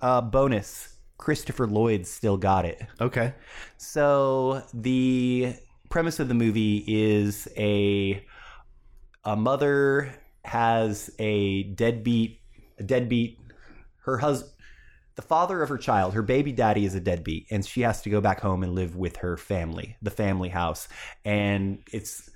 Uh, 0.00 0.20
bonus 0.20 0.95
Christopher 1.18 1.66
Lloyd 1.66 2.06
still 2.06 2.36
got 2.36 2.64
it. 2.64 2.80
Okay. 3.00 3.34
So 3.76 4.62
the 4.74 5.54
premise 5.88 6.20
of 6.20 6.28
the 6.28 6.34
movie 6.34 6.84
is 6.86 7.48
a 7.56 8.24
a 9.24 9.36
mother 9.36 10.14
has 10.44 11.10
a 11.18 11.64
deadbeat 11.64 12.40
a 12.78 12.82
deadbeat 12.82 13.38
her 14.04 14.18
husband 14.18 14.52
the 15.16 15.22
father 15.22 15.62
of 15.62 15.68
her 15.68 15.78
child 15.78 16.14
her 16.14 16.22
baby 16.22 16.52
daddy 16.52 16.84
is 16.84 16.94
a 16.94 17.00
deadbeat 17.00 17.46
and 17.50 17.64
she 17.64 17.80
has 17.80 18.02
to 18.02 18.10
go 18.10 18.20
back 18.20 18.40
home 18.40 18.62
and 18.62 18.74
live 18.74 18.96
with 18.96 19.16
her 19.16 19.36
family 19.36 19.96
the 20.02 20.10
family 20.10 20.48
house 20.48 20.88
and 21.24 21.78
it's 21.92 22.30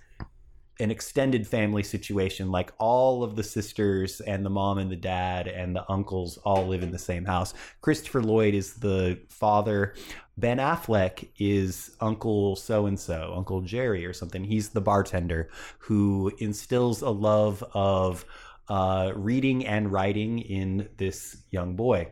an 0.81 0.91
extended 0.91 1.47
family 1.47 1.83
situation 1.83 2.51
like 2.51 2.72
all 2.78 3.22
of 3.22 3.37
the 3.37 3.43
sisters 3.43 4.20
and 4.20 4.45
the 4.45 4.51
mom 4.51 4.78
and 4.78 4.91
the 4.91 4.97
dad 4.97 5.47
and 5.47 5.76
the 5.76 5.85
uncles 5.91 6.39
all 6.39 6.66
live 6.66 6.83
in 6.83 6.91
the 6.91 6.99
same 6.99 7.24
house. 7.24 7.55
Christopher 7.81 8.22
lloyd 8.22 8.55
is 8.55 8.74
the 8.74 9.20
father. 9.28 9.95
Ben 10.39 10.59
affleck 10.59 11.28
is 11.39 11.97
uncle 12.01 12.57
so 12.57 12.87
and 12.87 12.99
so 12.99 13.35
uncle 13.37 13.61
jerry 13.61 14.07
or 14.07 14.12
something. 14.12 14.43
He's 14.43 14.70
the 14.70 14.81
bartender 14.81 15.51
who 15.78 16.33
instills 16.39 17.03
a 17.03 17.11
love 17.11 17.62
of 17.74 18.24
uh, 18.68 19.12
reading 19.14 19.66
and 19.66 19.93
writing 19.93 20.39
in 20.39 20.89
this 20.97 21.43
young 21.51 21.76
boy 21.76 22.11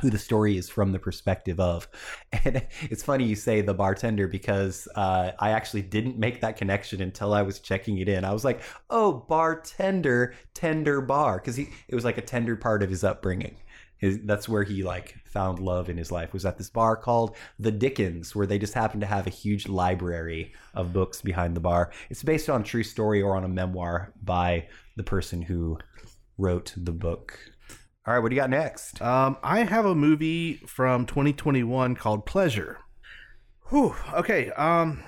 who 0.00 0.10
the 0.10 0.18
story 0.18 0.56
is 0.56 0.68
from 0.68 0.92
the 0.92 0.98
perspective 0.98 1.60
of. 1.60 1.88
And 2.44 2.66
it's 2.82 3.02
funny 3.02 3.24
you 3.24 3.34
say 3.34 3.62
the 3.62 3.74
bartender 3.74 4.28
because 4.28 4.86
uh, 4.94 5.32
I 5.38 5.50
actually 5.50 5.82
didn't 5.82 6.18
make 6.18 6.40
that 6.40 6.56
connection 6.56 7.00
until 7.00 7.34
I 7.34 7.42
was 7.42 7.58
checking 7.58 7.98
it 7.98 8.08
in. 8.08 8.24
I 8.24 8.32
was 8.32 8.44
like, 8.44 8.60
oh, 8.90 9.24
bartender, 9.28 10.34
tender 10.54 11.00
bar, 11.00 11.38
because 11.38 11.56
he 11.56 11.70
it 11.88 11.94
was 11.94 12.04
like 12.04 12.18
a 12.18 12.22
tender 12.22 12.54
part 12.54 12.82
of 12.82 12.90
his 12.90 13.02
upbringing. 13.02 13.56
His, 13.96 14.20
that's 14.24 14.48
where 14.48 14.62
he 14.62 14.84
like 14.84 15.16
found 15.24 15.58
love 15.58 15.88
in 15.88 15.96
his 15.96 16.12
life 16.12 16.32
was 16.32 16.46
at 16.46 16.56
this 16.56 16.70
bar 16.70 16.96
called 16.96 17.36
the 17.58 17.72
Dickens, 17.72 18.34
where 18.34 18.46
they 18.46 18.58
just 18.58 18.74
happen 18.74 19.00
to 19.00 19.06
have 19.06 19.26
a 19.26 19.30
huge 19.30 19.68
library 19.68 20.52
of 20.74 20.92
books 20.92 21.20
behind 21.20 21.56
the 21.56 21.60
bar. 21.60 21.90
It's 22.08 22.22
based 22.22 22.48
on 22.48 22.60
a 22.60 22.64
true 22.64 22.84
story 22.84 23.20
or 23.20 23.36
on 23.36 23.44
a 23.44 23.48
memoir 23.48 24.12
by 24.22 24.68
the 24.96 25.02
person 25.02 25.42
who 25.42 25.78
wrote 26.38 26.72
the 26.76 26.92
book. 26.92 27.38
All 28.08 28.14
right, 28.14 28.20
what 28.20 28.30
do 28.30 28.34
you 28.36 28.40
got 28.40 28.48
next? 28.48 29.02
Um, 29.02 29.36
I 29.42 29.64
have 29.64 29.84
a 29.84 29.94
movie 29.94 30.62
from 30.66 31.04
2021 31.04 31.94
called 31.94 32.24
Pleasure. 32.24 32.78
Whew. 33.68 33.94
Okay. 34.14 34.50
Um, 34.52 35.02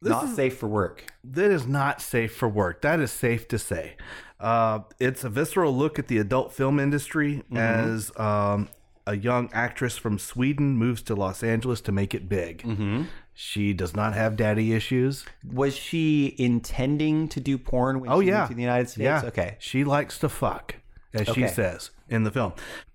this 0.00 0.12
Not 0.12 0.24
is 0.26 0.36
safe 0.36 0.56
for 0.56 0.68
work. 0.68 1.06
that 1.24 1.50
is 1.50 1.66
not 1.66 2.00
safe 2.00 2.36
for 2.36 2.48
work. 2.48 2.82
That 2.82 3.00
is 3.00 3.10
safe 3.10 3.48
to 3.48 3.58
say. 3.58 3.96
Uh, 4.38 4.78
it's 5.00 5.24
a 5.24 5.28
visceral 5.28 5.76
look 5.76 5.98
at 5.98 6.06
the 6.06 6.18
adult 6.18 6.52
film 6.52 6.78
industry 6.78 7.42
as 7.52 8.12
um, 8.16 8.68
a 9.08 9.16
young 9.16 9.50
actress 9.52 9.96
from 9.98 10.16
Sweden 10.16 10.76
moves 10.76 11.02
to 11.02 11.16
Los 11.16 11.42
Angeles 11.42 11.80
to 11.80 11.90
make 11.90 12.14
it 12.14 12.28
big. 12.28 12.62
Mm-hmm. 12.62 13.02
She 13.34 13.72
does 13.72 13.96
not 13.96 14.14
have 14.14 14.36
daddy 14.36 14.72
issues. 14.72 15.24
Was 15.44 15.74
she 15.76 16.36
intending 16.38 17.26
to 17.30 17.40
do 17.40 17.58
porn 17.58 17.98
when 17.98 18.08
Oh 18.08 18.20
she 18.20 18.28
yeah, 18.28 18.42
moved 18.42 18.50
to 18.50 18.54
the 18.54 18.62
United 18.62 18.88
States? 18.88 19.02
Yeah. 19.02 19.22
Okay. 19.24 19.56
She 19.58 19.82
likes 19.82 20.20
to 20.20 20.28
fuck, 20.28 20.76
as 21.14 21.28
she 21.28 21.46
says 21.48 21.90
in 22.08 22.24
the 22.24 22.30
film. 22.30 22.52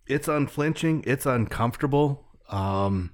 It's 0.08 0.28
unflinching. 0.28 1.04
It's 1.08 1.26
uncomfortable. 1.26 2.26
Um, 2.50 3.12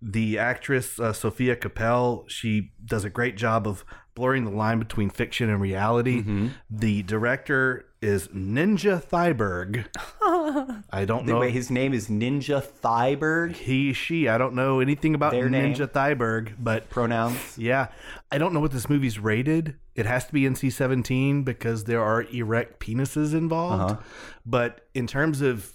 the 0.00 0.38
actress 0.38 0.98
uh, 1.00 1.12
Sofia 1.12 1.56
Kappel, 1.56 2.28
she 2.28 2.72
does 2.84 3.04
a 3.04 3.10
great 3.10 3.36
job 3.36 3.66
of 3.66 3.84
blurring 4.14 4.44
the 4.44 4.50
line 4.50 4.78
between 4.78 5.10
fiction 5.10 5.48
and 5.48 5.60
reality. 5.60 6.18
Mm-hmm. 6.20 6.48
The 6.70 7.02
director 7.04 7.86
is 8.00 8.28
Ninja 8.28 9.02
Thyberg. 9.02 9.86
I 10.90 11.04
don't 11.04 11.26
know. 11.26 11.40
Wait, 11.40 11.52
his 11.52 11.70
name 11.70 11.92
is 11.94 12.08
Ninja 12.08 12.62
Thyberg. 12.64 13.54
he, 13.56 13.92
she. 13.92 14.28
I 14.28 14.38
don't 14.38 14.54
know 14.54 14.80
anything 14.80 15.14
about 15.14 15.32
Their 15.32 15.48
name. 15.48 15.74
Ninja 15.74 15.88
Thyberg, 15.88 16.54
but 16.58 16.88
Pronouns. 16.90 17.58
yeah, 17.58 17.88
I 18.30 18.38
don't 18.38 18.52
know 18.52 18.60
what 18.60 18.72
this 18.72 18.88
movie's 18.88 19.18
rated. 19.18 19.76
It 19.96 20.06
has 20.06 20.26
to 20.26 20.32
be 20.32 20.42
NC 20.42 20.72
seventeen 20.72 21.42
because 21.42 21.84
there 21.84 22.02
are 22.02 22.22
erect 22.22 22.80
penises 22.80 23.34
involved. 23.34 23.92
Uh-huh. 23.94 24.02
But 24.46 24.86
in 24.94 25.06
terms 25.06 25.40
of 25.40 25.74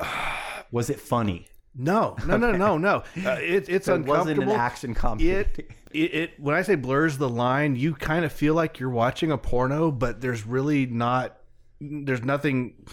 Was 0.70 0.90
it 0.90 1.00
funny? 1.00 1.48
No, 1.76 2.16
no, 2.26 2.36
no, 2.36 2.52
no, 2.52 2.78
no, 2.78 2.96
uh, 3.24 3.38
it, 3.40 3.68
it's 3.68 3.86
So 3.86 3.96
it 3.96 4.06
wasn't 4.06 4.42
an 4.42 4.48
action 4.50 4.94
comedy. 4.94 5.30
It, 5.30 5.70
it, 5.92 6.14
it, 6.14 6.40
when 6.40 6.54
I 6.54 6.62
say 6.62 6.74
blurs 6.74 7.18
the 7.18 7.28
line, 7.28 7.76
you 7.76 7.94
kind 7.94 8.24
of 8.24 8.32
feel 8.32 8.54
like 8.54 8.80
you're 8.80 8.90
watching 8.90 9.30
a 9.30 9.38
porno, 9.38 9.90
but 9.90 10.20
there's 10.20 10.46
really 10.46 10.86
not. 10.86 11.38
There's 11.80 12.24
nothing 12.24 12.86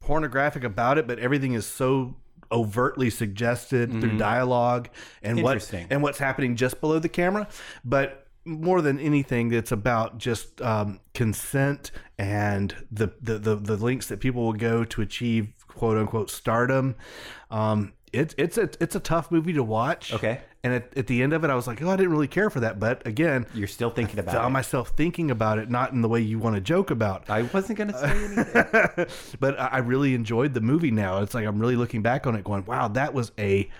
pornographic 0.00 0.64
about 0.64 0.98
it, 0.98 1.06
but 1.06 1.18
everything 1.18 1.54
is 1.54 1.66
so 1.66 2.16
overtly 2.50 3.10
suggested 3.10 3.90
through 4.00 4.16
dialogue 4.18 4.88
and 5.22 5.42
what 5.42 5.58
Mm-hmm. 5.58 5.92
And 5.92 6.02
what's 6.02 6.18
happening 6.18 6.56
just 6.56 6.80
below 6.80 6.98
the 6.98 7.08
camera. 7.08 7.48
But 7.84 8.26
more 8.44 8.80
than 8.80 8.98
anything, 8.98 9.52
it's 9.52 9.72
about 9.72 10.18
just 10.18 10.62
um, 10.62 11.00
consent 11.14 11.90
and 12.16 12.74
the, 12.90 13.12
the 13.20 13.38
the 13.38 13.56
the 13.56 13.76
links 13.76 14.06
that 14.06 14.20
people 14.20 14.44
will 14.44 14.52
go 14.52 14.84
to 14.84 15.02
achieve 15.02 15.52
quote 15.66 15.98
unquote 15.98 16.30
stardom. 16.30 16.96
Um, 17.50 17.92
it's 18.12 18.34
it's 18.38 18.58
a 18.58 18.68
it's 18.80 18.94
a 18.94 19.00
tough 19.00 19.30
movie 19.30 19.52
to 19.54 19.62
watch. 19.62 20.12
Okay. 20.12 20.40
And 20.64 20.74
at, 20.74 20.96
at 20.98 21.06
the 21.06 21.22
end 21.22 21.32
of 21.32 21.44
it, 21.44 21.50
I 21.50 21.54
was 21.54 21.66
like, 21.68 21.80
oh, 21.82 21.88
I 21.88 21.94
didn't 21.96 22.10
really 22.10 22.26
care 22.26 22.50
for 22.50 22.58
that. 22.60 22.80
But 22.80 23.06
again, 23.06 23.46
You're 23.54 23.68
still 23.68 23.90
thinking 23.90 24.18
about 24.18 24.34
found 24.34 24.48
it. 24.48 24.50
myself 24.50 24.88
thinking 24.96 25.30
about 25.30 25.58
it, 25.58 25.70
not 25.70 25.92
in 25.92 26.02
the 26.02 26.08
way 26.08 26.20
you 26.20 26.40
want 26.40 26.56
to 26.56 26.60
joke 26.60 26.90
about. 26.90 27.30
I 27.30 27.42
wasn't 27.42 27.78
going 27.78 27.92
to 27.92 27.98
say 27.98 28.10
anything. 28.10 29.06
but 29.40 29.58
I 29.58 29.66
I 29.66 29.78
really 29.78 30.14
enjoyed 30.14 30.54
the 30.54 30.60
movie 30.60 30.90
now. 30.90 31.22
It's 31.22 31.32
like 31.34 31.46
I'm 31.46 31.60
really 31.60 31.76
looking 31.76 32.02
back 32.02 32.26
on 32.26 32.34
it 32.34 32.42
going, 32.44 32.64
wow, 32.64 32.88
that 32.88 33.14
was 33.14 33.30
a 33.38 33.70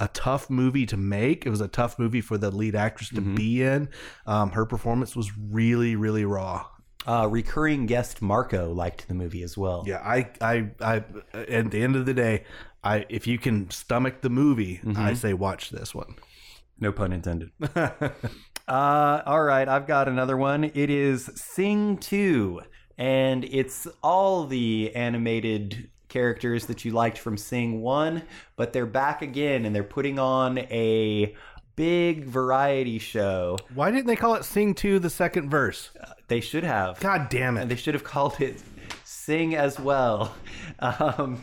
a 0.00 0.08
tough 0.08 0.48
movie 0.50 0.86
to 0.86 0.96
make. 0.96 1.46
It 1.46 1.50
was 1.50 1.60
a 1.60 1.68
tough 1.68 1.98
movie 1.98 2.20
for 2.20 2.36
the 2.38 2.50
lead 2.50 2.74
actress 2.74 3.10
to 3.10 3.20
be 3.20 3.62
in. 3.62 3.88
Um, 4.26 4.50
her 4.52 4.64
performance 4.66 5.14
was 5.16 5.30
really, 5.36 5.96
really 5.96 6.24
raw. 6.24 6.66
uh, 7.06 7.26
recurring 7.30 7.86
guest 7.86 8.20
Marco 8.22 8.72
liked 8.72 9.08
the 9.08 9.14
movie 9.14 9.42
as 9.42 9.56
well. 9.58 9.82
Yeah, 9.86 9.98
I, 10.04 10.28
I, 10.40 10.70
I, 10.80 11.04
at 11.32 11.70
the 11.72 11.82
end 11.82 11.96
of 11.96 12.06
the 12.06 12.14
day, 12.14 12.44
I, 12.88 13.06
if 13.08 13.26
you 13.26 13.38
can 13.38 13.68
stomach 13.70 14.22
the 14.22 14.30
movie, 14.30 14.80
I 14.96 15.12
say 15.14 15.34
watch 15.34 15.70
this 15.70 15.94
one. 15.94 16.14
No 16.80 16.90
pun 16.92 17.12
intended. 17.12 17.50
uh, 17.76 19.22
all 19.26 19.42
right, 19.42 19.68
I've 19.68 19.86
got 19.86 20.08
another 20.08 20.36
one. 20.36 20.64
It 20.64 20.88
is 20.90 21.30
Sing 21.34 21.98
2, 21.98 22.60
and 22.96 23.44
it's 23.44 23.86
all 24.02 24.46
the 24.46 24.94
animated 24.94 25.90
characters 26.08 26.66
that 26.66 26.84
you 26.84 26.92
liked 26.92 27.18
from 27.18 27.36
Sing 27.36 27.82
1, 27.82 28.22
but 28.56 28.72
they're 28.72 28.86
back 28.86 29.20
again 29.22 29.66
and 29.66 29.74
they're 29.76 29.84
putting 29.84 30.18
on 30.18 30.58
a 30.58 31.34
big 31.76 32.24
variety 32.24 32.98
show. 32.98 33.58
Why 33.74 33.90
didn't 33.90 34.06
they 34.06 34.16
call 34.16 34.34
it 34.34 34.44
"Sing 34.44 34.74
2 34.74 34.98
the 34.98 35.10
second 35.10 35.50
verse? 35.50 35.90
They 36.28 36.40
should 36.40 36.64
have. 36.64 36.98
God 37.00 37.28
damn 37.28 37.56
And 37.56 37.70
it! 37.70 37.74
they 37.74 37.80
should 37.80 37.94
have 37.94 38.04
called 38.04 38.40
it 38.40 38.62
sing 39.28 39.54
as 39.54 39.78
well. 39.78 40.34
Um, 40.80 41.42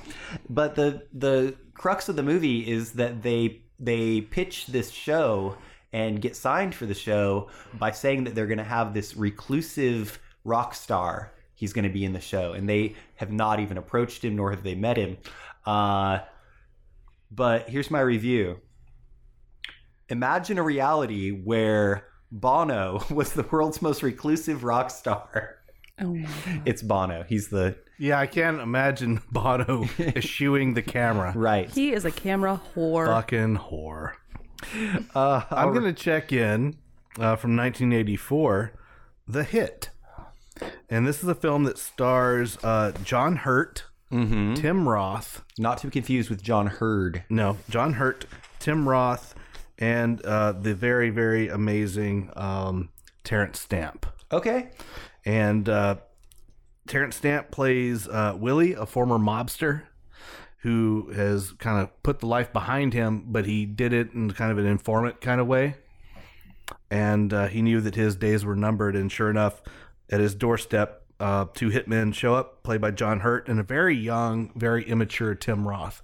but 0.50 0.76
the 0.76 1.08
the 1.14 1.58
crux 1.74 2.08
of 2.08 2.16
the 2.16 2.24
movie 2.24 2.62
is 2.62 2.94
that 2.94 3.22
they 3.22 3.64
they 3.78 4.22
pitch 4.22 4.68
this 4.68 4.90
show 4.90 5.58
and 5.92 6.22
get 6.22 6.38
signed 6.38 6.74
for 6.74 6.86
the 6.86 6.94
show 6.94 7.50
by 7.74 7.92
saying 7.92 8.24
that 8.24 8.34
they're 8.34 8.48
going 8.48 8.60
to 8.60 8.64
have 8.64 8.94
this 8.94 9.18
reclusive 9.18 10.20
rock 10.46 10.74
star. 10.74 11.34
He's 11.54 11.74
going 11.74 11.84
to 11.84 11.92
be 11.92 12.06
in 12.06 12.14
the 12.14 12.22
show. 12.22 12.54
And 12.54 12.70
they 12.70 12.96
have 13.16 13.30
not 13.30 13.60
even 13.60 13.78
approached 13.78 14.24
him 14.24 14.38
nor 14.38 14.52
have 14.52 14.64
they 14.64 14.76
met 14.76 14.96
him. 14.96 15.18
Uh, 15.66 16.20
but 17.30 17.68
here's 17.70 17.92
my 17.92 18.00
review. 18.00 18.62
Imagine 20.08 20.60
a 20.60 20.64
reality 20.64 21.32
where 21.32 22.08
bono 22.32 23.04
was 23.10 23.34
the 23.34 23.44
world's 23.44 23.82
most 23.82 24.02
reclusive 24.02 24.64
rock 24.64 24.90
star 24.92 25.58
Oh 26.00 26.14
god. 26.18 26.62
it's 26.66 26.82
Bono. 26.82 27.24
He's 27.24 27.48
the 27.50 27.76
Yeah, 27.98 28.20
I 28.20 28.28
can't 28.28 28.60
imagine 28.60 29.22
Bono 29.32 29.88
eschewing 30.00 30.74
the 30.74 30.82
camera. 30.82 31.34
right. 31.36 31.70
He 31.70 31.94
is 31.94 32.06
a 32.06 32.12
camera 32.12 32.62
whore. 32.76 33.08
Fucking 33.08 33.58
whore. 33.58 34.14
Uh, 35.14 35.44
I'm 35.52 35.74
going 35.74 35.84
to 35.84 35.94
check 35.94 36.32
in 36.32 36.78
uh, 37.18 37.36
from 37.36 37.56
1984, 37.56 38.74
The 39.28 39.44
Hit. 39.44 39.90
And 40.90 41.06
this 41.06 41.22
is 41.22 41.30
a 41.30 41.36
film 41.36 41.66
that 41.66 41.78
stars 41.78 42.58
uh, 42.64 42.94
John 43.04 43.36
Hurt, 43.36 43.84
mm-hmm. 44.12 44.56
Tim 44.56 44.88
Roth, 44.88 45.44
not 45.60 45.78
to 45.80 45.88
be 45.88 45.92
confused 45.92 46.30
with 46.30 46.42
John 46.42 46.68
Heard. 46.68 47.24
no, 47.30 47.58
John 47.70 47.94
Hurt, 47.94 48.26
Tim 48.60 48.88
Roth, 48.88 49.36
and 49.78 50.24
uh, 50.26 50.54
the 50.54 50.74
very, 50.74 51.10
very 51.10 51.50
amazing 51.50 52.32
um, 52.36 52.90
Terence 53.24 53.60
Stamp. 53.60 54.06
Okay. 54.32 54.70
And 55.26 55.68
uh, 55.68 55.96
Terence 56.88 57.16
Stamp 57.16 57.52
plays 57.52 58.08
uh, 58.08 58.36
Willie, 58.38 58.74
a 58.74 58.86
former 58.86 59.18
mobster 59.18 59.84
who 60.60 61.12
has 61.12 61.52
kind 61.54 61.82
of 61.82 62.04
put 62.04 62.20
the 62.20 62.26
life 62.26 62.52
behind 62.52 62.94
him, 62.94 63.26
but 63.28 63.46
he 63.46 63.66
did 63.66 63.94
it 63.94 64.14
in 64.14 64.32
kind 64.32 64.52
of 64.52 64.58
an 64.58 64.66
informant 64.66 65.22
kind 65.22 65.40
of 65.40 65.48
way. 65.48 65.76
And 66.90 67.32
uh, 67.34 67.48
he 67.48 67.62
knew 67.62 67.82
that 67.82 67.96
his 67.96 68.16
days 68.16 68.44
were 68.44 68.56
numbered. 68.56 68.96
And 68.96 69.12
sure 69.12 69.30
enough, 69.30 69.62
at 70.10 70.20
his 70.20 70.34
doorstep, 70.34 71.04
uh, 71.20 71.46
two 71.54 71.70
hitmen 71.70 72.14
show 72.14 72.36
up, 72.36 72.64
played 72.64 72.82
by 72.82 72.92
John 72.92 73.20
Hurt 73.20 73.48
and 73.48 73.60
a 73.60 73.64
very 73.64 73.96
young, 73.96 74.52
very 74.56 74.84
immature 74.84 75.36
Tim 75.36 75.68
Roth. 75.68 76.02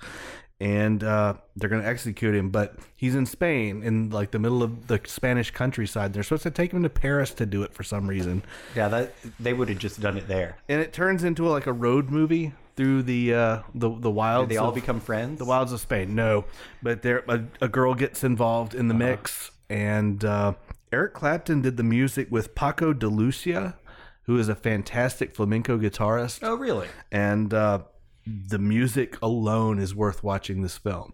And 0.61 1.03
uh, 1.03 1.33
they're 1.55 1.69
going 1.69 1.81
to 1.81 1.87
execute 1.87 2.35
him, 2.35 2.51
but 2.51 2.75
he's 2.95 3.15
in 3.15 3.25
Spain, 3.25 3.81
in 3.81 4.11
like 4.11 4.29
the 4.29 4.37
middle 4.37 4.61
of 4.61 4.85
the 4.85 5.01
Spanish 5.05 5.49
countryside. 5.49 6.13
They're 6.13 6.21
supposed 6.21 6.43
to 6.43 6.51
take 6.51 6.71
him 6.71 6.83
to 6.83 6.89
Paris 6.89 7.33
to 7.33 7.47
do 7.47 7.63
it 7.63 7.73
for 7.73 7.81
some 7.81 8.05
reason 8.07 8.43
Yeah, 8.75 8.87
that 8.89 9.15
they 9.39 9.53
would 9.53 9.69
have 9.69 9.79
just 9.79 9.99
done 9.99 10.17
it 10.17 10.27
there. 10.27 10.57
and 10.69 10.79
it 10.79 10.93
turns 10.93 11.23
into 11.23 11.47
like 11.47 11.65
a 11.65 11.73
road 11.73 12.11
movie 12.11 12.53
through 12.75 13.01
the 13.03 13.33
uh, 13.33 13.59
the 13.73 13.89
the 13.89 14.11
wilds. 14.11 14.49
Did 14.49 14.55
they 14.55 14.59
all 14.59 14.69
of, 14.69 14.75
become 14.75 14.99
friends? 14.99 15.39
the 15.39 15.45
wilds 15.45 15.73
of 15.73 15.79
Spain. 15.79 16.13
No, 16.13 16.45
but 16.83 17.01
there 17.01 17.23
a, 17.27 17.43
a 17.59 17.67
girl 17.67 17.95
gets 17.95 18.23
involved 18.23 18.75
in 18.75 18.87
the 18.87 18.93
mix, 18.93 19.49
and 19.67 20.23
uh, 20.23 20.53
Eric 20.93 21.15
Clapton 21.15 21.61
did 21.63 21.75
the 21.77 21.83
music 21.83 22.27
with 22.29 22.53
Paco 22.53 22.93
de 22.93 23.07
Lucia, 23.07 23.77
who 24.23 24.37
is 24.37 24.47
a 24.47 24.55
fantastic 24.55 25.35
flamenco 25.35 25.79
guitarist, 25.79 26.39
Oh, 26.43 26.53
really? 26.55 26.87
and 27.11 27.51
uh, 27.51 27.79
the 28.25 28.59
music 28.59 29.17
alone 29.21 29.79
is 29.79 29.95
worth 29.95 30.23
watching 30.23 30.61
this 30.61 30.77
film. 30.77 31.13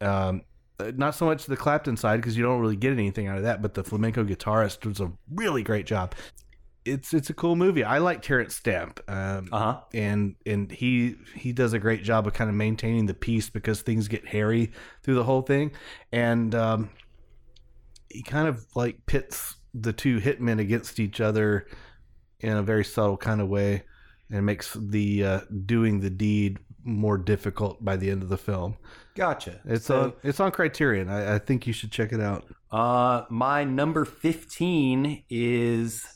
Um, 0.00 0.42
not 0.96 1.14
so 1.14 1.26
much 1.26 1.46
the 1.46 1.56
Clapton 1.56 1.96
side 1.96 2.16
because 2.16 2.36
you 2.36 2.42
don't 2.42 2.60
really 2.60 2.76
get 2.76 2.92
anything 2.92 3.26
out 3.26 3.36
of 3.36 3.42
that, 3.44 3.60
but 3.62 3.74
the 3.74 3.84
flamenco 3.84 4.24
guitarist 4.24 4.80
does 4.80 5.00
a 5.00 5.12
really 5.34 5.62
great 5.62 5.86
job. 5.86 6.14
It's 6.86 7.12
it's 7.12 7.28
a 7.28 7.34
cool 7.34 7.56
movie. 7.56 7.84
I 7.84 7.98
like 7.98 8.22
Terence 8.22 8.54
Stamp, 8.56 9.00
um, 9.06 9.50
Uh 9.52 9.58
huh. 9.58 9.80
and 9.92 10.36
and 10.46 10.72
he 10.72 11.16
he 11.34 11.52
does 11.52 11.74
a 11.74 11.78
great 11.78 12.02
job 12.02 12.26
of 12.26 12.32
kind 12.32 12.48
of 12.48 12.56
maintaining 12.56 13.04
the 13.04 13.12
peace 13.12 13.50
because 13.50 13.82
things 13.82 14.08
get 14.08 14.26
hairy 14.26 14.72
through 15.02 15.16
the 15.16 15.24
whole 15.24 15.42
thing, 15.42 15.72
and 16.10 16.54
um, 16.54 16.88
he 18.08 18.22
kind 18.22 18.48
of 18.48 18.64
like 18.74 19.04
pits 19.04 19.56
the 19.74 19.92
two 19.92 20.18
hitmen 20.20 20.58
against 20.58 20.98
each 20.98 21.20
other 21.20 21.66
in 22.40 22.56
a 22.56 22.62
very 22.62 22.84
subtle 22.84 23.18
kind 23.18 23.42
of 23.42 23.48
way, 23.48 23.82
and 24.30 24.46
makes 24.46 24.74
the 24.74 25.24
uh, 25.24 25.40
doing 25.66 26.00
the 26.00 26.10
deed 26.10 26.58
more 26.82 27.18
difficult 27.18 27.84
by 27.84 27.96
the 27.96 28.10
end 28.10 28.22
of 28.22 28.28
the 28.28 28.38
film. 28.38 28.76
Gotcha. 29.14 29.60
It's 29.64 29.86
So, 29.86 30.00
on 30.02 30.12
it's 30.22 30.40
on 30.40 30.50
Criterion. 30.50 31.08
I, 31.08 31.34
I 31.34 31.38
think 31.38 31.66
you 31.66 31.72
should 31.72 31.90
check 31.92 32.12
it 32.12 32.20
out. 32.20 32.44
Uh, 32.70 33.24
my 33.28 33.64
number 33.64 34.04
15 34.04 35.24
is 35.28 36.06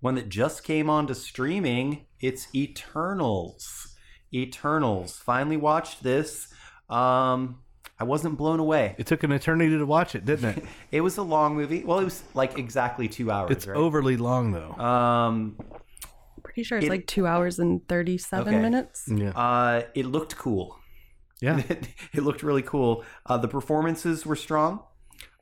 one 0.00 0.14
that 0.14 0.28
just 0.28 0.64
came 0.64 0.88
onto 0.88 1.14
streaming. 1.14 2.06
It's 2.20 2.46
Eternals. 2.54 3.96
Eternals. 4.32 5.18
Finally 5.18 5.56
watched 5.56 6.02
this. 6.02 6.48
Um, 6.88 7.60
I 7.98 8.04
wasn't 8.04 8.38
blown 8.38 8.60
away. 8.60 8.94
It 8.98 9.06
took 9.06 9.22
an 9.24 9.32
eternity 9.32 9.76
to 9.76 9.84
watch 9.84 10.14
it, 10.14 10.24
didn't 10.24 10.56
it? 10.58 10.64
It 10.90 11.02
was 11.02 11.18
a 11.18 11.22
long 11.22 11.54
movie. 11.54 11.84
Well, 11.84 11.98
it 11.98 12.04
was 12.04 12.22
like 12.34 12.58
exactly 12.58 13.06
two 13.08 13.30
hours. 13.30 13.50
It's 13.50 13.66
right? 13.66 13.76
overly 13.76 14.16
long 14.16 14.52
though. 14.52 14.72
Um, 14.72 15.56
Pretty 16.52 16.64
sure 16.64 16.78
it's 16.78 16.86
It- 16.86 16.90
like 16.90 17.06
two 17.06 17.26
hours 17.26 17.58
and 17.60 17.86
37 17.88 18.48
Okay. 18.54 18.60
minutes. 18.62 19.04
yeah, 19.08 19.30
uh, 19.30 19.82
it 19.94 20.04
looked 20.06 20.36
cool. 20.36 20.76
yeah. 21.40 21.62
it 22.12 22.22
looked 22.22 22.42
really 22.42 22.62
cool. 22.62 23.04
Uh, 23.24 23.38
the 23.38 23.48
performances 23.48 24.26
were 24.26 24.36
strong. 24.36 24.80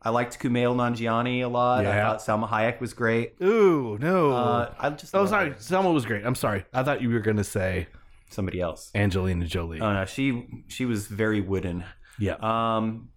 I 0.03 0.11
liked 0.11 0.39
Kumail 0.39 0.77
Nanjiani 0.77 1.43
a 1.43 1.49
lot. 1.49 1.85
I 1.87 2.01
thought 2.03 2.19
Salma 2.21 2.49
Hayek 2.49 2.81
was 2.81 2.93
great. 2.95 3.35
Ooh 3.43 3.99
no. 4.01 4.31
Uh, 4.33 4.75
I 4.79 4.91
just 4.91 5.15
oh, 5.15 5.27
sorry. 5.27 5.51
her. 5.51 5.57
Selma 5.59 5.91
was 5.91 6.05
great. 6.07 6.25
I'm 6.25 6.37
sorry. 6.37 6.65
I 6.73 6.83
thought 6.85 7.01
you 7.03 7.11
were 7.11 7.19
going 7.21 7.39
to 7.39 7.45
say 7.45 7.89
somebody 8.31 8.61
else. 8.61 8.91
Angelina 8.95 9.47
Jolie. 9.47 9.81
Oh 9.81 9.93
no, 9.93 10.05
she 10.05 10.47
she 10.69 10.85
was 10.85 11.07
very 11.09 11.41
wooden. 11.41 11.85
yeah. 12.19 12.37
Um, 12.41 13.09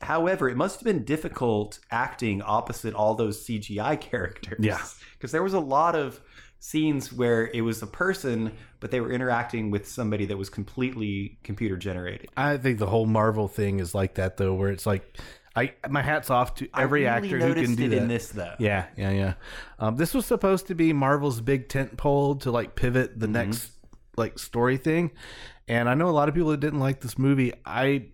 however, 0.00 0.48
it 0.48 0.56
must 0.56 0.78
have 0.78 0.84
been 0.84 1.04
difficult 1.04 1.80
acting 1.90 2.40
opposite 2.42 2.94
all 2.94 3.14
those 3.16 3.44
CGI 3.44 4.00
characters. 4.08 4.58
Yeah. 4.60 4.78
because 5.14 5.32
there 5.32 5.42
was 5.42 5.54
a 5.54 5.60
lot 5.60 5.96
of 5.96 6.20
scenes 6.60 7.12
where 7.12 7.46
it 7.48 7.60
was 7.62 7.82
a 7.82 7.86
person, 7.86 8.52
but 8.80 8.90
they 8.90 9.00
were 9.00 9.12
interacting 9.12 9.70
with 9.70 9.86
somebody 9.88 10.26
that 10.26 10.36
was 10.36 10.50
completely 10.50 11.38
computer 11.44 11.76
generated. 11.76 12.28
I 12.36 12.56
think 12.56 12.78
the 12.78 12.86
whole 12.86 13.06
Marvel 13.06 13.48
thing 13.48 13.80
is 13.80 13.94
like 13.94 14.14
that 14.14 14.36
though, 14.36 14.54
where 14.54 14.70
it's 14.70 14.86
like, 14.86 15.16
I 15.56 15.72
my 15.88 16.02
hats 16.02 16.30
off 16.30 16.54
to 16.56 16.68
every 16.76 17.08
I 17.08 17.16
really 17.18 17.26
actor 17.34 17.46
who 17.48 17.54
can 17.54 17.74
do 17.74 17.84
it 17.86 17.88
that. 17.90 17.96
in 17.98 18.08
this 18.08 18.28
though. 18.30 18.54
Yeah, 18.58 18.86
yeah, 18.96 19.10
yeah. 19.10 19.34
Um, 19.78 19.96
this 19.96 20.14
was 20.14 20.26
supposed 20.26 20.66
to 20.68 20.74
be 20.74 20.92
Marvel's 20.92 21.40
big 21.40 21.68
tent 21.68 21.96
pole 21.96 22.36
to 22.36 22.50
like 22.50 22.74
pivot 22.76 23.18
the 23.18 23.26
Mm-hmm. 23.26 23.32
next 23.32 23.72
like 24.16 24.38
story 24.38 24.76
thing, 24.76 25.10
and 25.68 25.88
I 25.88 25.94
know 25.94 26.08
a 26.08 26.10
lot 26.10 26.28
of 26.28 26.34
people 26.34 26.50
that 26.50 26.60
didn't 26.60 26.80
like 26.80 27.00
this 27.00 27.18
movie. 27.18 27.52
I 27.64 28.06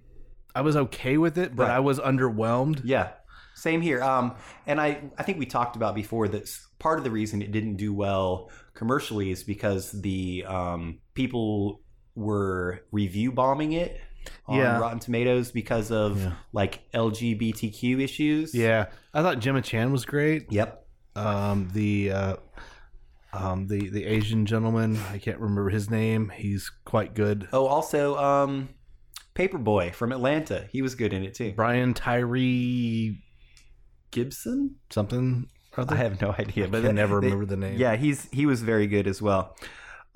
I 0.54 0.60
was 0.62 0.76
okay 0.76 1.16
with 1.18 1.36
it, 1.38 1.54
but 1.56 1.64
Right. 1.68 1.76
I 1.76 1.80
was 1.80 1.98
underwhelmed. 1.98 2.80
Yeah, 2.84 3.10
same 3.54 3.80
here. 3.82 4.02
Um, 4.02 4.36
and 4.66 4.80
I 4.80 5.02
I 5.18 5.22
think 5.22 5.38
we 5.38 5.46
talked 5.46 5.76
about 5.76 5.94
before 5.94 6.28
that 6.28 6.48
part 6.78 6.98
of 6.98 7.04
the 7.04 7.10
reason 7.10 7.42
it 7.42 7.52
didn't 7.52 7.76
do 7.76 7.92
well 7.94 8.50
commercially 8.74 9.30
is 9.30 9.42
because 9.44 9.92
the 9.92 10.44
um, 10.46 10.98
people 11.14 11.80
were 12.14 12.80
review 12.92 13.32
bombing 13.32 13.72
it 13.72 14.00
on 14.46 14.58
Yeah. 14.58 14.78
Rotten 14.78 14.98
Tomatoes 14.98 15.50
because 15.52 15.90
of 15.90 16.20
Yeah. 16.22 16.32
like 16.52 16.80
LGBTQ 16.92 18.00
issues. 18.02 18.54
Yeah, 18.54 18.86
I 19.12 19.22
thought 19.22 19.38
Gemma 19.40 19.62
Chan 19.62 19.90
was 19.92 20.04
great. 20.04 20.50
Yep. 20.50 20.86
Um, 21.16 21.68
the 21.72 22.10
uh, 22.10 22.36
um, 23.32 23.66
the 23.68 23.88
the 23.88 24.04
Asian 24.04 24.46
gentleman, 24.46 24.96
I 25.10 25.18
can't 25.18 25.38
remember 25.38 25.70
his 25.70 25.90
name. 25.90 26.30
He's 26.34 26.70
quite 26.84 27.14
good. 27.14 27.48
Oh, 27.52 27.66
also, 27.66 28.16
um, 28.16 28.68
Paperboy 29.34 29.92
from 29.94 30.12
Atlanta. 30.12 30.68
He 30.72 30.82
was 30.82 30.94
good 30.94 31.12
in 31.12 31.24
it 31.24 31.34
too. 31.34 31.52
Brian 31.56 31.94
Tyree 31.94 33.20
Gibson, 34.10 34.76
something. 34.90 35.48
Or 35.76 35.84
I 35.88 35.96
have 35.96 36.20
no 36.20 36.34
idea, 36.38 36.68
but 36.68 36.80
I 36.84 36.88
can 36.88 36.96
never 36.96 37.20
they- 37.20 37.26
remember 37.28 37.46
the 37.46 37.56
name. 37.56 37.78
Yeah, 37.78 37.96
he's 37.96 38.28
he 38.32 38.46
was 38.46 38.62
very 38.62 38.86
good 38.86 39.06
as 39.06 39.20
well. 39.22 39.56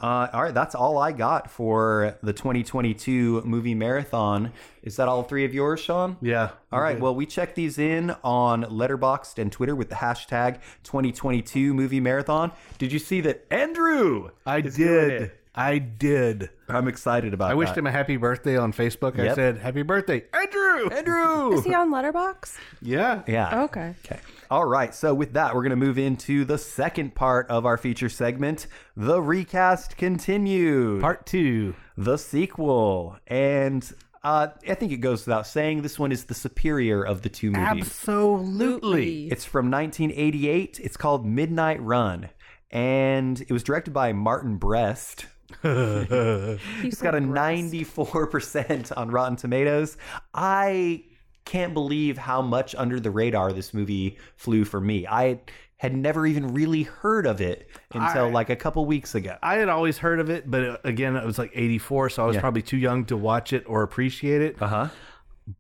Uh, 0.00 0.28
all 0.32 0.44
right, 0.44 0.54
that's 0.54 0.76
all 0.76 0.96
I 0.96 1.10
got 1.10 1.50
for 1.50 2.16
the 2.22 2.32
2022 2.32 3.42
movie 3.44 3.74
marathon. 3.74 4.52
Is 4.84 4.94
that 4.94 5.08
all 5.08 5.24
three 5.24 5.44
of 5.44 5.52
yours, 5.52 5.80
Sean? 5.80 6.16
yeah. 6.20 6.50
All 6.70 6.80
right. 6.80 7.00
Well, 7.00 7.16
we 7.16 7.26
checked 7.26 7.56
these 7.56 7.78
in 7.80 8.14
on 8.22 8.62
Letterboxd 8.62 9.38
and 9.38 9.50
Twitter 9.50 9.74
with 9.74 9.88
the 9.88 9.96
hashtag 9.96 10.60
2022 10.84 11.74
movie 11.74 11.98
marathon. 11.98 12.52
Did 12.78 12.92
you 12.92 13.00
see 13.00 13.20
that 13.22 13.44
Andrew? 13.50 14.30
I 14.46 14.60
did. 14.60 15.32
I 15.54 15.78
did. 15.78 16.50
I'm 16.68 16.86
excited 16.86 17.34
about. 17.34 17.50
I 17.50 17.54
wished 17.54 17.74
that. 17.74 17.80
him 17.80 17.88
a 17.88 17.90
happy 17.90 18.16
birthday 18.16 18.56
on 18.56 18.72
Facebook. 18.72 19.18
I 19.18 19.34
said, 19.34 19.58
"Happy 19.58 19.82
birthday, 19.82 20.24
Andrew!" 20.32 20.88
Andrew. 20.90 21.54
Is 21.54 21.64
he 21.64 21.74
on 21.74 21.90
Letterboxd? 21.90 22.56
Yeah. 22.80 23.22
Yeah. 23.26 23.64
Okay. 23.64 23.96
Okay. 24.04 24.20
All 24.50 24.64
right. 24.66 24.94
So 24.94 25.12
with 25.14 25.34
that, 25.34 25.54
we're 25.54 25.62
going 25.62 25.70
to 25.70 25.76
move 25.76 25.98
into 25.98 26.44
the 26.44 26.58
second 26.58 27.14
part 27.14 27.48
of 27.50 27.66
our 27.66 27.76
feature 27.76 28.08
segment, 28.08 28.66
the 28.96 29.20
recast 29.20 29.96
continued, 29.96 31.00
Part 31.02 31.26
two. 31.26 31.74
the 31.96 32.16
sequel, 32.16 33.18
and 33.26 33.90
uh, 34.24 34.48
I 34.68 34.74
think 34.74 34.90
it 34.92 34.98
goes 34.98 35.26
without 35.26 35.46
saying 35.46 35.82
this 35.82 35.98
one 35.98 36.12
is 36.12 36.24
the 36.24 36.34
superior 36.34 37.02
of 37.02 37.22
the 37.22 37.28
two 37.28 37.50
movies. 37.50 37.84
Absolutely. 37.84 39.28
It's 39.30 39.44
from 39.44 39.70
1988. 39.70 40.80
It's 40.82 40.96
called 40.96 41.24
Midnight 41.26 41.80
Run, 41.82 42.28
and 42.70 43.40
it 43.40 43.50
was 43.50 43.62
directed 43.62 43.92
by 43.92 44.12
Martin 44.12 44.56
Brest. 44.56 45.26
He's 45.62 47.00
got 47.00 47.14
a 47.14 47.20
94% 47.20 48.92
on 48.96 49.10
Rotten 49.10 49.36
Tomatoes. 49.36 49.96
I 50.34 51.04
can't 51.48 51.72
believe 51.74 52.18
how 52.18 52.42
much 52.42 52.74
under 52.76 53.00
the 53.00 53.10
radar 53.10 53.52
this 53.52 53.72
movie 53.72 54.18
flew 54.36 54.64
for 54.64 54.80
me. 54.80 55.06
I 55.06 55.40
had 55.78 55.96
never 55.96 56.26
even 56.26 56.52
really 56.52 56.82
heard 56.82 57.24
of 57.26 57.40
it 57.40 57.68
until 57.94 58.26
I- 58.26 58.30
like 58.30 58.50
a 58.50 58.56
couple 58.56 58.84
weeks 58.84 59.14
ago. 59.14 59.36
I 59.42 59.54
had 59.56 59.68
always 59.68 59.96
heard 59.98 60.20
of 60.20 60.28
it, 60.28 60.50
but 60.50 60.62
uh, 60.64 60.76
again, 60.84 61.16
it 61.16 61.24
was 61.24 61.38
like 61.38 61.50
84, 61.54 62.10
so 62.10 62.22
I 62.24 62.26
was 62.26 62.34
Yeah. 62.34 62.40
probably 62.42 62.62
too 62.62 62.76
young 62.76 63.04
to 63.06 63.16
watch 63.16 63.52
it 63.52 63.64
or 63.66 63.82
appreciate 63.82 64.42
it. 64.42 64.60
Uh 64.60 64.66
huh. 64.66 64.88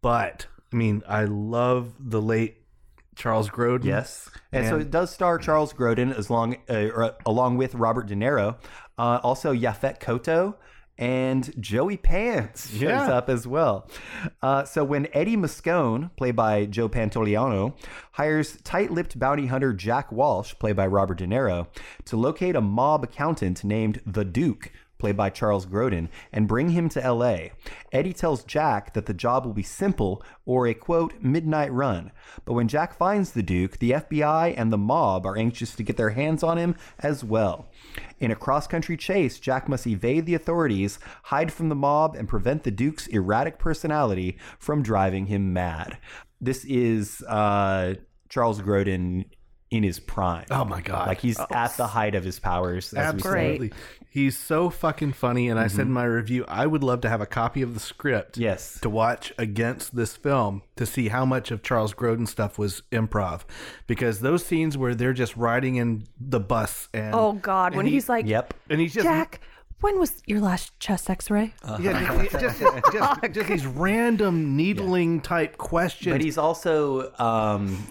But, 0.02 0.46
I 0.72 0.76
mean, 0.76 1.02
I 1.08 1.24
love 1.24 1.94
the 1.98 2.20
late 2.20 2.56
Charles 3.16 3.48
Grodin. 3.48 3.84
Yes, 3.84 4.28
and 4.52 4.66
so 4.66 4.76
it 4.78 4.90
does 4.90 5.10
star 5.10 5.38
Charles 5.38 5.72
Grodin 5.72 6.14
as 6.16 6.28
long 6.30 6.56
uh, 6.68 6.88
or, 6.94 7.16
along 7.26 7.56
with 7.56 7.74
Robert 7.74 8.06
De 8.06 8.14
Niro, 8.14 8.56
uh, 8.98 9.20
also 9.22 9.52
Yaphet 9.54 9.98
Kotto 10.00 10.54
and 10.98 11.54
Joey 11.62 11.96
Pants 11.96 12.70
shows 12.70 12.80
Yeah. 12.82 13.08
up 13.12 13.28
as 13.28 13.46
well. 13.46 13.88
Uh, 14.42 14.64
so 14.64 14.82
when 14.84 15.06
Eddie 15.12 15.36
Moscone, 15.36 16.10
played 16.16 16.34
by 16.36 16.66
Joe 16.66 16.88
Pantoliano, 16.88 17.74
hires 18.12 18.58
tight-lipped 18.62 19.18
bounty 19.18 19.46
hunter 19.46 19.72
Jack 19.72 20.10
Walsh, 20.10 20.54
played 20.58 20.76
by 20.76 20.86
Robert 20.86 21.18
De 21.18 21.26
Niro, 21.26 21.68
to 22.06 22.16
locate 22.16 22.56
a 22.56 22.60
mob 22.60 23.04
accountant 23.04 23.62
named 23.64 24.00
the 24.04 24.24
Duke. 24.24 24.72
Played 24.98 25.16
by 25.16 25.30
Charles 25.30 25.66
Grodin, 25.66 26.08
and 26.32 26.48
bring 26.48 26.70
him 26.70 26.88
to 26.90 27.12
LA. 27.12 27.48
Eddie 27.92 28.12
tells 28.12 28.44
Jack 28.44 28.94
that 28.94 29.06
the 29.06 29.14
job 29.14 29.46
will 29.46 29.52
be 29.52 29.62
simple 29.62 30.22
or 30.44 30.66
a 30.66 30.74
quote, 30.74 31.14
midnight 31.20 31.72
run. 31.72 32.10
But 32.44 32.54
when 32.54 32.68
Jack 32.68 32.96
finds 32.96 33.32
the 33.32 33.42
Duke, 33.42 33.78
the 33.78 33.92
FBI 33.92 34.54
and 34.56 34.72
the 34.72 34.78
mob 34.78 35.24
are 35.26 35.36
anxious 35.36 35.74
to 35.76 35.82
get 35.82 35.96
their 35.96 36.10
hands 36.10 36.42
on 36.42 36.58
him 36.58 36.76
as 36.98 37.22
well. 37.22 37.66
In 38.18 38.30
a 38.30 38.36
cross 38.36 38.66
country 38.66 38.96
chase, 38.96 39.38
Jack 39.38 39.68
must 39.68 39.86
evade 39.86 40.26
the 40.26 40.34
authorities, 40.34 40.98
hide 41.24 41.52
from 41.52 41.68
the 41.68 41.74
mob, 41.74 42.16
and 42.16 42.28
prevent 42.28 42.64
the 42.64 42.70
Duke's 42.70 43.06
erratic 43.06 43.58
personality 43.58 44.36
from 44.58 44.82
driving 44.82 45.26
him 45.26 45.52
mad. 45.52 45.98
This 46.40 46.64
is 46.64 47.22
uh, 47.22 47.94
Charles 48.28 48.60
Grodin 48.60 49.26
in 49.70 49.82
his 49.82 50.00
prime. 50.00 50.46
Oh 50.50 50.64
my 50.64 50.80
God. 50.80 51.08
Like 51.08 51.20
he's 51.20 51.38
at 51.38 51.76
the 51.76 51.86
height 51.86 52.14
of 52.14 52.24
his 52.24 52.38
powers. 52.38 52.92
As 52.94 53.14
we. 53.14 53.18
Absolutely. 53.18 53.72
He's 54.10 54.38
so 54.38 54.70
fucking 54.70 55.12
funny. 55.12 55.48
And 55.48 55.60
I 55.60 55.66
said 55.66 55.82
in 55.86 55.92
my 55.92 56.04
review, 56.04 56.44
I 56.48 56.66
would 56.66 56.82
love 56.82 57.00
to 57.02 57.08
have 57.08 57.20
a 57.20 57.26
copy 57.26 57.62
of 57.62 57.74
the 57.74 57.80
script. 57.80 58.38
Yes. 58.38 58.80
To 58.80 58.88
watch 58.90 59.32
against 59.38 59.94
this 59.94 60.16
film 60.16 60.62
to 60.76 60.86
see 60.86 61.08
how 61.08 61.24
much 61.24 61.50
of 61.50 61.62
Charles 61.62 61.92
Grodin 61.94 62.26
stuff 62.26 62.58
was 62.58 62.82
improv. 62.90 63.42
Because 63.86 64.20
those 64.20 64.44
scenes 64.44 64.76
where 64.78 64.94
they're 64.94 65.12
just 65.12 65.36
riding 65.36 65.76
in 65.76 66.04
the 66.18 66.40
bus 66.40 66.88
and. 66.94 67.14
Oh 67.14 67.34
God, 67.34 67.74
when 67.74 67.86
he- 67.86 67.92
he's 67.92 68.08
like, 68.08 68.26
Yep. 68.26 68.54
And 68.70 68.80
he's 68.80 68.94
just. 68.94 69.04
Jack, 69.04 69.40
when 69.80 69.98
was 70.00 70.22
your 70.26 70.40
last 70.40 70.78
chest 70.80 71.08
X-ray? 71.08 71.54
Yeah, 71.78 72.26
just, 72.32 72.60
just, 72.60 72.92
just, 72.92 73.32
just 73.32 73.48
these 73.48 73.66
random 73.66 74.56
needling 74.56 75.20
type 75.20 75.56
questions. 75.58 76.12
But 76.14 76.20
he's 76.20 76.36
also 76.38 77.12
um, 77.20 77.86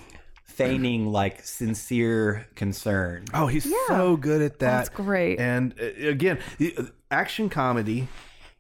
feigning 0.58 1.08
like 1.12 1.44
sincere 1.46 2.48
concern. 2.56 3.26
Oh, 3.34 3.48
he's 3.48 3.72
so 3.88 4.18
good 4.18 4.42
at 4.42 4.60
that. 4.60 4.78
That's 4.78 4.90
great. 4.90 5.40
And 5.40 5.74
uh, 5.80 6.08
again, 6.10 6.40
uh, 6.62 6.84
action 7.12 7.50
comedy, 7.50 8.08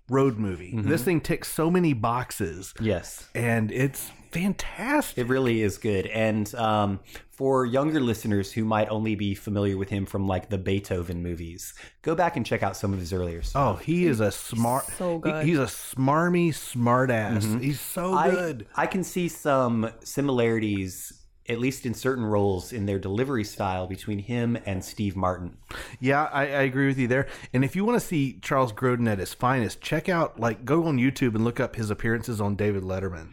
road 0.10 0.38
movie. 0.38 0.74
Mm-hmm. 0.74 0.90
This 0.90 1.04
thing 1.04 1.22
ticks 1.22 1.50
so 1.50 1.70
many 1.70 1.94
boxes, 1.94 2.74
Yes. 2.80 3.28
and 3.36 3.72
it's 3.72 4.12
fantastic. 4.32 5.18
It 5.26 5.28
really 5.30 5.62
is 5.62 5.78
good. 5.78 6.06
And 6.08 6.54
um, 6.56 7.00
for 7.32 7.66
younger 7.66 8.00
listeners 8.00 8.52
who 8.52 8.64
might 8.66 8.90
only 8.90 9.16
be 9.16 9.34
familiar 9.36 9.78
with 9.78 9.90
him 9.90 10.06
from 10.06 10.28
like 10.28 10.50
the 10.50 10.58
Beethoven 10.58 11.24
movies, 11.24 11.74
go 12.02 12.14
back 12.14 12.36
and 12.38 12.46
check 12.46 12.62
out 12.62 12.76
some 12.78 12.94
of 12.94 13.00
his 13.00 13.14
earlier 13.14 13.42
stuff. 13.42 13.78
Oh, 13.80 13.82
he 13.84 14.06
is 14.06 14.20
a 14.20 14.32
smart. 14.32 14.86
So 14.98 15.16
he- 15.16 15.22
good. 15.22 15.46
he's 15.46 15.58
a 15.60 15.64
smarmy 15.66 16.50
smartass. 16.50 17.62
He's 17.62 17.80
so 17.82 18.12
Mm-hmm. 18.12 18.18
I, 18.18 18.30
good. 18.32 18.68
I 18.76 18.86
can 18.86 19.04
see 19.04 19.28
some 19.30 19.90
similarities, 20.04 21.14
at 21.50 21.60
least 21.60 21.86
in 21.86 21.94
certain 21.94 22.26
roles, 22.26 22.74
in 22.74 22.86
their 22.86 23.00
delivery 23.00 23.44
style 23.44 23.88
between 23.88 24.20
him 24.20 24.58
and 24.66 24.84
Steve 24.84 25.16
Martin. 25.16 25.58
Yeah, 26.00 26.26
I, 26.32 26.42
I 26.44 26.62
agree 26.64 26.88
with 26.88 26.98
you 26.98 27.08
there. 27.08 27.28
And 27.54 27.64
if 27.64 27.76
you 27.76 27.86
want 27.86 28.00
to 28.00 28.06
see 28.06 28.40
Charles 28.42 28.74
Grodin 28.74 29.10
at 29.10 29.20
his 29.20 29.34
finest, 29.34 29.82
check 29.82 30.10
out 30.10 30.40
like 30.40 30.66
go 30.66 30.86
on 30.86 30.98
YouTube 30.98 31.36
and 31.36 31.44
look 31.44 31.60
up 31.60 31.76
his 31.76 31.90
appearances 31.90 32.42
on 32.42 32.56
David 32.56 32.84
Letterman. 32.84 33.30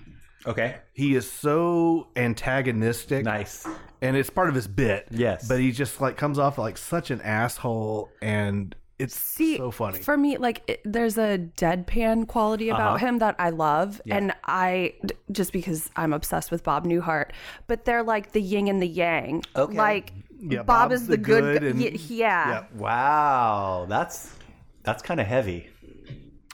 Okay. 0.46 0.76
He 0.92 1.14
is 1.14 1.30
so 1.30 2.08
antagonistic. 2.16 3.24
Nice. 3.24 3.66
and 4.02 4.16
it's 4.16 4.30
part 4.30 4.48
of 4.48 4.54
his 4.54 4.68
bit. 4.68 5.08
Yes. 5.10 5.48
but 5.48 5.58
he 5.58 5.72
just 5.72 6.00
like 6.00 6.16
comes 6.16 6.38
off 6.38 6.58
like 6.58 6.76
such 6.76 7.10
an 7.10 7.20
asshole, 7.22 8.10
and 8.20 8.74
it's 9.04 9.18
See, 9.18 9.56
so 9.56 9.70
funny. 9.70 9.98
For 10.00 10.16
me, 10.16 10.36
like 10.38 10.62
it, 10.66 10.80
there's 10.84 11.16
a 11.18 11.38
deadpan 11.56 12.26
quality 12.26 12.68
about 12.70 12.96
Uh-huh. 12.96 13.06
him 13.06 13.18
that 13.18 13.36
I 13.38 13.50
love, 13.50 14.00
and 14.10 14.34
I 14.44 14.94
just 15.30 15.52
because 15.52 15.90
I'm 15.96 16.12
obsessed 16.12 16.50
with 16.50 16.64
Bob 16.64 16.86
Newhart, 16.86 17.30
but 17.66 17.84
they're 17.84 18.02
like 18.02 18.32
the 18.32 18.40
yin 18.42 18.66
and 18.68 18.82
the 18.82 18.88
yang. 18.88 19.44
Okay. 19.54 19.76
Like 19.76 20.12
Yeah, 20.40 20.62
Bob 20.62 20.90
Bob's 20.90 21.02
is 21.02 21.06
the 21.06 21.12
the, 21.12 21.22
good. 21.22 21.60
good 21.60 21.70
and- 21.70 21.80
y- 21.80 21.92
yeah. 22.08 22.48
Yeah. 22.50 22.64
Wow, 22.76 23.86
that's 23.88 24.34
that's 24.82 25.02
kind 25.02 25.20
of 25.20 25.26
heavy. 25.26 25.68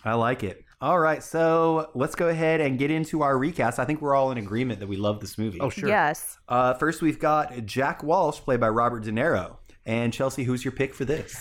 I 0.05 0.15
like 0.15 0.43
it. 0.45 0.65
All 0.83 0.99
right, 0.99 1.23
so 1.23 1.91
let's 1.95 2.15
go 2.15 2.29
ahead 2.29 2.63
and 2.63 2.79
get 2.79 2.91
into 2.91 3.21
our 3.21 3.37
recast. 3.37 3.79
I 3.79 3.85
think 3.85 4.01
we're 4.01 4.15
all 4.15 4.31
in 4.33 4.39
agreement 4.39 4.81
that 4.81 4.87
we 4.87 4.97
love 4.97 5.21
this 5.21 5.37
movie. 5.37 5.61
oh 5.61 5.69
sure. 5.69 5.89
Yes. 5.91 6.39
Uh, 6.49 6.73
first, 6.75 7.03
we've 7.03 7.19
got 7.19 7.67
Jack 7.67 8.03
Walsh, 8.03 8.39
played 8.41 8.61
by 8.61 8.69
Robert 8.71 9.03
De 9.05 9.11
Niro. 9.13 9.59
And 9.85 10.11
Chelsea, 10.13 10.43
who's 10.45 10.65
your 10.65 10.73
pick 10.73 10.95
for 10.95 11.05
this? 11.05 11.37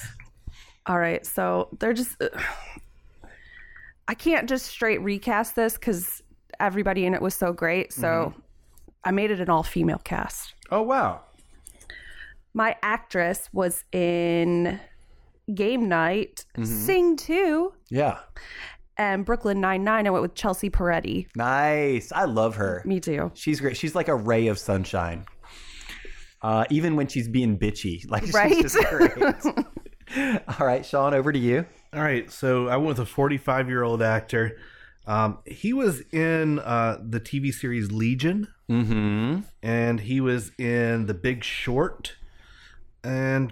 All 0.85 0.97
right. 0.99 1.25
So 1.25 1.69
they're 1.79 1.93
just. 1.93 2.15
I 4.07 4.13
can't 4.15 4.49
just 4.49 4.65
straight 4.65 5.01
recast 5.01 5.55
this 5.55 5.73
because 5.75 6.23
everybody 6.59 7.05
in 7.05 7.13
it 7.13 7.21
was 7.21 7.35
so 7.35 7.53
great. 7.53 7.93
So 7.93 8.07
Mm-hmm. 8.07 8.39
I 9.05 9.11
made 9.11 9.31
it 9.31 9.39
an 9.39 9.49
all 9.49 9.63
female 9.63 10.01
cast. 10.03 10.55
Oh 10.71 10.81
wow, 10.81 11.21
My 12.53 12.75
actress 12.83 13.47
was 13.53 13.85
in 13.93 14.77
Game 15.53 15.87
Night, 15.87 16.43
Mm-hmm. 16.57 16.65
Sing 16.65 17.15
2, 17.17 17.73
yeah, 17.89 18.19
and 18.97 19.23
Brooklyn 19.25 19.61
Nine-Nine. 19.61 20.05
I 20.05 20.09
went 20.09 20.21
with 20.21 20.35
Chelsea 20.35 20.69
Peretti. 20.69 21.27
nice. 21.35 22.11
I 22.11 22.25
love 22.25 22.55
her. 22.57 22.81
Me 22.85 22.99
too. 22.99 23.31
She's 23.35 23.61
great. 23.61 23.77
She's 23.77 23.95
like 23.95 24.09
a 24.09 24.15
ray 24.15 24.47
of 24.47 24.59
sunshine. 24.59 25.25
Uh, 26.41 26.65
even 26.69 26.95
when 26.97 27.07
she's 27.07 27.27
being 27.29 27.57
bitchy, 27.57 28.01
like 28.09 28.31
Right? 28.33 28.53
she's 28.53 28.73
just 28.73 28.89
great. 28.89 29.11
All 30.59 30.65
right, 30.65 30.85
Sean, 30.85 31.13
over 31.13 31.31
to 31.31 31.39
you. 31.39 31.65
All 31.93 32.01
right, 32.01 32.31
so 32.31 32.67
I 32.67 32.77
went 32.77 32.89
with 32.89 32.99
a 32.99 33.05
45 33.05 33.67
year 33.69 33.83
old 33.83 34.01
actor. 34.01 34.57
Um, 35.07 35.39
he 35.45 35.73
was 35.73 36.01
in 36.11 36.59
uh, 36.59 36.99
the 37.03 37.19
TV 37.19 37.53
series 37.53 37.91
Legion, 37.91 38.47
Mm-hmm. 38.69 39.39
and 39.63 39.99
he 40.01 40.21
was 40.21 40.51
in 40.59 41.07
The 41.07 41.15
Big 41.15 41.43
Short, 41.43 42.15
and 43.03 43.51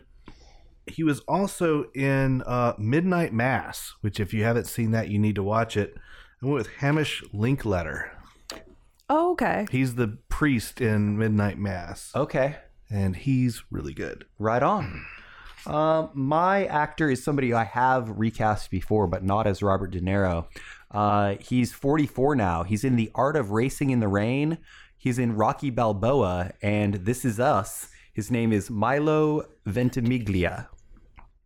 he 0.86 1.03
was 1.03 1.22
also 1.22 1.86
in 1.95 2.43
uh, 2.43 2.74
Midnight 2.78 3.34
Mass, 3.34 3.95
which 4.01 4.20
if 4.20 4.32
you 4.34 4.43
haven't 4.43 4.66
seen 4.68 4.91
that, 4.91 5.10
you 5.10 5.18
need 5.18 5.34
to 5.36 5.43
watch 5.43 5.76
it. 5.76 5.95
I 6.41 6.45
went 6.45 6.58
with 6.58 6.68
Hamish 6.78 7.24
Linklater. 7.34 8.12
Oh, 9.10 9.32
okay. 9.32 9.66
He's 9.72 9.95
the 9.95 10.20
priest 10.30 10.80
in 10.82 11.18
Midnight 11.18 11.58
Mass, 11.58 12.12
Okay, 12.14 12.58
and 12.91 13.16
he's 13.16 13.64
really 13.72 13.93
good. 13.95 14.26
right 14.38 14.62
on. 14.62 15.03
Um, 15.66 16.10
my 16.14 16.66
actor 16.66 17.10
is 17.10 17.24
somebody 17.24 17.53
I 17.53 17.64
have 17.64 18.10
recast 18.18 18.70
before, 18.72 19.08
but 19.08 19.24
not 19.24 19.47
as 19.47 19.62
Robert 19.62 19.91
De 19.91 19.99
Niro. 19.99 20.45
Uh, 20.91 21.36
he's 21.39 21.74
44 21.74 22.36
now. 22.36 22.64
He's 22.64 22.84
in 22.84 22.95
The 22.95 23.12
Art 23.16 23.36
of 23.36 23.51
Racing 23.51 23.89
in 23.89 23.99
the 23.99 24.08
Rain. 24.08 24.58
He's 24.97 25.20
in 25.20 25.36
Rocky 25.36 25.70
Balboa, 25.70 26.51
and 26.62 26.95
This 26.95 27.26
Is 27.26 27.39
Us. 27.39 27.89
His 28.14 28.32
name 28.32 28.51
is 28.51 28.70
Milo 28.70 29.45
Ventimiglia. 29.66 30.68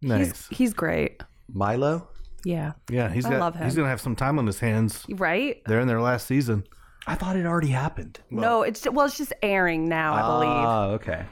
Nice. 0.02 0.48
He's, 0.48 0.58
he's 0.58 0.74
great. 0.74 1.22
Milo? 1.52 2.08
Yeah. 2.44 2.74
yeah, 2.90 3.12
he's 3.12 3.26
I 3.26 3.32
got. 3.32 3.40
love 3.40 3.56
him. 3.56 3.66
He's 3.66 3.76
gonna 3.76 3.90
have 3.90 4.02
some 4.02 4.16
time 4.16 4.40
on 4.40 4.48
his 4.48 4.60
hands. 4.60 5.06
Right? 5.10 5.62
They're 5.66 5.80
in 5.80 5.88
their 5.88 6.02
last 6.02 6.28
season. 6.28 6.64
I 7.08 7.16
thought 7.16 7.36
it 7.36 7.46
already 7.46 7.68
happened. 7.70 8.20
no, 8.30 8.62
it's 8.62 8.88
well, 8.90 9.06
it's 9.06 9.18
just 9.18 9.34
airing 9.42 9.90
now, 9.90 10.14
I 10.14 10.22
believe. 10.22 10.50
Ah, 10.50 10.86
okay. 10.92 11.26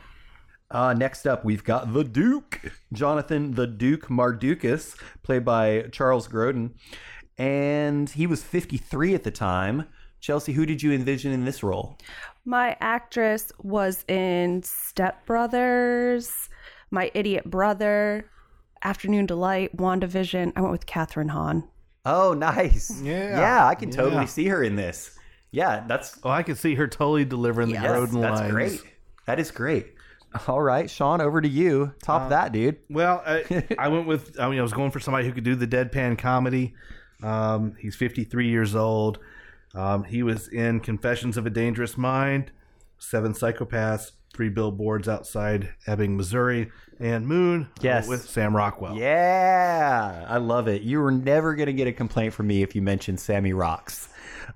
Uh, 0.72 0.94
next 0.94 1.26
up, 1.26 1.44
we've 1.44 1.64
got 1.64 1.94
the 1.94 2.04
Duke, 2.04 2.62
Jonathan 2.94 3.52
the 3.56 3.66
Duke 3.68 4.08
Mardukas, 4.08 4.96
played 5.24 5.44
by 5.44 5.84
Charles 5.92 6.28
Grodin, 6.28 6.72
and 7.38 8.10
he 8.10 8.28
was 8.28 8.44
53 8.44 9.16
at 9.16 9.24
the 9.24 9.32
time. 9.32 9.88
Chelsea, 10.20 10.54
who 10.54 10.66
did 10.66 10.84
you 10.84 10.92
envision 10.92 11.32
in 11.32 11.46
this 11.46 11.64
role? 11.64 11.98
My 12.46 12.76
actress 12.82 13.52
was 13.64 14.04
in 14.08 14.62
Step 14.64 15.26
Brothers, 15.26 16.50
My 16.92 17.10
Idiot 17.14 17.50
Brother, 17.50 18.30
Afternoon 18.84 19.26
Delight, 19.26 19.76
WandaVision. 19.78 20.54
I 20.56 20.62
went 20.62 20.72
with 20.72 20.86
Kathryn 20.86 21.30
Hahn. 21.30 21.68
Oh, 22.06 22.34
nice. 22.34 23.02
Yeah. 23.02 23.40
yeah, 23.40 23.68
I 23.68 23.76
can 23.76 23.90
totally 23.92 24.22
Yeah. 24.22 24.26
see 24.26 24.48
her 24.48 24.64
in 24.64 24.76
this. 24.76 25.18
Yeah, 25.52 25.84
that's 25.88 26.20
Oh, 26.24 26.30
I 26.30 26.44
can 26.44 26.56
see 26.56 26.76
her 26.76 26.88
totally 26.88 27.26
delivering 27.26 27.70
Yes. 27.72 27.82
the 27.82 27.88
Grodin 27.88 28.22
that's 28.22 28.40
lines. 28.42 28.52
great. 28.52 28.82
That 29.26 29.40
is 29.40 29.52
great. 29.52 29.94
All 30.48 30.62
right, 30.62 30.90
Sean, 30.90 31.22
over 31.22 31.42
to 31.42 31.48
you. 31.48 31.94
Top 32.04 32.24
Uh, 32.24 32.30
that, 32.30 32.52
dude. 32.52 32.78
Well, 32.90 33.24
I, 33.26 33.64
I 33.80 33.88
went 33.88 34.08
with. 34.08 34.40
I 34.40 34.50
mean, 34.50 34.60
I 34.60 34.62
was 34.62 34.74
going 34.74 34.92
for 34.92 35.00
somebody 35.00 35.26
who 35.28 35.34
could 35.34 35.44
do 35.44 35.56
the 35.56 35.68
deadpan 35.68 36.18
comedy. 36.18 36.74
Um, 37.24 37.76
he's 37.80 37.96
53 37.96 38.48
years 38.50 38.76
old. 38.76 39.20
Um, 39.76 40.04
he 40.04 40.24
was 40.24 40.48
in 40.48 40.80
Confessions 40.80 41.36
of 41.38 41.46
a 41.46 41.50
Dangerous 41.50 41.98
Mind, 41.98 42.52
Seven 42.98 43.34
Psychopaths, 43.34 44.12
Three 44.34 44.50
Billboards 44.50 45.08
Outside 45.08 45.74
Ebbing, 45.88 46.16
Missouri, 46.16 46.72
and 47.00 47.28
Moon. 47.28 47.62
Went 47.62 47.84
Yes. 47.84 48.08
with 48.08 48.28
Sam 48.30 48.56
Rockwell. 48.56 48.98
Yeah, 48.98 50.26
I 50.28 50.38
love 50.38 50.68
it. 50.68 50.82
You 50.82 51.00
were 51.02 51.12
never 51.12 51.56
going 51.56 51.68
to 51.68 51.74
get 51.74 51.88
a 51.88 51.92
complaint 51.92 52.34
from 52.34 52.48
me 52.48 52.64
if 52.64 52.76
you 52.76 52.82
mentioned 52.82 53.20
Sammy 53.20 53.54
Rocks. 53.54 54.10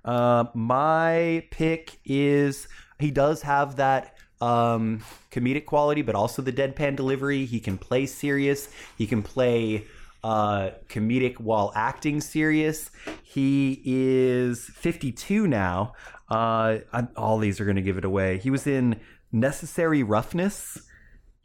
Uh, 0.05 0.45
my 0.53 1.45
pick 1.51 1.99
is 2.05 2.67
he 2.99 3.11
does 3.11 3.41
have 3.43 3.75
that 3.75 4.12
um, 4.43 5.01
comedic 5.31 5.65
quality, 5.65 6.01
but 6.01 6.15
also 6.15 6.41
the 6.41 6.51
deadpan 6.51 6.95
delivery. 6.95 7.45
He 7.45 7.59
can 7.59 7.77
play 7.77 8.05
serious. 8.05 8.69
He 8.97 9.07
can 9.07 9.23
play 9.23 9.85
uh, 10.23 10.71
comedic 10.89 11.39
while 11.39 11.71
acting 11.75 12.19
serious. 12.19 12.91
He 13.23 13.81
is 13.85 14.65
52 14.75 15.47
now. 15.47 15.93
Uh, 16.29 16.79
I, 16.91 17.07
all 17.15 17.37
these 17.37 17.59
are 17.61 17.65
going 17.65 17.75
to 17.77 17.81
give 17.81 17.97
it 17.97 18.05
away. 18.05 18.37
He 18.39 18.49
was 18.49 18.67
in 18.67 18.99
Necessary 19.31 20.03
Roughness. 20.03 20.77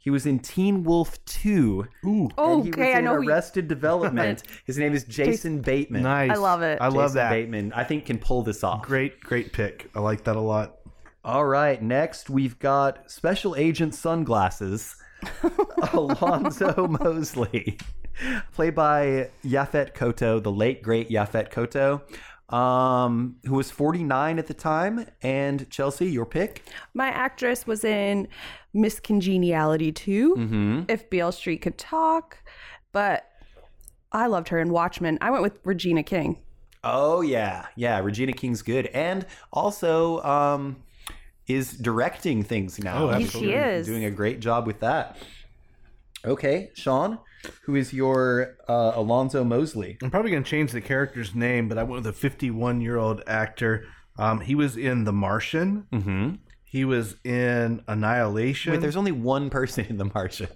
He 0.01 0.09
was 0.09 0.25
in 0.25 0.39
Teen 0.39 0.83
Wolf 0.83 1.23
2. 1.25 1.85
Ooh. 2.05 2.29
Oh, 2.37 2.63
he 2.63 2.69
okay, 2.69 2.87
was 2.89 2.95
I 2.97 3.01
know 3.01 3.15
who 3.15 3.23
you- 3.23 3.29
Arrested 3.29 3.67
Development. 3.75 4.41
His 4.65 4.77
name 4.77 4.93
is 4.93 5.03
Jason 5.03 5.61
Bateman. 5.61 6.03
Nice. 6.03 6.31
I 6.31 6.35
love 6.35 6.61
it. 6.61 6.79
I 6.81 6.87
love 6.87 7.11
Jason 7.11 7.15
that. 7.15 7.29
Bateman, 7.31 7.73
I 7.73 7.83
think, 7.83 8.05
can 8.05 8.17
pull 8.17 8.41
this 8.41 8.63
off. 8.63 8.81
Great, 8.83 9.19
great 9.19 9.51
pick. 9.51 9.89
I 9.93 9.99
like 9.99 10.23
that 10.23 10.37
a 10.37 10.41
lot. 10.41 10.77
All 11.23 11.45
right, 11.45 11.81
next 11.81 12.29
we've 12.29 12.57
got 12.59 13.11
Special 13.11 13.53
Agent 13.57 13.93
Sunglasses, 13.93 14.95
Alonzo 15.93 16.87
Mosley, 16.87 17.77
played 18.53 18.73
by 18.73 19.29
Yaphet 19.43 19.93
Kotto, 19.93 20.41
the 20.41 20.51
late 20.51 20.81
great 20.81 21.09
Yaphet 21.09 21.51
Kotto, 21.51 22.01
um, 22.55 23.35
who 23.45 23.55
was 23.55 23.69
49 23.69 24.39
at 24.39 24.47
the 24.47 24.53
time. 24.53 25.07
And 25.21 25.69
Chelsea, 25.69 26.09
your 26.09 26.25
pick? 26.25 26.63
My 26.93 27.09
actress 27.09 27.67
was 27.67 27.83
in 27.83 28.29
Miss 28.73 29.01
Congeniality 29.01 29.91
2, 29.91 30.85
If 30.87 31.09
Beale 31.09 31.33
Street 31.33 31.61
Could 31.61 31.77
Talk, 31.77 32.37
but 32.93 33.29
I 34.13 34.27
loved 34.27 34.47
her 34.49 34.59
in 34.59 34.69
Watchmen. 34.69 35.17
I 35.19 35.31
went 35.31 35.43
with 35.43 35.59
Regina 35.65 36.01
King. 36.01 36.39
Oh 36.81 37.19
yeah, 37.19 37.65
yeah. 37.75 37.99
Regina 37.99 38.31
King's 38.31 38.61
good, 38.61 38.85
and 38.87 39.25
also 39.51 40.21
um, 40.23 40.77
is 41.49 41.73
directing 41.73 42.43
things 42.43 42.79
now. 42.79 43.09
Oh, 43.09 43.17
Yes, 43.17 43.31
she 43.31 43.51
is. 43.51 43.85
doing 43.87 44.05
a 44.05 44.11
great 44.11 44.39
job 44.39 44.65
with 44.67 44.79
that. 44.81 45.17
Okay, 46.25 46.69
Sean, 46.75 47.19
who 47.63 47.75
is 47.75 47.93
your 47.93 48.57
uh, 48.67 48.91
Alonzo 48.95 49.43
Mosley? 49.43 49.97
I'm 50.03 50.11
probably 50.11 50.31
going 50.31 50.43
to 50.43 50.49
change 50.49 50.71
the 50.71 50.81
character's 50.81 51.33
name, 51.33 51.69
but 51.69 51.77
I 51.77 51.83
went 51.83 52.03
with 52.03 52.07
a 52.07 52.13
51 52.17 52.81
year 52.81 52.97
old 52.97 53.23
actor. 53.25 53.85
Um, 54.17 54.41
he 54.41 54.53
was 54.53 54.75
in 54.75 55.05
The 55.05 55.13
Martian. 55.13 55.87
Mm-hmm. 55.93 56.35
He 56.65 56.83
was 56.85 57.15
in 57.23 57.81
Annihilation. 57.87 58.73
Wait, 58.73 58.81
there's 58.81 58.97
only 58.97 59.13
one 59.13 59.49
person 59.49 59.85
in 59.87 59.97
The 59.97 60.05
Martian. 60.13 60.49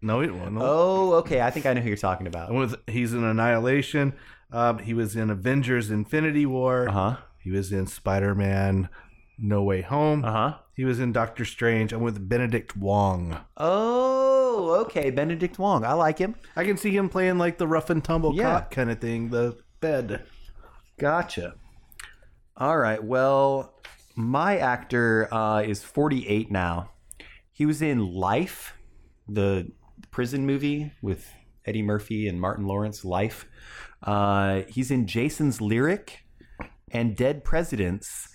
no, 0.00 0.22
it 0.22 0.32
wasn't. 0.34 0.58
Oh, 0.60 1.12
okay. 1.16 1.42
I 1.42 1.50
think 1.50 1.66
I 1.66 1.74
know 1.74 1.82
who 1.82 1.88
you're 1.88 1.96
talking 1.98 2.26
about. 2.26 2.52
with, 2.52 2.74
he's 2.88 3.12
in 3.12 3.22
Annihilation. 3.22 4.14
Um, 4.50 4.78
he 4.78 4.94
was 4.94 5.16
in 5.16 5.28
Avengers: 5.30 5.90
Infinity 5.90 6.46
War. 6.46 6.88
Uh 6.88 6.92
huh. 6.92 7.16
He 7.38 7.50
was 7.50 7.72
in 7.72 7.86
Spider 7.86 8.34
Man: 8.34 8.88
No 9.38 9.62
Way 9.62 9.82
Home. 9.82 10.24
Uh 10.24 10.32
huh. 10.32 10.54
He 10.74 10.84
was 10.84 11.00
in 11.00 11.12
Doctor 11.12 11.44
Strange. 11.44 11.92
I'm 11.92 12.02
with 12.02 12.28
Benedict 12.28 12.76
Wong. 12.76 13.38
Oh, 13.56 14.80
okay. 14.82 15.10
Benedict 15.10 15.58
Wong. 15.58 15.84
I 15.84 15.92
like 15.92 16.18
him. 16.18 16.34
I 16.56 16.64
can 16.64 16.76
see 16.76 16.96
him 16.96 17.08
playing 17.08 17.38
like 17.38 17.58
the 17.58 17.66
rough 17.66 17.90
and 17.90 18.02
tumble 18.02 18.34
Yeah. 18.34 18.44
cop 18.60 18.70
kind 18.70 18.90
of 18.90 19.00
thing. 19.00 19.30
The 19.30 19.56
bed. 19.80 20.24
Gotcha. 20.98 21.54
All 22.56 22.76
right. 22.76 23.02
Well, 23.02 23.74
my 24.16 24.58
actor 24.58 25.32
uh, 25.32 25.62
is 25.62 25.82
48 25.82 26.50
now. 26.50 26.90
He 27.52 27.66
was 27.66 27.82
in 27.82 27.98
Life, 28.12 28.74
the 29.28 29.70
prison 30.10 30.44
movie 30.46 30.92
with 31.02 31.28
Eddie 31.66 31.82
Murphy 31.82 32.26
and 32.28 32.40
Martin 32.40 32.66
Lawrence. 32.66 33.04
Life. 33.04 33.46
Uh, 34.02 34.62
he's 34.68 34.90
in 34.90 35.06
Jason's 35.06 35.60
Lyric 35.60 36.24
and 36.90 37.16
Dead 37.16 37.44
Presidents. 37.44 38.28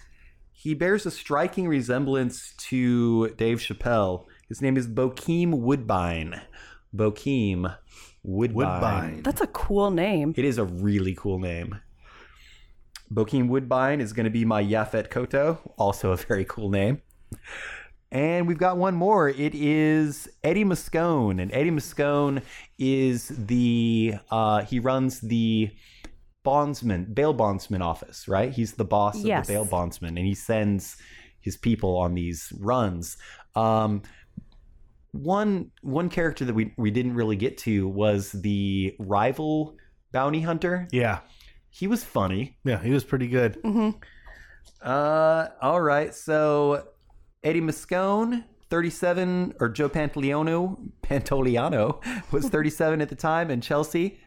He 0.60 0.74
bears 0.74 1.06
a 1.06 1.12
striking 1.12 1.70
resemblance 1.70 2.54
to 2.68 3.30
Dave 3.38 3.60
Chappelle. 3.60 4.26
His 4.50 4.62
name 4.62 4.76
is 4.76 4.90
Bokeem 4.90 5.52
Woodbine. 5.52 6.42
Bokeem 6.94 7.78
Woodbine. 8.24 8.54
Woodbine. 8.54 9.24
That's 9.24 9.40
a 9.40 9.48
cool 9.48 9.90
name. 9.90 10.34
It 10.36 10.44
is 10.44 10.58
a 10.58 10.66
really 10.66 11.16
cool 11.16 11.40
name. 11.40 11.80
Bokeem 13.10 13.48
Woodbine 13.48 14.02
is 14.02 14.12
going 14.12 14.26
to 14.26 14.30
be 14.30 14.44
my 14.44 14.62
Yaphet 14.62 15.08
Kotto, 15.08 15.60
also 15.78 16.12
a 16.12 16.18
very 16.18 16.44
cool 16.44 16.70
name. 16.70 17.04
And 18.12 18.46
we've 18.46 18.58
got 18.58 18.76
one 18.76 18.96
more. 18.96 19.30
It 19.30 19.56
is 19.56 20.28
Eddie 20.44 20.66
Moscone, 20.66 21.42
and 21.42 21.54
Eddie 21.54 21.72
Moscone 21.72 22.42
is 22.78 23.30
the 23.30 24.16
uh, 24.30 24.66
he 24.66 24.80
runs 24.80 25.22
the 25.22 25.72
bondsman 26.44 27.14
bail 27.14 27.34
bondsman 27.34 27.82
office, 27.82 28.28
right? 28.28 28.52
He's 28.52 28.74
the 28.74 28.86
boss 28.86 29.20
of 29.20 29.26
Yes. 29.26 29.48
the 29.48 29.54
bail 29.54 29.66
bondsman, 29.66 30.18
and 30.18 30.26
he 30.26 30.36
sends 30.36 30.98
his 31.42 31.58
people 31.58 31.98
on 31.98 32.14
these 32.16 32.52
runs. 32.60 33.18
Um, 33.56 34.02
one 35.12 35.72
one 35.82 36.10
character 36.10 36.46
that 36.46 36.54
we 36.54 36.74
we 36.78 36.92
didn't 36.92 37.16
really 37.16 37.36
get 37.36 37.58
to 37.60 37.88
was 37.88 38.32
the 38.32 38.96
rival 39.00 39.76
bounty 40.12 40.42
hunter. 40.42 40.88
Yeah. 40.92 41.20
He 41.72 41.88
was 41.88 42.04
funny. 42.04 42.58
Yeah, 42.64 42.82
he 42.82 42.92
was 42.92 43.04
pretty 43.04 43.28
good. 43.28 43.58
Uh, 44.82 45.48
all 45.62 45.82
right. 45.82 46.14
So 46.16 46.88
Eddie 47.44 47.62
Moscone, 47.62 48.44
37, 48.70 49.54
or 49.60 49.70
Joe 49.70 49.88
Pantoliano, 49.90 50.78
Pantoliano 51.04 52.02
was 52.32 52.50
37 52.50 53.02
at 53.02 53.10
the 53.10 53.16
time, 53.16 53.50
and 53.52 53.62
Chelsea. 53.62 54.20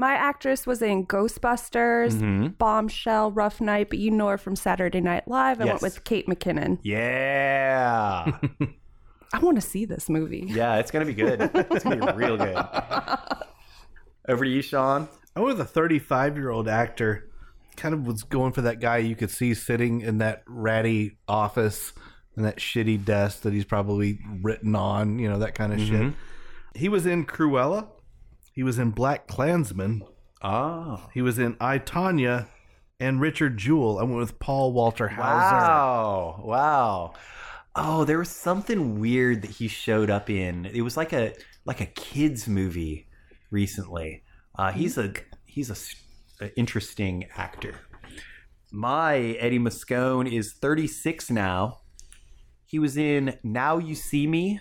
My 0.00 0.14
actress 0.14 0.66
was 0.66 0.80
in 0.80 1.06
Ghostbusters, 1.06 2.12
Mm-hmm. 2.12 2.46
Bombshell, 2.58 3.32
Rough 3.32 3.60
Night, 3.60 3.90
but 3.90 3.98
you 3.98 4.10
know 4.10 4.28
her 4.28 4.38
from 4.38 4.56
Saturday 4.56 5.02
Night 5.02 5.28
Live. 5.28 5.60
I 5.60 5.64
Yes. 5.66 5.82
went 5.82 5.94
with 5.94 6.04
Kate 6.04 6.26
McKinnon. 6.26 6.78
Yeah. 6.82 8.38
I 9.34 9.38
want 9.40 9.56
to 9.56 9.60
see 9.60 9.84
this 9.84 10.08
movie. 10.08 10.44
yeah, 10.48 10.76
it's 10.76 10.90
going 10.90 11.06
to 11.06 11.12
be 11.12 11.14
good. 11.14 11.42
It's 11.70 11.84
going 11.84 12.00
to 12.00 12.06
be 12.06 12.12
real 12.14 12.36
good. 12.38 12.56
Over 14.28 14.44
to 14.44 14.50
you, 14.50 14.62
Sean. 14.62 15.06
I 15.36 15.40
went 15.40 15.58
with 15.58 15.66
a 15.66 15.70
35 15.70 16.36
year 16.36 16.48
old 16.50 16.66
actor. 16.66 17.28
Kind 17.76 17.94
of 17.94 18.06
was 18.06 18.22
going 18.22 18.52
for 18.52 18.62
that 18.62 18.80
guy 18.80 18.96
you 18.98 19.14
could 19.14 19.30
see 19.30 19.52
sitting 19.54 20.00
in 20.00 20.18
that 20.18 20.42
ratty 20.46 21.18
office 21.28 21.92
and 22.36 22.44
that 22.46 22.56
shitty 22.56 23.04
desk 23.04 23.42
that 23.42 23.52
he's 23.52 23.64
probably 23.66 24.18
written 24.42 24.74
on, 24.74 25.18
you 25.18 25.28
know, 25.28 25.38
that 25.40 25.54
kind 25.54 25.72
of 25.74 25.80
shit. 25.80 26.12
He 26.74 26.88
was 26.88 27.04
in 27.06 27.26
Cruella. 27.26 27.86
He 28.52 28.62
was 28.62 28.78
in 28.78 28.90
Black 28.90 29.26
Klansman. 29.26 30.02
Oh. 30.42 31.08
He 31.12 31.22
was 31.22 31.38
in 31.38 31.56
I, 31.60 31.78
Tanya 31.78 32.48
and 32.98 33.20
Richard 33.20 33.56
Jewell. 33.56 33.98
I 33.98 34.02
went 34.02 34.16
with 34.16 34.38
Paul 34.38 34.72
Walter 34.72 35.08
Hauser. 35.08 35.56
Wow. 35.56 36.42
Wow. 36.44 37.14
Oh, 37.74 38.04
there 38.04 38.18
was 38.18 38.28
something 38.28 39.00
weird 39.00 39.42
that 39.42 39.50
he 39.52 39.68
showed 39.68 40.10
up 40.10 40.28
in. 40.28 40.66
It 40.66 40.82
was 40.82 40.96
like 40.96 41.12
a 41.12 41.34
like 41.64 41.80
a 41.80 41.86
kids 41.86 42.48
movie 42.48 43.08
recently. 43.50 44.22
Uh, 44.58 44.72
he's 44.72 44.98
a 44.98 45.14
he's 45.46 45.70
a, 45.70 46.44
a 46.44 46.54
interesting 46.58 47.26
actor. 47.36 47.74
My 48.72 49.16
Eddie 49.16 49.58
Moscone 49.58 50.32
is 50.32 50.52
36 50.52 51.30
now. 51.30 51.80
He 52.66 52.78
was 52.78 52.96
in 52.96 53.36
Now 53.42 53.78
You 53.78 53.96
See 53.96 54.28
Me, 54.28 54.60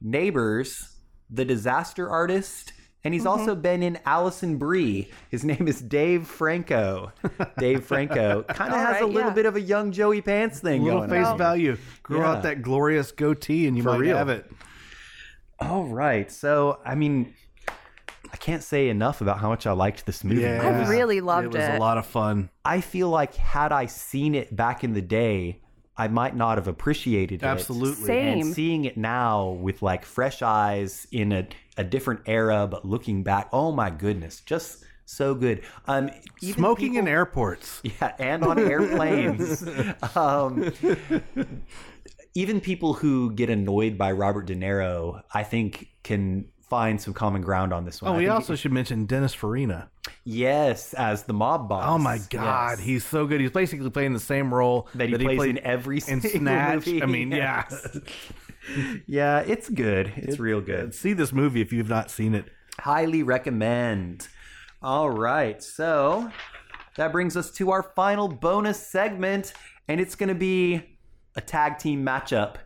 Neighbors, 0.00 0.98
The 1.30 1.44
Disaster 1.44 2.08
Artist, 2.08 2.73
and 3.04 3.12
he's 3.12 3.24
mm-hmm. 3.24 3.38
also 3.40 3.54
been 3.54 3.82
in 3.82 3.98
Alison 4.06 4.56
Brie. 4.56 5.10
His 5.30 5.44
name 5.44 5.68
is 5.68 5.80
Dave 5.80 6.26
Franco. 6.26 7.12
Dave 7.58 7.84
Franco 7.84 8.42
kind 8.44 8.72
of 8.72 8.78
All 8.78 8.84
has 8.86 9.02
a 9.02 9.06
little 9.06 9.30
yeah. 9.30 9.34
bit 9.34 9.46
of 9.46 9.56
a 9.56 9.60
young 9.60 9.92
Joey 9.92 10.22
Pants 10.22 10.60
thing 10.60 10.82
a 10.82 10.84
Little 10.84 11.00
going 11.00 11.10
face 11.10 11.26
on. 11.26 11.38
value. 11.38 11.76
Grow 12.02 12.20
Yeah. 12.20 12.32
out 12.32 12.42
that 12.44 12.62
glorious 12.62 13.12
goatee, 13.12 13.66
and 13.66 13.76
you 13.76 13.82
For 13.82 13.90
might 13.90 14.00
real. 14.00 14.16
have 14.16 14.30
it. 14.30 14.50
All 15.60 15.84
right. 15.84 16.30
So, 16.32 16.80
I 16.84 16.94
mean, 16.94 17.34
I 18.32 18.36
can't 18.38 18.62
say 18.62 18.88
enough 18.88 19.20
about 19.20 19.38
how 19.38 19.48
much 19.48 19.66
I 19.66 19.72
liked 19.72 20.06
this 20.06 20.24
movie. 20.24 20.42
Yeah. 20.42 20.62
I 20.62 20.88
really 20.88 21.20
loved 21.20 21.46
It 21.46 21.48
was 21.48 21.62
it. 21.62 21.68
Was 21.68 21.76
a 21.76 21.80
lot 21.80 21.98
of 21.98 22.06
fun. 22.06 22.50
I 22.64 22.80
feel 22.80 23.08
like 23.10 23.34
had 23.36 23.70
I 23.70 23.86
seen 23.86 24.34
it 24.34 24.54
back 24.56 24.82
in 24.82 24.94
the 24.94 25.02
day, 25.02 25.60
I 25.96 26.08
might 26.08 26.34
not 26.34 26.58
have 26.58 26.66
appreciated 26.66 27.42
it. 27.42 27.46
Absolutely. 27.46 28.04
Same. 28.04 28.40
And 28.40 28.54
seeing 28.54 28.84
it 28.84 28.96
now 28.96 29.50
with 29.50 29.82
like 29.82 30.04
fresh 30.04 30.42
eyes 30.42 31.06
in 31.12 31.32
a, 31.32 31.46
a 31.76 31.84
different 31.84 32.22
era, 32.26 32.66
but 32.66 32.84
looking 32.84 33.22
back, 33.22 33.48
oh 33.52 33.70
my 33.70 33.90
goodness, 33.90 34.40
just 34.40 34.84
so 35.04 35.34
good. 35.34 35.62
Um, 35.86 36.10
even 36.40 36.58
Smoking 36.58 36.94
in 36.96 37.06
airports. 37.06 37.80
yeah, 38.00 38.12
and 38.18 38.42
on 38.44 38.58
airplanes. 38.58 39.64
um, 40.16 40.72
even 42.34 42.60
people 42.60 42.94
who 42.94 43.32
get 43.32 43.48
annoyed 43.48 43.96
by 43.96 44.10
Robert 44.12 44.46
De 44.46 44.56
Niro, 44.56 45.22
I 45.32 45.44
think, 45.44 45.90
can 46.02 46.46
find 46.68 47.00
some 47.00 47.14
common 47.14 47.42
ground 47.42 47.72
on 47.72 47.84
this 47.84 48.00
one. 48.02 48.12
Oh, 48.12 48.14
I 48.14 48.18
we 48.18 48.28
also 48.28 48.54
should 48.54 48.72
mention 48.72 49.06
Dennis 49.06 49.34
Farina. 49.34 49.90
yes, 50.24 50.94
as 50.94 51.24
the 51.24 51.32
mob 51.32 51.68
boss. 51.68 51.84
Oh 51.86 51.98
my 51.98 52.18
God, 52.30 52.78
Yes. 52.78 52.80
he's 52.86 53.04
so 53.06 53.26
good. 53.26 53.40
He's 53.40 53.50
basically 53.50 53.90
playing 53.90 54.12
the 54.12 54.20
same 54.20 54.52
role 54.52 54.88
that 54.94 55.08
he 55.08 55.16
plays 55.16 55.42
in 55.42 55.58
every 55.58 56.00
in 56.08 56.20
Snatch. 56.20 56.86
movie. 56.86 57.02
I 57.02 57.06
mean, 57.06 57.30
yeah. 57.32 57.64
yeah, 59.06 59.40
it's 59.40 59.68
good. 59.68 60.12
It's 60.16 60.38
real 60.38 60.60
good. 60.60 60.94
See 60.94 61.12
this 61.12 61.32
movie 61.32 61.60
if 61.60 61.72
you've 61.72 61.88
not 61.88 62.10
seen 62.10 62.34
it. 62.34 62.46
Highly 62.80 63.22
recommend. 63.22 64.28
All 64.82 65.10
right, 65.10 65.62
so 65.62 66.30
that 66.96 67.12
brings 67.12 67.36
us 67.36 67.50
to 67.52 67.70
our 67.70 67.82
final 67.82 68.28
bonus 68.28 68.84
segment, 68.86 69.52
and 69.88 70.00
it's 70.00 70.14
going 70.14 70.28
to 70.28 70.34
be 70.34 70.82
a 71.36 71.40
tag 71.40 71.78
team 71.78 72.04
matchup 72.04 72.56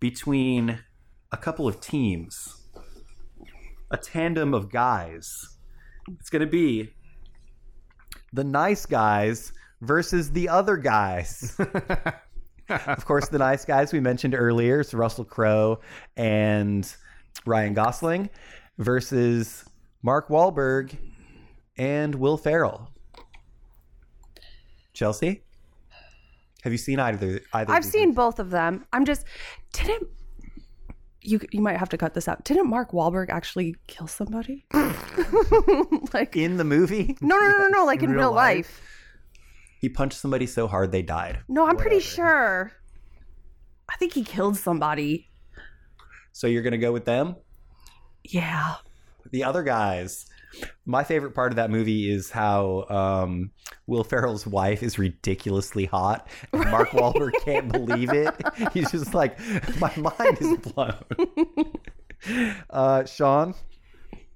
between 0.00 0.80
a 1.32 1.36
couple 1.36 1.66
of 1.66 1.80
teams, 1.80 2.62
a 3.90 3.96
tandem 3.96 4.54
of 4.54 4.70
guys. 4.70 5.56
It's 6.20 6.30
going 6.30 6.40
to 6.40 6.46
be 6.46 6.92
the 8.32 8.44
nice 8.44 8.86
guys 8.86 9.52
versus 9.80 10.32
the 10.32 10.48
other 10.48 10.76
guys. 10.76 11.56
of 12.68 13.04
course, 13.04 13.28
the 13.28 13.38
nice 13.38 13.64
guys 13.64 13.92
we 13.92 14.00
mentioned 14.00 14.34
earlier 14.34 14.80
is 14.80 14.92
Russell 14.94 15.24
Crowe 15.24 15.80
and 16.16 16.94
Ryan 17.46 17.74
Gosling 17.74 18.30
versus 18.78 19.64
Mark 20.02 20.28
Wahlberg 20.28 20.96
and 21.76 22.14
Will 22.14 22.36
Ferrell. 22.36 22.90
Chelsea, 24.92 25.42
have 26.62 26.72
you 26.72 26.78
seen 26.78 26.98
either? 27.00 27.40
Either? 27.52 27.72
I've 27.72 27.84
seen 27.84 28.12
both 28.12 28.38
of 28.38 28.50
them. 28.50 28.86
I'm 28.92 29.04
just 29.04 29.26
didn't 29.72 30.08
you 31.24 31.40
you 31.50 31.60
might 31.60 31.76
have 31.78 31.88
to 31.90 31.96
cut 31.98 32.14
this 32.14 32.28
out. 32.28 32.44
Didn't 32.44 32.68
Mark 32.68 32.92
Wahlberg 32.92 33.30
actually 33.30 33.76
kill 33.86 34.06
somebody? 34.06 34.64
like 36.12 36.36
in 36.36 36.56
the 36.56 36.64
movie. 36.64 37.16
no 37.20 37.36
no 37.36 37.48
no 37.48 37.58
no 37.58 37.68
no 37.68 37.84
like 37.86 38.02
in, 38.02 38.10
real 38.10 38.18
real, 38.20 38.32
life? 38.32 38.56
life. 38.56 38.82
He 39.80 39.88
punched 39.88 40.18
somebody 40.18 40.46
so 40.46 40.66
hard 40.66 40.92
they 40.92 41.02
died. 41.02 41.40
No, 41.48 41.66
I'm 41.66 41.76
pretty 41.76 42.00
sure. 42.00 42.72
I 43.88 43.96
think 43.96 44.14
he 44.14 44.24
killed 44.24 44.56
somebody. 44.56 45.30
So 46.32 46.46
you're 46.46 46.62
gonna 46.62 46.78
go 46.78 46.92
with 46.92 47.04
them? 47.04 47.36
Yeah. 48.24 48.76
the 49.30 49.44
other 49.44 49.62
guys. 49.62 50.26
My 50.86 51.04
favorite 51.04 51.34
part 51.34 51.52
of 51.52 51.56
that 51.56 51.70
movie 51.70 52.10
is 52.10 52.30
how 52.30 52.84
um, 52.88 53.50
Will 53.86 54.04
Ferrell's 54.04 54.46
wife 54.46 54.82
is 54.82 54.98
ridiculously 54.98 55.86
hot, 55.86 56.28
and 56.52 56.70
Mark 56.70 56.90
Wahlberg 56.90 57.32
can't 57.44 57.70
believe 57.72 58.10
it. 58.12 58.34
He's 58.72 58.90
just 58.90 59.14
like, 59.14 59.38
my 59.80 59.92
mind 59.96 60.38
is 60.40 60.58
blown. 60.58 61.04
Uh, 62.70 63.04
Sean, 63.04 63.54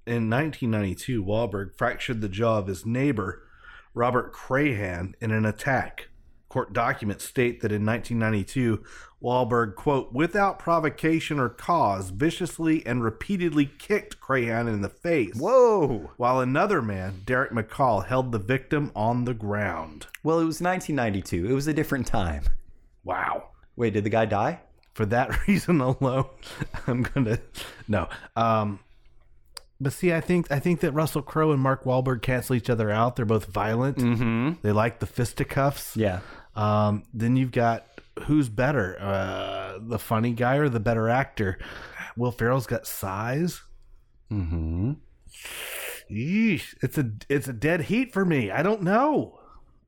In 0.07 0.29
1992, 0.29 1.25
Wahlberg 1.25 1.71
fractured 1.79 2.21
the 2.21 2.29
jaw 2.29 2.59
of 2.59 2.66
his 2.66 2.85
neighbor, 2.85 3.43
Robert 3.95 4.33
Crahan, 4.35 5.14
in 5.23 5.31
an 5.31 5.47
attack. 5.47 6.09
Court 6.49 6.73
documents 6.73 7.25
state 7.25 7.61
that 7.61 7.73
in 7.73 7.85
1992, 7.85 8.83
Wahlberg, 9.23 9.75
quote, 9.75 10.13
without 10.13 10.59
provocation 10.59 11.39
or 11.39 11.49
cause, 11.49 12.11
viciously 12.11 12.87
and 12.87 13.03
repeatedly 13.03 13.67
kicked 13.79 14.21
Crahan 14.21 14.67
in 14.69 14.81
the 14.81 14.89
face. 14.89 15.35
whoa. 15.37 16.11
While 16.17 16.41
another 16.41 16.81
man, 16.81 17.23
Derek 17.27 17.51
McCall, 17.53 18.07
held 18.07 18.33
the 18.33 18.39
victim 18.39 18.93
on 18.95 19.25
the 19.25 19.35
ground. 19.35 20.07
Well, 20.23 20.39
it 20.39 20.45
was 20.45 20.61
1992. 20.61 21.47
It 21.51 21.53
was 21.53 21.67
a 21.67 21.75
different 21.75 22.07
time. 22.07 22.45
Wow. 23.05 23.49
Wait, 23.77 23.93
did 23.93 24.05
the 24.05 24.11
guy 24.11 24.25
die? 24.25 24.61
For 24.95 25.07
that 25.07 25.31
reason 25.49 25.81
alone, 25.81 26.27
I'm 26.87 27.03
gonna 27.03 27.39
no. 27.87 28.09
Um, 28.35 28.81
but 29.81 29.93
see, 29.93 30.13
I 30.13 30.21
think 30.21 30.51
I 30.51 30.59
think 30.59 30.81
that 30.81 30.93
Russell 30.93 31.23
Crowe 31.23 31.53
and 31.53 31.61
Mark 31.61 31.85
Wahlberg 31.85 32.21
cancel 32.23 32.57
each 32.57 32.69
other 32.69 32.91
out. 32.91 33.15
They're 33.15 33.25
both 33.25 33.45
violent. 33.45 33.99
Mm-hmm. 33.99 34.53
They 34.63 34.73
like 34.73 34.99
the 34.99 35.07
fisticuffs. 35.07 35.97
Yeah. 35.97 36.21
Um, 36.59 37.05
then 37.15 37.37
you've 37.37 37.53
got 37.53 37.87
who's 38.25 38.49
better, 38.49 39.01
uh, 39.01 39.79
the 39.81 39.99
funny 39.99 40.33
guy 40.33 40.57
or 40.57 40.69
the 40.69 40.81
better 40.81 41.09
actor? 41.09 41.59
Will 42.17 42.33
Ferrell's 42.33 42.67
got 42.67 42.87
size. 42.87 43.63
Mm-hmm. 44.31 44.95
Yeesh, 46.11 46.75
it's 46.83 46.99
a 46.99 47.11
it's 47.29 47.47
a 47.49 47.53
dead 47.53 47.83
heat 47.83 48.13
for 48.13 48.25
me. 48.25 48.51
I 48.51 48.63
don't 48.63 48.83
know. 48.83 49.39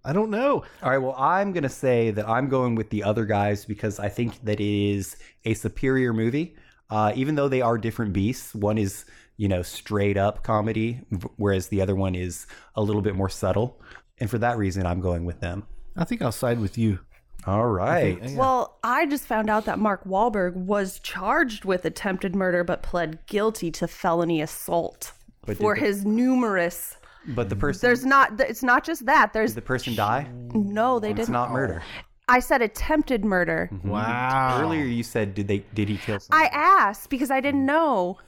I 0.05 0.13
don't 0.13 0.31
know. 0.31 0.65
All 0.83 0.91
right. 0.91 0.99
Well, 0.99 1.17
I'm 1.19 1.53
going 1.53 1.65
to 1.65 1.69
say 1.69 2.11
that 2.13 2.27
I'm 2.29 2.49
going 2.49 2.75
with 2.75 2.89
the 2.91 3.03
other 3.03 3.27
guys 3.27 3.65
because 3.65 3.99
I 3.99 4.09
think 4.09 4.43
that 4.45 4.61
it 4.61 4.91
is 4.91 5.17
a 5.45 5.55
superior 5.55 6.13
movie. 6.13 6.57
Uh, 6.89 7.13
even 7.15 7.35
though 7.35 7.49
they 7.49 7.61
are 7.61 7.77
different 7.77 8.13
beasts, 8.13 8.55
one 8.55 8.79
is, 8.79 9.05
you 9.37 9.49
know, 9.49 9.63
straight 9.63 10.17
up 10.17 10.43
comedy, 10.43 11.01
whereas 11.37 11.69
the 11.69 11.83
other 11.83 11.95
one 11.95 12.15
is 12.15 12.47
a 12.77 12.83
little 12.83 13.03
bit 13.03 13.15
more 13.15 13.29
subtle. 13.29 13.81
And 14.19 14.31
for 14.31 14.39
that 14.39 14.57
reason, 14.57 14.87
I'm 14.87 15.01
going 15.01 15.25
with 15.25 15.41
them. 15.41 15.67
I 16.01 16.05
think 16.05 16.23
I'll 16.23 16.33
side 16.33 16.59
with 16.61 16.77
you. 16.79 16.99
All 17.47 17.67
right. 17.69 18.19
Well, 18.33 18.79
I 18.83 19.07
just 19.07 19.25
found 19.25 19.49
out 19.49 19.65
that 19.67 19.79
Mark 19.79 20.05
Wahlberg 20.05 20.55
was 20.55 20.99
charged 21.01 21.65
with 21.65 21.85
attempted 21.85 22.35
murder 22.35 22.65
but 22.65 22.83
pled 22.83 23.25
guilty 23.27 23.71
to 23.73 23.87
felony 23.89 24.43
assault 24.43 25.13
But 25.47 25.57
for 25.57 25.75
did 25.75 25.83
the- 25.83 25.87
his 25.87 26.05
numerous 26.05 26.97
But 27.29 27.49
the 27.49 27.57
person, 27.57 27.87
There's 27.87 28.05
not 28.05 28.39
it's 28.41 28.63
not 28.63 28.85
just 28.85 29.07
that. 29.07 29.33
There's 29.33 29.53
did 29.53 29.63
the 29.63 29.67
person 29.67 29.95
die? 29.95 30.27
no, 30.55 30.99
they 30.99 31.09
It's 31.11 31.17
didn't. 31.17 31.21
It's 31.21 31.29
not 31.31 31.51
murder. 31.53 31.83
I 32.29 32.41
said 32.41 32.63
attempted 32.63 33.25
murder. 33.25 33.69
Mm-hmm. 33.73 33.89
Wow. 33.89 34.61
Earlier, 34.63 34.85
you 34.85 35.03
said, 35.03 35.35
did 35.35 35.49
they? 35.49 35.59
Did 35.75 35.89
he 35.89 35.97
kill 35.97 36.21
someone? 36.21 36.47
I 36.47 36.49
asked 36.55 37.11
because 37.11 37.31
I 37.31 37.41
didn't 37.41 37.67
know. 37.67 38.19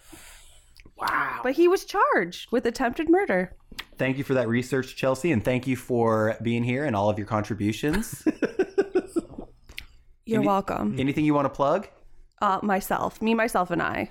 Wow. 0.96 1.40
But 1.42 1.52
he 1.52 1.68
was 1.68 1.84
charged 1.84 2.50
with 2.50 2.66
attempted 2.66 3.08
murder. 3.08 3.54
Thank 3.98 4.18
you 4.18 4.24
for 4.24 4.34
that 4.34 4.48
research, 4.48 4.96
Chelsea, 4.96 5.30
and 5.32 5.44
thank 5.44 5.66
you 5.66 5.76
for 5.76 6.36
being 6.42 6.64
here 6.64 6.84
and 6.84 6.96
all 6.96 7.08
of 7.10 7.18
your 7.18 7.26
contributions. 7.26 8.22
You're 10.24 10.38
Any- 10.40 10.46
welcome. 10.46 10.96
Anything 10.98 11.24
you 11.24 11.34
want 11.34 11.46
to 11.46 11.50
plug? 11.50 11.88
Uh, 12.40 12.58
myself, 12.62 13.20
me, 13.22 13.34
myself, 13.34 13.70
and 13.70 13.82
I. 13.82 14.10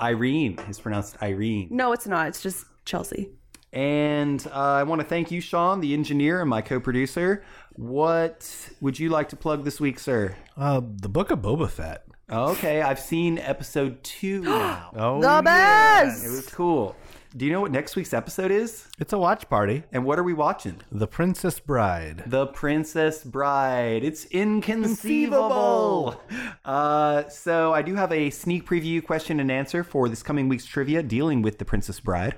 Irene 0.00 0.58
is 0.68 0.80
pronounced 0.80 1.16
Irene. 1.22 1.68
No, 1.70 1.92
it's 1.92 2.06
not. 2.06 2.28
It's 2.28 2.42
just 2.42 2.66
Chelsea. 2.84 3.30
And 3.72 4.44
uh, 4.48 4.50
I 4.60 4.82
want 4.84 5.00
to 5.00 5.06
thank 5.06 5.30
you, 5.30 5.40
Sean, 5.40 5.80
the 5.80 5.94
engineer 5.94 6.40
and 6.40 6.48
my 6.50 6.62
co-producer. 6.62 7.44
What 7.74 8.48
would 8.80 8.98
you 8.98 9.08
like 9.08 9.28
to 9.30 9.36
plug 9.36 9.64
this 9.64 9.80
week, 9.80 9.98
sir? 9.98 10.36
Uh, 10.56 10.80
the 10.84 11.08
book 11.08 11.30
of 11.30 11.40
Boba 11.40 11.68
Fett. 11.68 12.04
Okay, 12.30 12.82
I've 12.82 13.00
seen 13.00 13.38
episode 13.38 14.02
two 14.04 14.40
now. 14.42 14.90
Oh, 14.96 15.20
The 15.20 15.42
best. 15.42 16.24
It 16.24 16.30
was 16.30 16.48
cool. 16.50 16.94
Do 17.36 17.44
you 17.44 17.50
know 17.50 17.60
what 17.60 17.72
next 17.72 17.96
week's 17.96 18.14
episode 18.14 18.52
is? 18.52 18.86
It's 18.96 19.12
a 19.12 19.18
watch 19.18 19.48
party. 19.48 19.82
And 19.90 20.04
what 20.04 20.20
are 20.20 20.22
we 20.22 20.32
watching? 20.32 20.80
The 20.92 21.08
Princess 21.08 21.58
Bride. 21.58 22.22
The 22.26 22.46
Princess 22.46 23.24
Bride. 23.24 24.04
It's 24.04 24.24
inconceivable. 24.26 26.22
Uh, 26.64 27.28
so 27.28 27.74
I 27.74 27.82
do 27.82 27.96
have 27.96 28.12
a 28.12 28.30
sneak 28.30 28.64
preview 28.64 29.04
question 29.04 29.40
and 29.40 29.50
answer 29.50 29.82
for 29.82 30.08
this 30.08 30.22
coming 30.22 30.48
week's 30.48 30.64
trivia 30.64 31.02
dealing 31.02 31.42
with 31.42 31.58
The 31.58 31.64
Princess 31.64 31.98
Bride. 31.98 32.36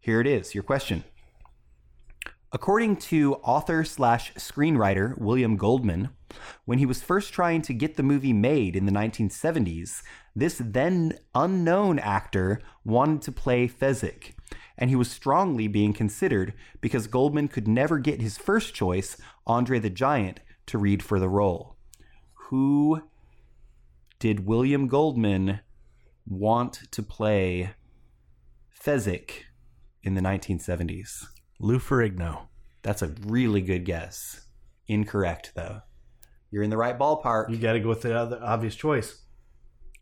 Here 0.00 0.20
it 0.20 0.26
is. 0.26 0.54
Your 0.54 0.64
question. 0.64 1.04
According 2.52 2.96
to 2.96 3.36
author 3.36 3.84
slash 3.84 4.34
screenwriter 4.34 5.16
William 5.16 5.56
Goldman, 5.56 6.10
When 6.64 6.78
he 6.78 6.86
was 6.86 7.02
first 7.02 7.32
trying 7.32 7.62
to 7.62 7.72
get 7.72 7.96
the 7.96 8.02
movie 8.02 8.32
made 8.32 8.76
in 8.76 8.86
the 8.86 8.92
1970s, 8.92 10.02
this 10.36 10.60
then 10.64 11.18
unknown 11.34 11.98
actor 11.98 12.60
wanted 12.84 13.22
to 13.22 13.32
play 13.32 13.66
Fezzik, 13.66 14.34
and 14.76 14.90
he 14.90 14.96
was 14.96 15.10
strongly 15.10 15.68
being 15.68 15.92
considered 15.92 16.54
because 16.80 17.06
Goldman 17.06 17.48
could 17.48 17.66
never 17.66 17.98
get 17.98 18.20
his 18.20 18.38
first 18.38 18.74
choice, 18.74 19.16
Andre 19.46 19.78
the 19.78 19.90
Giant, 19.90 20.40
to 20.66 20.78
read 20.78 21.02
for 21.02 21.18
the 21.18 21.28
role. 21.28 21.76
Who 22.48 23.02
did 24.18 24.46
William 24.46 24.86
Goldman 24.88 25.60
want 26.26 26.80
to 26.90 27.02
play 27.02 27.70
Fezzik 28.72 29.44
in 30.02 30.14
the 30.14 30.20
1970s? 30.20 31.26
Lou 31.58 31.78
Ferrigno. 31.78 32.48
That's 32.82 33.02
a 33.02 33.14
really 33.26 33.60
good 33.60 33.84
guess. 33.84 34.42
Incorrect, 34.86 35.52
though. 35.54 35.82
You're 36.50 36.62
in 36.62 36.70
the 36.70 36.76
right 36.76 36.98
ballpark. 36.98 37.50
You 37.50 37.56
got 37.56 37.74
to 37.74 37.80
go 37.80 37.88
with 37.88 38.02
the 38.02 38.16
other 38.16 38.38
obvious 38.42 38.74
choice. 38.74 39.22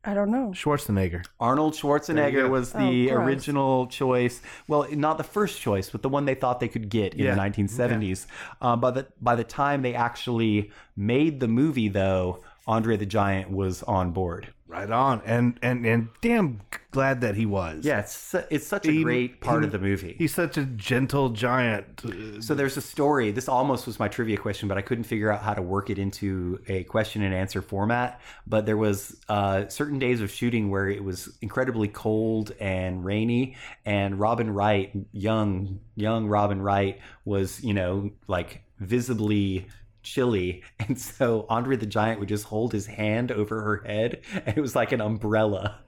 I 0.05 0.15
don't 0.15 0.31
know. 0.31 0.53
Schwarzenegger. 0.55 1.25
Arnold 1.41 1.75
Schwarzenegger 1.75 2.49
was 2.49 2.73
Oh, 2.73 2.79
the 2.79 3.09
gross. 3.09 3.27
original 3.27 3.87
choice. 3.89 4.41
Well, 4.69 4.87
not 4.93 5.19
the 5.19 5.25
first 5.25 5.61
choice, 5.61 5.91
but 5.91 6.03
the 6.03 6.09
one 6.09 6.27
they 6.27 6.37
thought 6.37 6.61
they 6.61 6.69
could 6.69 6.89
get 6.89 7.15
in 7.15 7.25
Yeah. 7.25 7.35
the 7.35 7.41
1970s. 7.41 8.29
Uh, 8.61 8.77
by 8.77 8.93
the 8.93 9.07
by 9.21 9.35
the 9.35 9.43
time 9.43 9.83
they 9.83 9.95
actually 9.95 10.71
made 10.97 11.41
the 11.41 11.49
movie, 11.49 11.89
though, 11.89 12.45
Andre 12.69 12.97
the 12.97 13.07
Giant 13.07 13.51
was 13.51 13.83
on 13.83 14.13
board. 14.13 14.55
Right 14.69 14.91
on. 14.91 15.23
And 15.25 15.59
and 15.63 15.87
and 15.87 16.09
damn 16.21 16.61
glad 16.91 17.21
that 17.21 17.37
he 17.37 17.47
was. 17.47 17.85
Yeah, 17.85 18.01
it's 18.01 18.17
su- 18.17 18.43
it's 18.51 18.67
such 18.67 18.87
a 18.89 19.03
great 19.03 19.41
part 19.41 19.61
he- 19.63 19.67
of 19.67 19.73
the 19.73 19.79
movie. 19.79 20.17
He's 20.19 20.35
such 20.35 20.57
a 20.59 20.65
gentle 20.65 21.29
giant. 21.29 22.03
Uh, 22.05 22.41
So 22.41 22.55
there's 22.55 22.77
a 22.77 22.81
story. 22.83 23.31
This 23.31 23.49
almost 23.49 23.87
was 23.87 24.01
my 24.01 24.09
trivia 24.09 24.37
question, 24.39 24.67
but 24.67 24.77
I 24.77 24.83
couldn't 24.83 25.05
figure 25.05 25.31
out 25.31 25.41
how 25.43 25.55
to 25.55 25.63
work 25.63 25.89
it 25.89 25.99
into 25.99 26.61
a 26.67 26.83
question 26.85 27.23
and 27.23 27.33
answer 27.33 27.63
format. 27.63 28.21
But 28.47 28.67
there 28.67 28.77
was 28.77 29.17
uh, 29.29 29.69
certain 29.69 30.01
days 30.01 30.21
of 30.21 30.31
shooting 30.33 30.69
where 30.69 30.89
it 30.89 31.05
was 31.05 31.37
incredibly 31.41 31.87
cold 31.89 32.53
and 32.59 33.05
rainy, 33.05 33.55
and 33.85 34.19
Robin 34.19 34.51
Wright, 34.53 34.91
young 35.13 35.79
young 35.95 36.27
Robin 36.27 36.61
Wright, 36.61 36.99
was 37.25 37.63
you 37.63 37.73
know 37.73 38.11
like 38.27 38.63
visibly 38.81 39.67
chilly 40.07 40.63
and 40.79 40.99
so 40.99 41.45
andre 41.51 41.77
the 41.77 41.85
giant 41.87 42.21
would 42.21 42.29
just 42.29 42.45
hold 42.45 42.73
his 42.73 42.87
hand 42.87 43.31
over 43.33 43.61
her 43.61 43.83
head 43.85 44.21
and 44.47 44.57
it 44.57 44.61
was 44.61 44.75
like 44.77 44.93
an 44.93 45.01
umbrella 45.01 45.81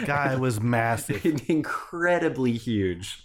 The 0.00 0.04
guy 0.06 0.34
was 0.34 0.60
massive. 0.76 1.24
incredibly 1.48 2.52
huge. 2.54 3.24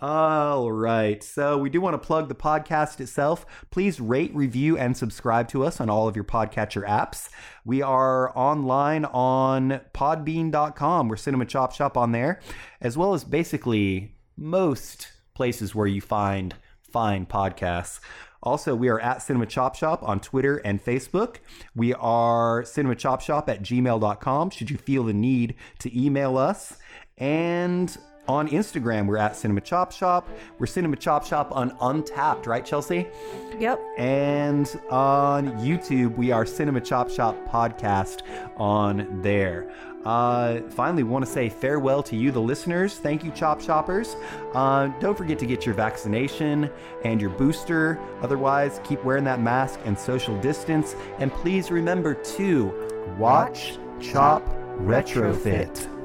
All 0.00 0.72
right. 0.72 1.22
So 1.22 1.58
we 1.58 1.68
do 1.68 1.82
want 1.82 2.00
to 2.00 2.06
plug 2.06 2.28
the 2.30 2.34
podcast 2.34 2.98
itself. 3.00 3.44
Please 3.70 4.00
rate, 4.00 4.34
review, 4.34 4.78
and 4.78 4.96
subscribe 4.96 5.48
to 5.48 5.64
us 5.64 5.82
on 5.82 5.90
all 5.90 6.08
of 6.08 6.16
your 6.16 6.24
podcatcher 6.24 6.86
apps. 6.88 7.28
We 7.66 7.82
are 7.82 8.32
online 8.38 9.04
on 9.04 9.82
podbean.com. 9.92 11.08
We're 11.08 11.16
Cinema 11.16 11.44
Chop 11.44 11.74
Shop 11.74 11.98
on 11.98 12.12
there, 12.12 12.40
as 12.80 12.96
well 12.96 13.12
as 13.12 13.24
basically 13.24 14.14
most 14.34 15.08
places 15.34 15.74
where 15.74 15.86
you 15.86 16.00
find 16.00 16.54
fine 16.90 17.26
podcasts. 17.26 18.00
Also, 18.42 18.74
we 18.74 18.88
are 18.88 19.00
at 19.00 19.20
Cinema 19.22 19.46
Chop 19.46 19.74
Shop 19.74 20.02
on 20.02 20.20
Twitter 20.20 20.58
and 20.58 20.84
Facebook. 20.84 21.36
We 21.74 21.94
are 21.94 22.62
cinemachopshop 22.62 23.48
at 23.48 23.62
gmail.com 23.62 24.50
should 24.50 24.70
you 24.70 24.76
feel 24.76 25.04
the 25.04 25.12
need 25.12 25.54
to 25.80 26.00
email 26.00 26.38
us. 26.38 26.78
And 27.16 27.96
on 28.28 28.46
Instagram, 28.48 29.06
we're 29.06 29.16
at 29.16 29.34
Cinema 29.34 29.62
Chop 29.62 29.90
Shop. 29.90 30.28
We're 30.58 30.66
Cinema 30.66 30.96
Chop 30.96 31.24
Shop 31.26 31.50
on 31.50 31.70
Untappd, 31.78 32.46
right, 32.46 32.64
Chelsea? 32.64 33.08
Yep. 33.58 33.80
And 33.96 34.80
on 34.90 35.52
YouTube, 35.58 36.16
we 36.16 36.30
are 36.30 36.44
Cinema 36.44 36.80
Chop 36.80 37.10
Shop 37.10 37.34
Podcast 37.48 38.20
on 38.58 39.22
there. 39.22 39.72
Uh, 40.04 40.60
finally, 40.70 41.02
want 41.02 41.24
to 41.24 41.30
say 41.30 41.48
farewell 41.48 42.02
to 42.04 42.16
you, 42.16 42.30
the 42.30 42.40
listeners. 42.40 42.94
Thank 42.94 43.24
you, 43.24 43.30
Chop 43.32 43.60
Shoppers. 43.60 44.16
Uh, 44.54 44.88
don't 45.00 45.16
forget 45.16 45.38
to 45.40 45.46
get 45.46 45.66
your 45.66 45.74
vaccination 45.74 46.70
and 47.04 47.20
your 47.20 47.30
booster. 47.30 47.98
Otherwise, 48.22 48.80
keep 48.84 49.04
wearing 49.04 49.24
that 49.24 49.40
mask 49.40 49.80
and 49.84 49.98
social 49.98 50.38
distance. 50.40 50.94
And 51.18 51.32
please 51.32 51.70
remember 51.70 52.14
to 52.14 53.16
watch, 53.18 53.78
chop, 54.00 54.46
retrofit. 54.78 55.97